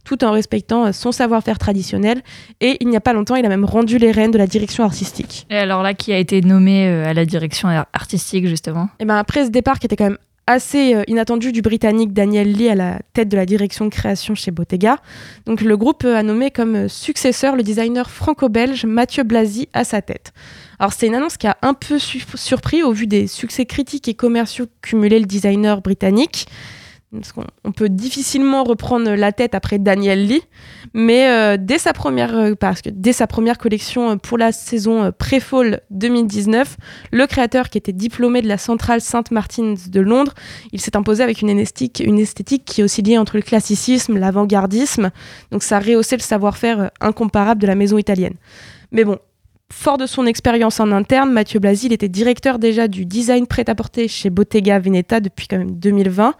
tout 0.06 0.24
en 0.24 0.32
respectant 0.32 0.92
son 0.94 1.12
savoir-faire 1.12 1.60
traditionnel. 1.60 2.22
Et 2.62 2.78
il 2.80 2.88
n'y 2.88 2.96
a 2.96 3.02
pas 3.02 3.14
longtemps, 3.14 3.36
il 3.36 3.46
a 3.46 3.50
même 3.50 3.66
rendu 3.66 3.98
les 3.98 4.12
rênes 4.12 4.32
de 4.32 4.38
la 4.38 4.48
direction 4.48 4.84
artistique. 4.86 5.46
Et 5.52 5.58
alors 5.58 5.84
là, 5.84 5.94
qui 5.94 6.14
a 6.14 6.18
été 6.18 6.42
nommé 6.42 6.88
à 6.88 7.14
la 7.14 7.26
direction 7.26 7.68
ar- 7.68 7.86
artistique, 7.94 8.48
justement? 8.48 8.90
Et 9.00 9.06
ben 9.06 9.18
après 9.18 9.46
ce 9.46 9.50
départ 9.52 9.78
qui 9.78 9.86
était 9.86 9.98
quand 9.98 10.06
même 10.06 10.18
assez 10.50 10.96
euh, 10.96 11.04
inattendu 11.08 11.52
du 11.52 11.62
Britannique 11.62 12.12
Daniel 12.12 12.52
Lee 12.52 12.70
à 12.70 12.76
la 12.76 13.00
tête 13.14 13.30
de 13.30 13.38
la 13.38 13.46
direction 13.46 13.86
de 13.86 13.92
création 13.92 14.34
chez 14.34 14.50
Bottega. 14.50 14.98
Donc 15.46 15.62
le 15.62 15.78
groupe 15.78 16.04
euh, 16.06 16.18
a 16.18 16.24
nommé 16.24 16.50
comme 16.50 16.76
euh, 16.76 16.88
successeur 16.88 17.56
le 17.56 17.62
designer 17.62 18.10
franco-belge 18.10 18.86
Mathieu 18.86 19.24
Blasi 19.24 19.70
à 19.74 19.84
sa 19.84 20.02
tête. 20.02 20.34
Alors 20.80 20.94
c'est 20.94 21.06
une 21.06 21.14
annonce 21.14 21.38
qui 21.38 21.46
a 21.46 21.56
un 21.62 21.76
peu 21.76 22.00
su- 22.00 22.24
surpris 22.34 22.82
au 22.82 22.92
vu 22.94 23.06
des 23.06 23.28
succès 23.28 23.66
critiques 23.68 24.08
et 24.08 24.16
commerciaux 24.16 24.66
cumulés 24.82 25.20
le 25.20 25.28
designer 25.28 25.82
britannique. 25.82 26.48
On 27.64 27.72
peut 27.72 27.90
difficilement 27.90 28.64
reprendre 28.64 29.10
la 29.16 29.32
tête 29.32 29.56
après 29.56 29.80
Daniel 29.80 30.28
Lee, 30.28 30.44
mais 30.94 31.28
euh, 31.28 31.58
dès 31.60 31.80
sa 31.80 31.92
première, 31.92 32.38
euh, 32.38 32.54
dès 32.92 33.14
sa 33.14 33.26
première 33.26 33.58
collection 33.58 34.12
euh, 34.12 34.16
pour 34.16 34.38
la 34.38 34.52
saison 34.52 35.12
pré-fall 35.18 35.82
2019, 35.90 36.78
le 37.12 37.26
créateur 37.26 37.70
qui 37.70 37.80
était 37.80 37.94
diplômé 37.94 38.44
de 38.44 38.48
la 38.48 38.60
centrale 38.60 39.02
Sainte-Martine 39.02 39.76
de 39.88 40.00
Londres, 40.02 40.36
il 40.72 40.80
s'est 40.80 40.96
imposé 40.96 41.24
avec 41.24 41.42
une 41.42 41.50
esthétique, 41.50 42.00
une 42.06 42.20
esthétique 42.20 42.64
qui 42.64 42.82
est 42.82 42.84
aussi 42.84 43.02
liée 43.02 43.18
entre 43.18 43.38
le 43.38 43.42
classicisme, 43.42 44.20
l'avant-gardisme. 44.20 45.10
Donc 45.50 45.64
ça 45.64 45.80
rehaussait 45.80 46.18
le 46.18 46.22
savoir-faire 46.22 46.92
incomparable 47.02 47.60
de 47.60 47.66
la 47.66 47.76
maison 47.76 47.98
italienne. 47.98 48.36
Mais 48.92 49.04
bon, 49.04 49.18
fort 49.72 49.98
de 49.98 50.06
son 50.06 50.26
expérience 50.26 50.80
en 50.80 50.92
interne, 50.92 51.32
Mathieu 51.32 51.60
Blasi, 51.60 51.88
il 51.88 51.94
était 51.94 52.10
directeur 52.10 52.60
déjà 52.60 52.88
du 52.88 53.06
design 53.06 53.48
prêt-à-porter 53.48 54.08
chez 54.08 54.30
Bottega 54.30 54.80
Veneta 54.80 55.20
depuis 55.20 55.48
quand 55.48 55.58
même 55.58 55.76
2020. 55.76 56.34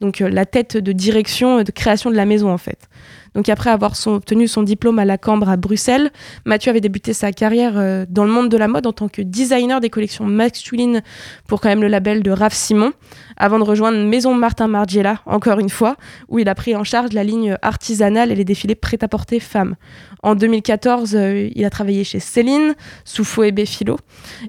donc 0.00 0.20
euh, 0.20 0.28
la 0.28 0.46
tête 0.46 0.76
de 0.76 0.92
direction 0.92 1.58
euh, 1.58 1.62
de 1.64 1.72
création 1.72 2.10
de 2.10 2.16
la 2.16 2.24
maison 2.24 2.50
en 2.52 2.58
fait. 2.58 2.88
Donc 3.34 3.48
après 3.48 3.70
avoir 3.70 3.92
obtenu 4.06 4.48
son 4.48 4.62
diplôme 4.62 4.98
à 4.98 5.04
la 5.04 5.18
Cambre 5.18 5.48
à 5.48 5.56
Bruxelles, 5.56 6.10
Mathieu 6.44 6.70
avait 6.70 6.80
débuté 6.80 7.12
sa 7.12 7.32
carrière 7.32 7.74
euh, 7.76 8.06
dans 8.08 8.24
le 8.24 8.30
monde 8.30 8.48
de 8.48 8.56
la 8.56 8.68
mode 8.68 8.86
en 8.86 8.92
tant 8.92 9.08
que 9.08 9.22
designer 9.22 9.80
des 9.80 9.90
collections 9.90 10.24
masculines 10.24 11.02
pour 11.46 11.60
quand 11.60 11.68
même 11.68 11.82
le 11.82 11.88
label 11.88 12.22
de 12.22 12.30
Raph 12.30 12.54
Simon, 12.54 12.92
avant 13.36 13.58
de 13.58 13.64
rejoindre 13.64 13.98
Maison 14.04 14.34
Martin 14.34 14.68
Margiela, 14.68 15.20
encore 15.26 15.58
une 15.58 15.68
fois, 15.68 15.96
où 16.28 16.38
il 16.38 16.48
a 16.48 16.54
pris 16.54 16.74
en 16.74 16.84
charge 16.84 17.12
la 17.12 17.24
ligne 17.24 17.56
artisanale 17.62 18.32
et 18.32 18.34
les 18.34 18.44
défilés 18.44 18.74
prêt-à-porter 18.74 19.40
femmes. 19.40 19.76
En 20.22 20.34
2014, 20.34 21.14
euh, 21.14 21.48
il 21.54 21.64
a 21.64 21.70
travaillé 21.70 22.04
chez 22.04 22.20
Céline, 22.20 22.74
sous 23.04 23.24
Phoebe 23.24 23.64
Philo. 23.64 23.98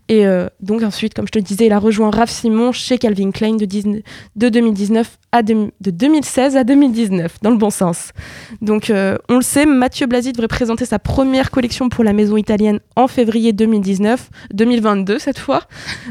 Et 0.08 0.26
euh, 0.26 0.48
donc 0.62 0.84
ensuite, 0.84 1.14
comme 1.14 1.28
je 1.28 1.32
te 1.32 1.40
disais, 1.40 1.68
il 1.68 1.74
a 1.74 1.80
rejoint 1.80 2.10
Raph 2.10 2.32
Simon 2.32 2.72
chez 2.72 2.98
Calvin 2.98 3.32
Klein 3.32 3.56
de, 3.56 3.66
19 3.66 4.02
de 4.36 4.50
2019 4.50 5.18
à 5.32 5.44
de 5.44 5.70
2016 5.80 6.58
à 6.58 6.64
2019, 6.64 7.38
dans 7.42 7.52
le 7.52 7.58
bon 7.58 7.70
sens. 7.70 8.12
Euh, 8.90 9.18
on 9.30 9.36
le 9.36 9.42
sait, 9.42 9.66
Mathieu 9.66 10.06
Blasi 10.06 10.32
devrait 10.32 10.48
présenter 10.48 10.86
sa 10.86 11.00
première 11.00 11.50
collection 11.52 11.90
pour 11.90 12.04
la 12.04 12.14
maison 12.14 12.38
italienne 12.38 12.80
en 12.96 13.08
février 13.08 13.54
2019, 13.54 14.30
2022 14.54 15.20
cette 15.20 15.40
fois. 15.40 15.64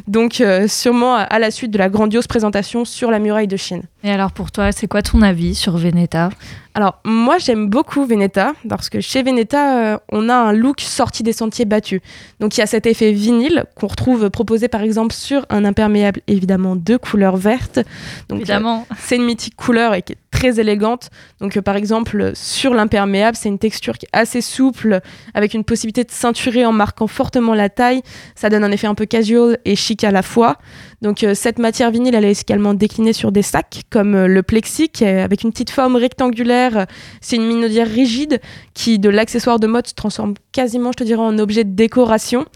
Donc 0.07 0.41
euh, 0.41 0.67
sûrement 0.67 1.15
à 1.15 1.39
la 1.39 1.51
suite 1.51 1.71
de 1.71 1.79
la 1.79 1.89
grandiose 1.89 2.27
présentation 2.27 2.85
sur 2.85 3.11
la 3.11 3.19
muraille 3.19 3.49
de 3.49 3.57
Chine. 3.57 3.83
Et 4.05 4.11
alors 4.11 4.31
pour 4.33 4.53
toi, 4.53 4.71
c'est 4.73 4.87
quoi 4.87 5.03
ton 5.03 5.23
avis 5.23 5.55
sur 5.55 5.77
Veneta? 5.77 6.31
Alors, 6.75 7.01
moi, 7.05 7.39
j'aime 7.39 7.69
beaucoup 7.69 8.07
Veneta, 8.07 8.53
parce 8.69 8.89
que 8.89 9.01
chez 9.01 9.25
Veneta, 9.25 9.95
euh, 9.95 9.99
on 10.13 10.29
a 10.29 10.35
un 10.37 10.53
look 10.53 10.81
sorti 10.81 11.25
des 11.25 11.33
sentiers 11.33 11.65
battus. 11.65 12.01
Donc, 12.39 12.57
il 12.57 12.61
y 12.61 12.63
a 12.63 12.69
cet 12.69 12.87
effet 12.87 13.11
vinyle 13.11 13.65
qu'on 13.75 13.89
retrouve 13.89 14.31
proposé, 14.31 14.69
par 14.69 14.83
exemple, 14.83 15.13
sur 15.13 15.45
un 15.51 15.65
imperméable, 15.65 16.21
évidemment, 16.29 16.77
de 16.77 16.97
couleur 16.97 17.37
verte. 17.37 17.81
Donc, 18.29 18.43
Évidemment. 18.43 18.87
euh, 18.89 18.95
c'est 18.97 19.17
une 19.17 19.25
mythique 19.25 19.57
couleur 19.57 19.93
et 19.95 20.03
qui 20.03 20.13
est 20.13 20.19
très 20.31 20.61
élégante. 20.61 21.11
Donc, 21.41 21.57
euh, 21.57 21.63
par 21.63 21.75
exemple, 21.75 22.31
sur 22.35 22.73
l'imperméable, 22.75 23.37
c'est 23.37 23.49
une 23.49 23.59
texture 23.59 23.99
qui 23.99 24.07
est 24.07 24.17
assez 24.17 24.41
souple, 24.41 25.01
avec 25.35 25.55
une 25.55 25.65
possibilité 25.65 26.05
de 26.05 26.13
ceinturer 26.13 26.65
en 26.65 26.73
marquant 26.73 27.09
fortement 27.09 27.55
la 27.55 27.71
taille. 27.71 28.03
Ça 28.37 28.51
donne 28.51 28.63
un 28.63 28.71
effet 28.71 28.87
un 28.87 28.95
peu 28.95 29.07
casual 29.07 29.59
et 29.65 29.75
chic 29.75 30.05
à 30.05 30.13
la 30.13 30.23
fois. 30.23 30.59
Donc 31.03 31.23
euh, 31.23 31.35
cette 31.35 31.59
matière 31.59 31.91
vinyle, 31.91 32.15
elle 32.15 32.25
est 32.25 32.41
également 32.41 32.75
déclinée 32.75 33.13
sur 33.13 33.33
des 33.33 33.43
sacs 33.43 33.83
comme 33.91 34.15
euh, 34.15 34.27
le 34.27 34.43
plexi, 34.43 34.89
qui 34.89 35.05
est 35.05 35.21
avec 35.21 35.43
une 35.43 35.53
petite 35.53 35.71
forme 35.71 35.97
rectangulaire. 35.97 36.87
C'est 37.21 37.37
une 37.37 37.47
minaudière 37.47 37.89
rigide 37.89 38.41
qui, 38.75 38.99
de 38.99 39.09
l'accessoire 39.09 39.61
de 39.61 39.67
mode, 39.67 39.87
se 39.87 39.95
transforme 39.95 40.35
quasiment, 40.53 40.93
je 40.93 40.99
te 40.99 41.05
dirais, 41.05 41.23
en 41.23 41.39
objet 41.39 41.65
de 41.65 41.75
décoration. 41.75 42.47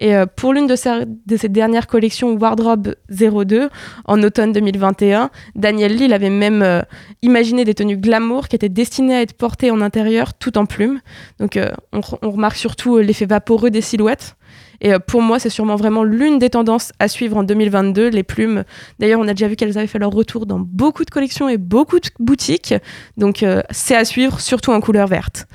Et 0.00 0.16
euh, 0.16 0.26
pour 0.26 0.52
l'une 0.52 0.66
de, 0.66 0.74
ses 0.74 1.48
dernières 1.48 1.86
collections 1.86 2.36
Wardrobe 2.36 2.96
02, 3.10 3.68
en 4.04 4.22
automne 4.22 4.52
2021, 4.52 5.30
Daniel 5.54 5.96
Lee 5.96 6.12
avait 6.12 6.30
même 6.30 6.62
euh, 6.62 6.82
imaginé 7.22 7.64
des 7.64 7.74
tenues 7.74 7.96
glamour 7.96 8.48
qui 8.48 8.56
étaient 8.56 8.68
destinées 8.68 9.14
à 9.14 9.22
être 9.22 9.34
portées 9.34 9.70
en 9.70 9.80
intérieur 9.80 10.34
tout 10.34 10.58
en 10.58 10.66
plumes. 10.66 11.00
Donc 11.38 11.56
euh, 11.56 11.70
on, 11.92 12.00
on 12.22 12.30
remarque 12.32 12.56
surtout 12.56 12.96
euh, 12.96 13.02
l'effet 13.02 13.26
vaporeux 13.26 13.70
des 13.70 13.80
silhouettes. 13.80 14.36
Et 14.84 14.92
euh, 14.92 14.98
pour 14.98 15.22
moi, 15.22 15.38
c'est 15.40 15.50
sûrement 15.50 15.76
vraiment 15.76 16.04
l'une 16.04 16.38
des 16.38 16.50
tendances 16.50 16.92
à 17.00 17.08
suivre 17.08 17.38
en 17.38 17.42
2022, 17.42 18.08
les 18.08 18.22
plumes. 18.22 18.64
D'ailleurs, 19.00 19.18
on 19.18 19.26
a 19.26 19.32
déjà 19.32 19.48
vu 19.48 19.56
qu'elles 19.56 19.76
avaient 19.78 19.86
fait 19.86 19.98
leur 19.98 20.10
retour 20.10 20.46
dans 20.46 20.58
beaucoup 20.60 21.04
de 21.04 21.10
collections 21.10 21.48
et 21.48 21.56
beaucoup 21.56 21.98
de 21.98 22.08
boutiques. 22.20 22.74
Donc, 23.16 23.42
euh, 23.42 23.62
c'est 23.70 23.96
à 23.96 24.04
suivre, 24.04 24.38
surtout 24.40 24.72
en 24.72 24.80
couleur 24.80 25.08
verte. 25.08 25.46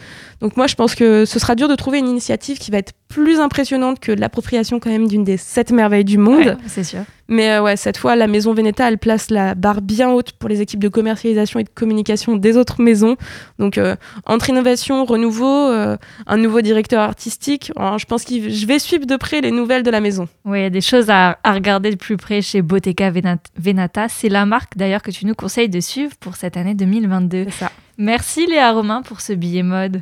Donc, 0.41 0.55
moi, 0.55 0.67
je 0.67 0.75
pense 0.75 0.95
que 0.95 1.25
ce 1.25 1.39
sera 1.39 1.55
dur 1.55 1.67
de 1.67 1.75
trouver 1.75 1.99
une 1.99 2.07
initiative 2.07 2.57
qui 2.57 2.71
va 2.71 2.77
être 2.77 2.93
plus 3.09 3.39
impressionnante 3.39 3.99
que 3.99 4.11
l'appropriation 4.11 4.79
quand 4.79 4.89
même 4.89 5.07
d'une 5.07 5.23
des 5.23 5.37
sept 5.37 5.71
merveilles 5.71 6.05
du 6.05 6.17
monde. 6.17 6.45
Ouais, 6.45 6.57
c'est 6.67 6.83
sûr. 6.83 7.01
Mais 7.27 7.51
euh, 7.51 7.61
ouais, 7.61 7.75
cette 7.75 7.97
fois, 7.97 8.15
la 8.15 8.27
maison 8.27 8.53
Veneta, 8.53 8.87
elle 8.87 8.97
place 8.97 9.29
la 9.29 9.53
barre 9.53 9.81
bien 9.81 10.11
haute 10.11 10.31
pour 10.33 10.49
les 10.49 10.61
équipes 10.61 10.79
de 10.79 10.89
commercialisation 10.89 11.59
et 11.59 11.63
de 11.63 11.69
communication 11.69 12.35
des 12.35 12.57
autres 12.57 12.81
maisons. 12.81 13.17
Donc, 13.59 13.77
euh, 13.77 13.95
entre 14.25 14.49
innovation, 14.49 15.05
renouveau, 15.05 15.69
euh, 15.69 15.97
un 16.25 16.37
nouveau 16.37 16.61
directeur 16.61 17.01
artistique, 17.01 17.71
alors, 17.75 17.99
je 17.99 18.05
pense 18.05 18.23
que 18.23 18.49
je 18.49 18.65
vais 18.65 18.79
suivre 18.79 19.05
de 19.05 19.15
près 19.15 19.41
les 19.41 19.51
nouvelles 19.51 19.83
de 19.83 19.91
la 19.91 20.01
maison. 20.01 20.27
Oui, 20.45 20.59
il 20.59 20.63
y 20.63 20.65
a 20.65 20.69
des 20.69 20.81
choses 20.81 21.09
à, 21.09 21.37
à 21.43 21.53
regarder 21.53 21.91
de 21.91 21.97
plus 21.97 22.17
près 22.17 22.41
chez 22.41 22.61
Bottega 22.61 23.11
Venata. 23.57 24.07
C'est 24.09 24.29
la 24.29 24.45
marque 24.45 24.77
d'ailleurs 24.77 25.01
que 25.01 25.11
tu 25.11 25.25
nous 25.25 25.35
conseilles 25.35 25.69
de 25.69 25.79
suivre 25.79 26.13
pour 26.19 26.35
cette 26.35 26.57
année 26.57 26.75
2022. 26.75 27.45
C'est 27.45 27.65
ça. 27.65 27.71
Merci 27.97 28.47
Léa 28.47 28.71
Romain 28.71 29.01
pour 29.01 29.19
ce 29.21 29.33
billet 29.33 29.63
mode. 29.63 30.01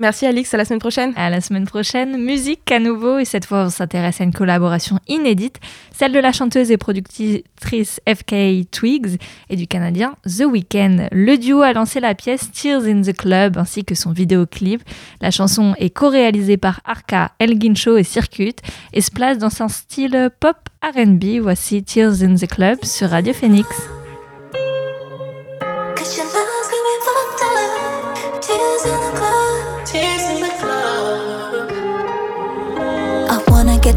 Merci 0.00 0.24
Alix, 0.24 0.54
à 0.54 0.56
la 0.56 0.64
semaine 0.64 0.80
prochaine. 0.80 1.12
À 1.14 1.28
la 1.28 1.42
semaine 1.42 1.66
prochaine, 1.66 2.16
musique 2.16 2.72
à 2.72 2.78
nouveau 2.78 3.18
et 3.18 3.26
cette 3.26 3.44
fois 3.44 3.64
on 3.66 3.68
s'intéresse 3.68 4.22
à 4.22 4.24
une 4.24 4.32
collaboration 4.32 4.98
inédite, 5.08 5.60
celle 5.94 6.12
de 6.12 6.18
la 6.18 6.32
chanteuse 6.32 6.70
et 6.70 6.78
productrice 6.78 8.00
FK 8.08 8.70
Twigs 8.70 9.20
et 9.50 9.56
du 9.56 9.66
Canadien 9.66 10.14
The 10.24 10.44
Weeknd. 10.50 11.08
Le 11.12 11.36
duo 11.36 11.60
a 11.60 11.74
lancé 11.74 12.00
la 12.00 12.14
pièce 12.14 12.50
Tears 12.50 12.84
in 12.84 13.02
the 13.02 13.14
Club 13.14 13.58
ainsi 13.58 13.84
que 13.84 13.94
son 13.94 14.12
vidéoclip. 14.12 14.82
La 15.20 15.30
chanson 15.30 15.74
est 15.76 15.90
co-réalisée 15.90 16.56
par 16.56 16.80
Arca, 16.86 17.32
Elgin 17.38 17.74
Show 17.74 17.98
et 17.98 18.02
Circuit 18.02 18.56
et 18.94 19.02
se 19.02 19.10
place 19.10 19.36
dans 19.36 19.60
un 19.60 19.68
style 19.68 20.30
pop 20.40 20.56
R&B. 20.82 21.42
Voici 21.42 21.82
Tears 21.82 22.22
in 22.22 22.36
the 22.36 22.46
Club 22.46 22.82
sur 22.84 23.10
Radio 23.10 23.34
Phoenix. 23.34 23.68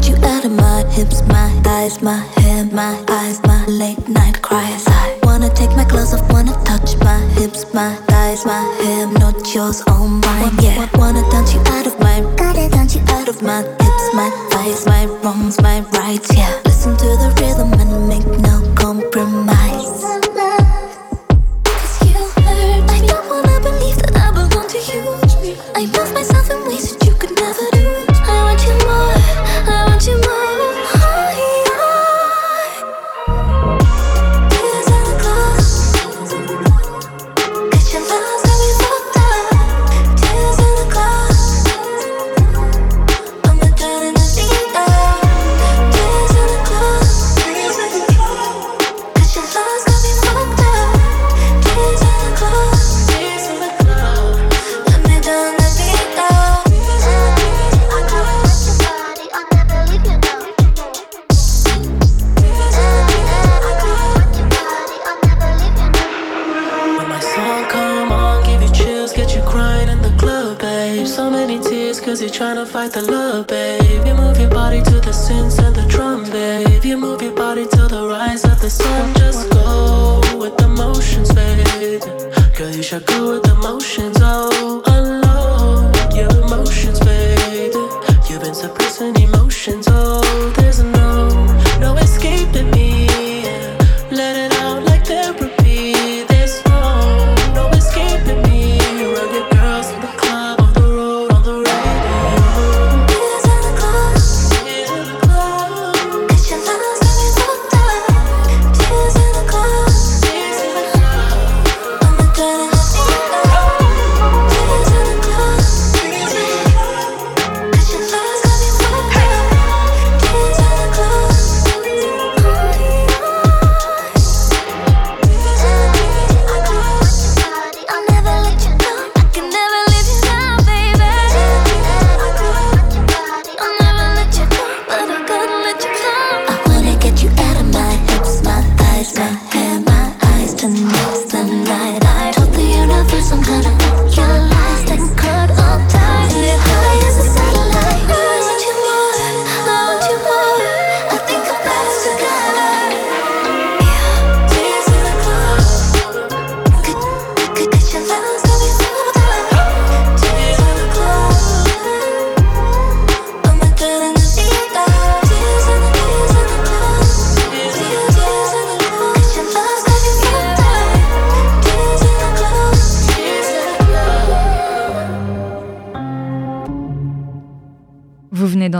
You 0.08 0.16
out 0.24 0.44
of 0.44 0.52
my 0.52 0.84
hips, 0.90 1.22
my 1.28 1.48
thighs, 1.62 2.02
my 2.02 2.16
hair, 2.36 2.64
my 2.66 3.02
eyes, 3.08 3.40
my 3.44 3.64
late 3.66 4.08
night 4.08 4.40
cries. 4.42 4.84
I 4.86 5.18
wanna 5.22 5.48
take 5.54 5.70
my 5.70 5.84
clothes 5.84 6.12
off, 6.12 6.30
wanna 6.30 6.52
touch 6.64 6.96
my 6.98 7.18
hips, 7.36 7.72
my 7.72 7.94
thighs, 8.08 8.44
my 8.44 8.62
hair, 8.82 9.06
not 9.06 9.54
yours, 9.54 9.82
all 9.86 10.08
mine. 10.08 10.56
Yeah, 10.60 10.88
wanna 10.94 11.22
dance 11.30 11.54
you 11.54 11.60
out 11.66 11.86
of 11.86 11.98
my, 12.00 12.20
gotta 12.36 12.68
dance 12.68 12.94
you 12.96 13.02
out 13.08 13.28
of 13.28 13.40
my 13.42 13.62
hips, 13.62 14.06
my 14.14 14.30
thighs, 14.50 14.84
my 14.86 15.06
wrongs, 15.22 15.60
my 15.62 15.80
rights. 15.92 16.34
Yeah, 16.36 16.52
listen 16.64 16.96
to 16.96 17.06
the 17.22 17.30
rhythm 17.40 17.72
and 17.74 18.08
make 18.08 18.26
no 18.40 18.60
compromise. 18.74 20.04
I 22.94 23.00
don't 23.06 23.28
wanna 23.30 23.60
believe 23.60 23.96
that 24.02 24.16
I 24.16 24.30
belong 24.32 24.68
to 24.68 24.78
you. 24.90 25.56
I 25.74 25.86
move 25.86 26.12
myself 26.12 26.50
in 26.50 26.64
ways 26.66 26.96
that 26.96 27.06
you 27.06 27.14
could 27.14 27.34
never 27.38 27.70
do. 27.72 28.13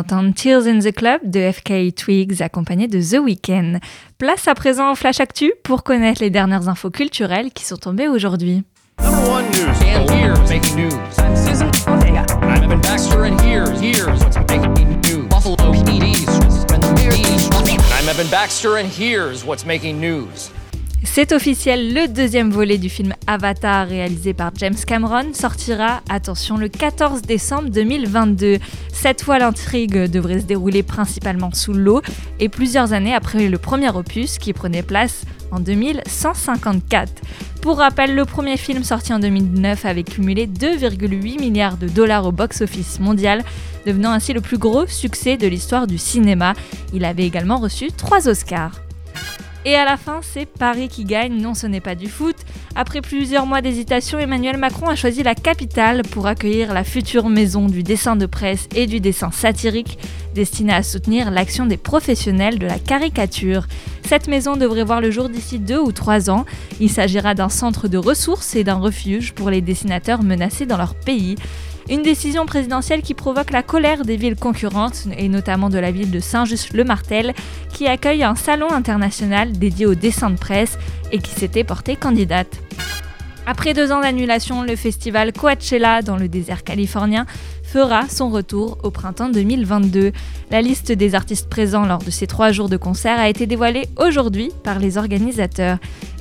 D'entendre 0.07 0.35
Tears 0.35 0.67
in 0.67 0.81
the 0.81 0.93
Club 0.93 1.21
de 1.25 1.51
FK 1.51 1.95
Twigs 1.95 2.43
accompagné 2.43 2.89
de 2.89 3.01
The 3.01 3.21
Weeknd. 3.21 3.79
Place 4.19 4.49
à 4.49 4.55
présent 4.55 4.93
au 4.93 4.95
Flash 4.95 5.21
Actu 5.21 5.53
pour 5.63 5.83
connaître 5.83 6.23
les 6.23 6.31
dernières 6.31 6.69
infos 6.69 6.91
culturelles 6.91 7.53
qui 7.53 7.65
sont 7.65 7.77
tombées 7.77 8.09
aujourd'hui. 8.09 8.63
Number 9.01 9.29
one 9.29 9.45
news. 9.51 9.67
And 9.83 10.09
here's 10.11 10.49
making 10.49 10.77
news. 10.77 11.19
I'm 11.19 11.37
Susan 11.37 11.71
Ortega. 11.89 12.25
I'm 12.43 12.63
Evan 12.63 12.81
Baxter, 12.81 13.25
and 13.25 13.41
here's 13.41 13.81
here's 13.81 14.21
what's 14.23 14.37
making 14.49 15.01
news. 15.01 15.29
Buffalo 15.29 15.57
PD's 15.73 16.25
I'm 18.05 18.09
Evan 18.09 18.31
Baxter, 18.31 18.77
and 18.77 18.89
here's 18.89 19.45
what's 19.45 19.65
making 19.65 20.01
news? 20.01 20.51
C'est 21.05 21.33
officiel, 21.33 21.95
le 21.95 22.09
deuxième 22.09 22.51
volet 22.51 22.79
du 22.79 22.89
film 22.89 23.15
Avatar 23.27 23.87
réalisé 23.87 24.35
par 24.35 24.51
James 24.57 24.75
Cameron 24.75 25.33
sortira, 25.33 26.01
attention, 26.09 26.57
le 26.57 26.69
14 26.69 27.23
décembre 27.23 27.69
2022. 27.69 28.59
Cette 28.93 29.23
fois, 29.23 29.39
l'intrigue 29.39 30.11
devrait 30.11 30.41
se 30.41 30.47
dérouler 30.47 30.83
principalement 30.83 31.53
sous 31.53 31.73
l'eau 31.73 32.03
et 32.41 32.49
plusieurs 32.49 32.93
années 32.93 33.15
après 33.15 33.49
le 33.49 33.59
premier 33.59 33.91
opus 33.91 34.39
qui 34.39 34.53
prenait 34.53 34.83
place 34.83 35.25
en 35.53 35.61
2154. 35.61 37.13
Pour 37.63 37.79
rappel, 37.79 38.15
le 38.15 38.25
premier 38.25 38.57
film 38.57 38.83
sorti 38.83 39.13
en 39.13 39.21
2009 39.21 39.85
avait 39.85 40.03
cumulé 40.03 40.47
2,8 40.47 41.39
milliards 41.39 41.77
de 41.77 41.87
dollars 41.87 42.27
au 42.27 42.33
box-office 42.33 42.99
mondial, 42.99 43.45
devenant 43.87 44.11
ainsi 44.11 44.33
le 44.33 44.41
plus 44.41 44.59
gros 44.59 44.87
succès 44.87 45.37
de 45.37 45.47
l'histoire 45.47 45.87
du 45.87 45.99
cinéma. 45.99 46.55
Il 46.93 47.05
avait 47.05 47.27
également 47.27 47.59
reçu 47.59 47.93
trois 47.93 48.29
Oscars. 48.29 48.81
Et 49.67 49.77
à 49.77 49.87
la 49.87 49.97
fin, 49.97 50.21
c'est 50.23 50.45
Paris 50.45 50.89
qui 50.89 51.05
gagne. 51.05 51.41
Non, 51.41 51.55
ce 51.55 51.67
n'est 51.67 51.81
pas 51.81 51.95
du 51.95 52.09
foot. 52.09 52.37
Après 52.75 53.01
plusieurs 53.01 53.47
mois 53.47 53.63
d'hésitation, 53.63 54.19
Emmanuel 54.19 54.59
Macron 54.59 54.89
a 54.89 54.95
choisi 54.95 55.23
la 55.23 55.35
capitale 55.35 56.03
pour 56.03 56.27
accueillir 56.27 56.75
la 56.75 56.85
future 56.85 57.31
maison 57.31 57.67
du 57.67 57.83
dessin 57.83 58.15
de 58.15 58.27
presse 58.27 58.69
et 58.75 58.87
du 58.87 59.01
dessin 59.01 59.31
satirique, 59.31 59.99
destinée 60.35 60.75
à 60.75 60.83
soutenir 60.83 61.31
l'action 61.31 61.65
des 61.65 61.79
professionnels 61.79 62.59
de 62.59 62.67
la 62.67 62.79
caricature. 62.79 63.67
Cette 64.07 64.29
maison 64.29 64.57
devrait 64.57 64.85
voir 64.85 65.01
le 65.01 65.11
jour 65.11 65.31
d'ici 65.31 65.59
deux 65.59 65.81
ou 65.81 65.93
trois 65.93 66.29
ans. 66.29 66.45
Il 66.79 66.91
s'agira 66.91 67.33
d'un 67.33 67.49
centre 67.49 67.89
de 67.89 67.97
ressources 67.97 68.55
et 68.57 68.65
d'un 68.65 68.75
refuge 68.75 69.33
pour 69.33 69.49
les 69.49 69.63
dessinateurs 69.63 70.23
menacés 70.23 70.67
dans 70.67 70.77
leur 70.77 70.95
pays. 70.95 71.37
Une 71.91 72.03
décision 72.03 72.47
présidentielle 72.47 73.03
qui 73.03 73.13
provoque 73.13 73.51
la 73.51 73.63
colère 73.63 74.05
des 74.05 74.17
villes 74.17 74.37
concurrentes, 74.37 75.07
et 75.19 75.29
notamment 75.29 75.69
de 75.69 75.79
la 75.79 75.91
ville 75.91 76.11
de 76.11 76.19
Saint-Just-le-Martel, 76.19 77.35
qui 77.75 77.87
accueille 77.87 78.25
un 78.25 78.35
salon 78.35 78.71
international 78.73 79.53
dédié 79.53 79.85
au 79.85 79.95
dessin 79.95 80.31
de 80.31 80.39
presse 80.39 80.79
et 81.13 81.19
qui 81.19 81.31
s'était 81.31 81.65
portée 81.65 81.97
candidate. 81.97 82.59
Après 83.47 83.75
deux 83.75 83.93
ans 83.93 84.01
d'annulation, 84.01 84.63
le 84.63 84.75
festival 84.75 85.35
Coachella 85.35 86.01
dans 86.01 86.17
le 86.17 86.29
désert 86.29 86.65
californien 86.65 87.27
fera 87.63 88.09
son 88.09 88.31
retour 88.31 88.79
au 88.83 88.91
printemps 88.91 89.29
2022. 89.29 90.13
La 90.51 90.63
liste 90.63 90.93
des 90.93 91.15
artistes 91.15 91.51
présents 91.51 91.85
lors 91.85 91.99
de 91.99 92.11
ces 92.11 92.27
trois 92.27 92.53
jours 92.53 92.71
de 92.71 92.79
concert 92.79 93.21
a 93.21 93.29
été 93.29 93.47
dévoilée 93.47 93.87
aujourd'hui 93.99 94.51
par 94.63 94.79
les 94.79 94.97
organisateurs. 94.97 95.77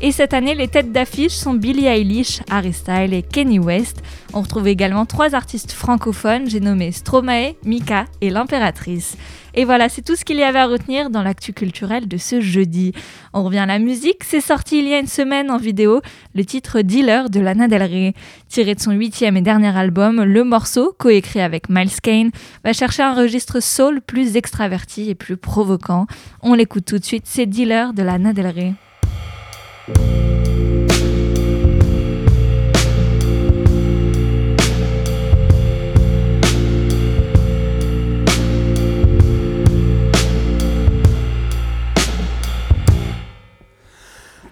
Et 0.06 0.12
cette 0.12 0.34
année, 0.34 0.54
les 0.54 0.68
têtes 0.68 0.92
d'affiche 0.92 1.32
sont 1.32 1.54
Billie 1.54 1.86
Eilish, 1.86 2.42
Harry 2.50 2.74
Styles 2.74 3.14
et 3.14 3.22
Kenny 3.22 3.58
West. 3.58 4.04
On 4.34 4.42
retrouve 4.42 4.68
également 4.68 5.06
trois 5.06 5.34
artistes 5.34 5.72
francophones, 5.72 6.50
j'ai 6.50 6.60
nommé 6.60 6.92
Stromae, 6.92 7.54
Mika 7.64 8.04
et 8.20 8.30
l'Impératrice. 8.30 9.16
Et 9.54 9.64
voilà, 9.64 9.88
c'est 9.88 10.02
tout 10.02 10.18
ce 10.18 10.26
qu'il 10.26 10.36
y 10.36 10.44
avait 10.44 10.60
à 10.60 10.68
retenir 10.68 11.10
dans 11.10 11.24
l'actu 11.24 11.54
culturel 11.54 12.10
de 12.10 12.18
ce 12.18 12.42
jeudi. 12.42 12.92
On 13.32 13.46
revient 13.46 13.60
à 13.60 13.66
la 13.66 13.80
musique, 13.80 14.26
c'est 14.26 14.42
sorti 14.42 14.80
il 14.80 14.90
y 14.90 14.94
a 14.94 15.00
une 15.00 15.08
semaine 15.08 15.50
en 15.50 15.56
vidéo, 15.56 16.02
le 16.36 16.44
titre 16.44 16.82
Dealer 16.82 17.30
de 17.30 17.40
Lana 17.40 17.70
Del 17.70 17.84
Rey. 17.84 18.14
Tiré 18.50 18.76
de 18.76 18.82
son 18.82 18.92
huitième 18.92 19.38
et 19.38 19.42
dernier 19.42 19.74
album, 19.74 20.22
le 20.22 20.44
morceau, 20.44 20.94
coécrit 21.00 21.40
avec 21.40 21.70
Miles 21.70 22.02
Kane, 22.02 22.32
va 22.66 22.74
chercher 22.74 23.04
un 23.04 23.14
registre 23.14 23.62
soul 23.62 24.02
plus 24.02 24.36
extraverti 24.36 25.10
et 25.10 25.16
plus 25.16 25.38
provoquant. 25.38 26.08
On 26.42 26.56
l'écoute 26.56 26.84
tout 26.84 27.00
de 27.00 27.06
suite, 27.06 27.24
c'est 27.26 27.46
Dealer 27.46 27.94
de 27.94 28.04
Lana 28.04 28.34
Del 28.34 28.48
Rey. 28.48 28.74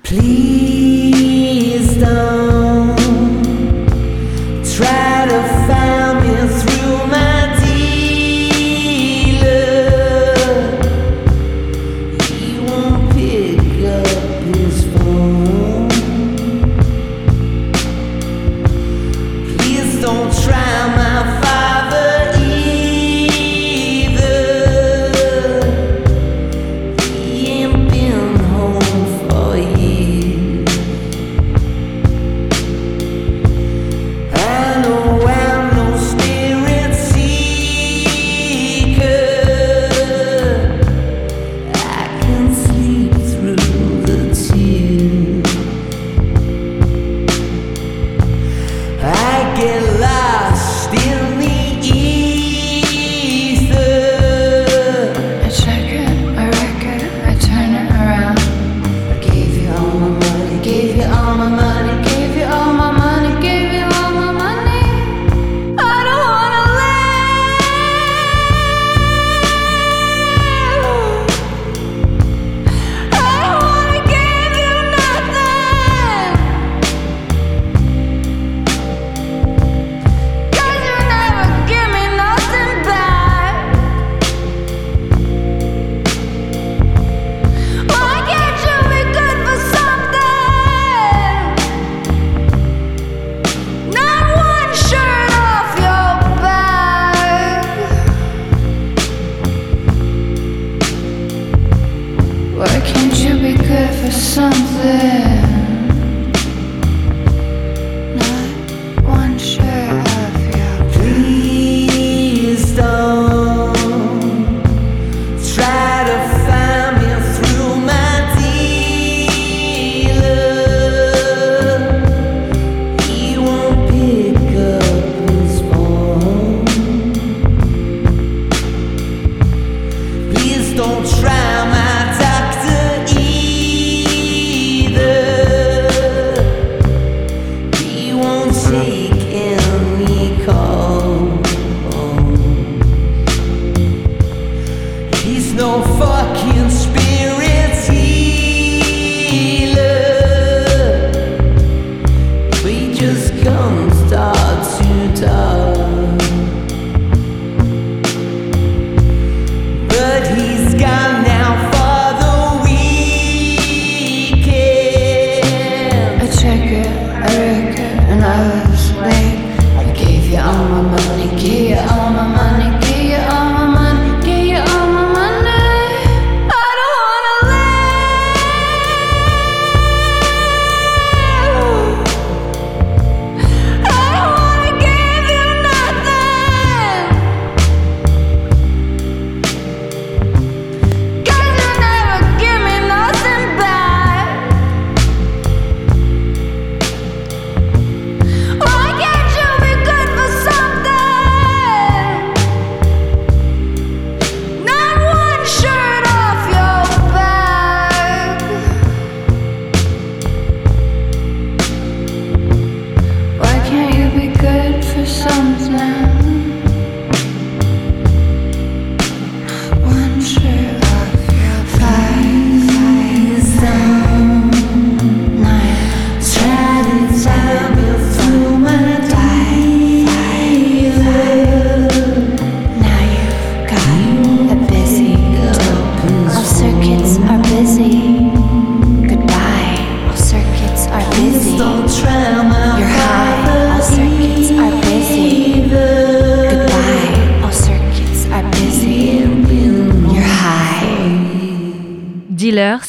Please 0.03 0.50
get 61.01 61.11
all 61.11 61.35
my 61.35 61.49
money. 61.49 62.10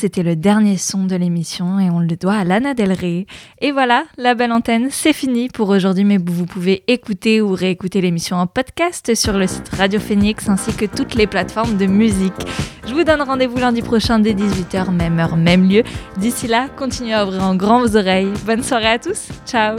C'était 0.02 0.24
le 0.24 0.34
dernier 0.34 0.78
son 0.78 1.04
de 1.04 1.14
l'émission 1.14 1.78
et 1.78 1.88
on 1.88 2.00
le 2.00 2.16
doit 2.16 2.34
à 2.34 2.42
Lana 2.42 2.74
Del 2.74 2.90
Rey. 2.90 3.24
Et 3.60 3.70
voilà, 3.70 4.02
la 4.18 4.34
belle 4.34 4.50
antenne, 4.50 4.88
c'est 4.90 5.12
fini 5.12 5.48
pour 5.48 5.68
aujourd'hui, 5.68 6.02
mais 6.02 6.18
vous 6.18 6.44
pouvez 6.44 6.82
écouter 6.88 7.40
ou 7.40 7.52
réécouter 7.52 8.00
l'émission 8.00 8.36
en 8.36 8.48
podcast 8.48 9.14
sur 9.14 9.34
le 9.34 9.46
site 9.46 9.68
Radio 9.68 10.00
Phoenix 10.00 10.48
ainsi 10.48 10.72
que 10.72 10.86
toutes 10.86 11.14
les 11.14 11.28
plateformes 11.28 11.76
de 11.76 11.86
musique. 11.86 12.32
Je 12.84 12.94
vous 12.94 13.04
donne 13.04 13.22
rendez-vous 13.22 13.58
lundi 13.58 13.80
prochain 13.80 14.18
dès 14.18 14.34
18h, 14.34 14.90
même 14.90 15.20
heure, 15.20 15.36
même 15.36 15.68
lieu. 15.68 15.84
D'ici 16.16 16.48
là, 16.48 16.66
continuez 16.76 17.14
à 17.14 17.24
ouvrir 17.24 17.44
en 17.44 17.54
grand 17.54 17.78
vos 17.78 17.96
oreilles. 17.96 18.32
Bonne 18.44 18.64
soirée 18.64 18.88
à 18.88 18.98
tous, 18.98 19.28
ciao 19.46 19.76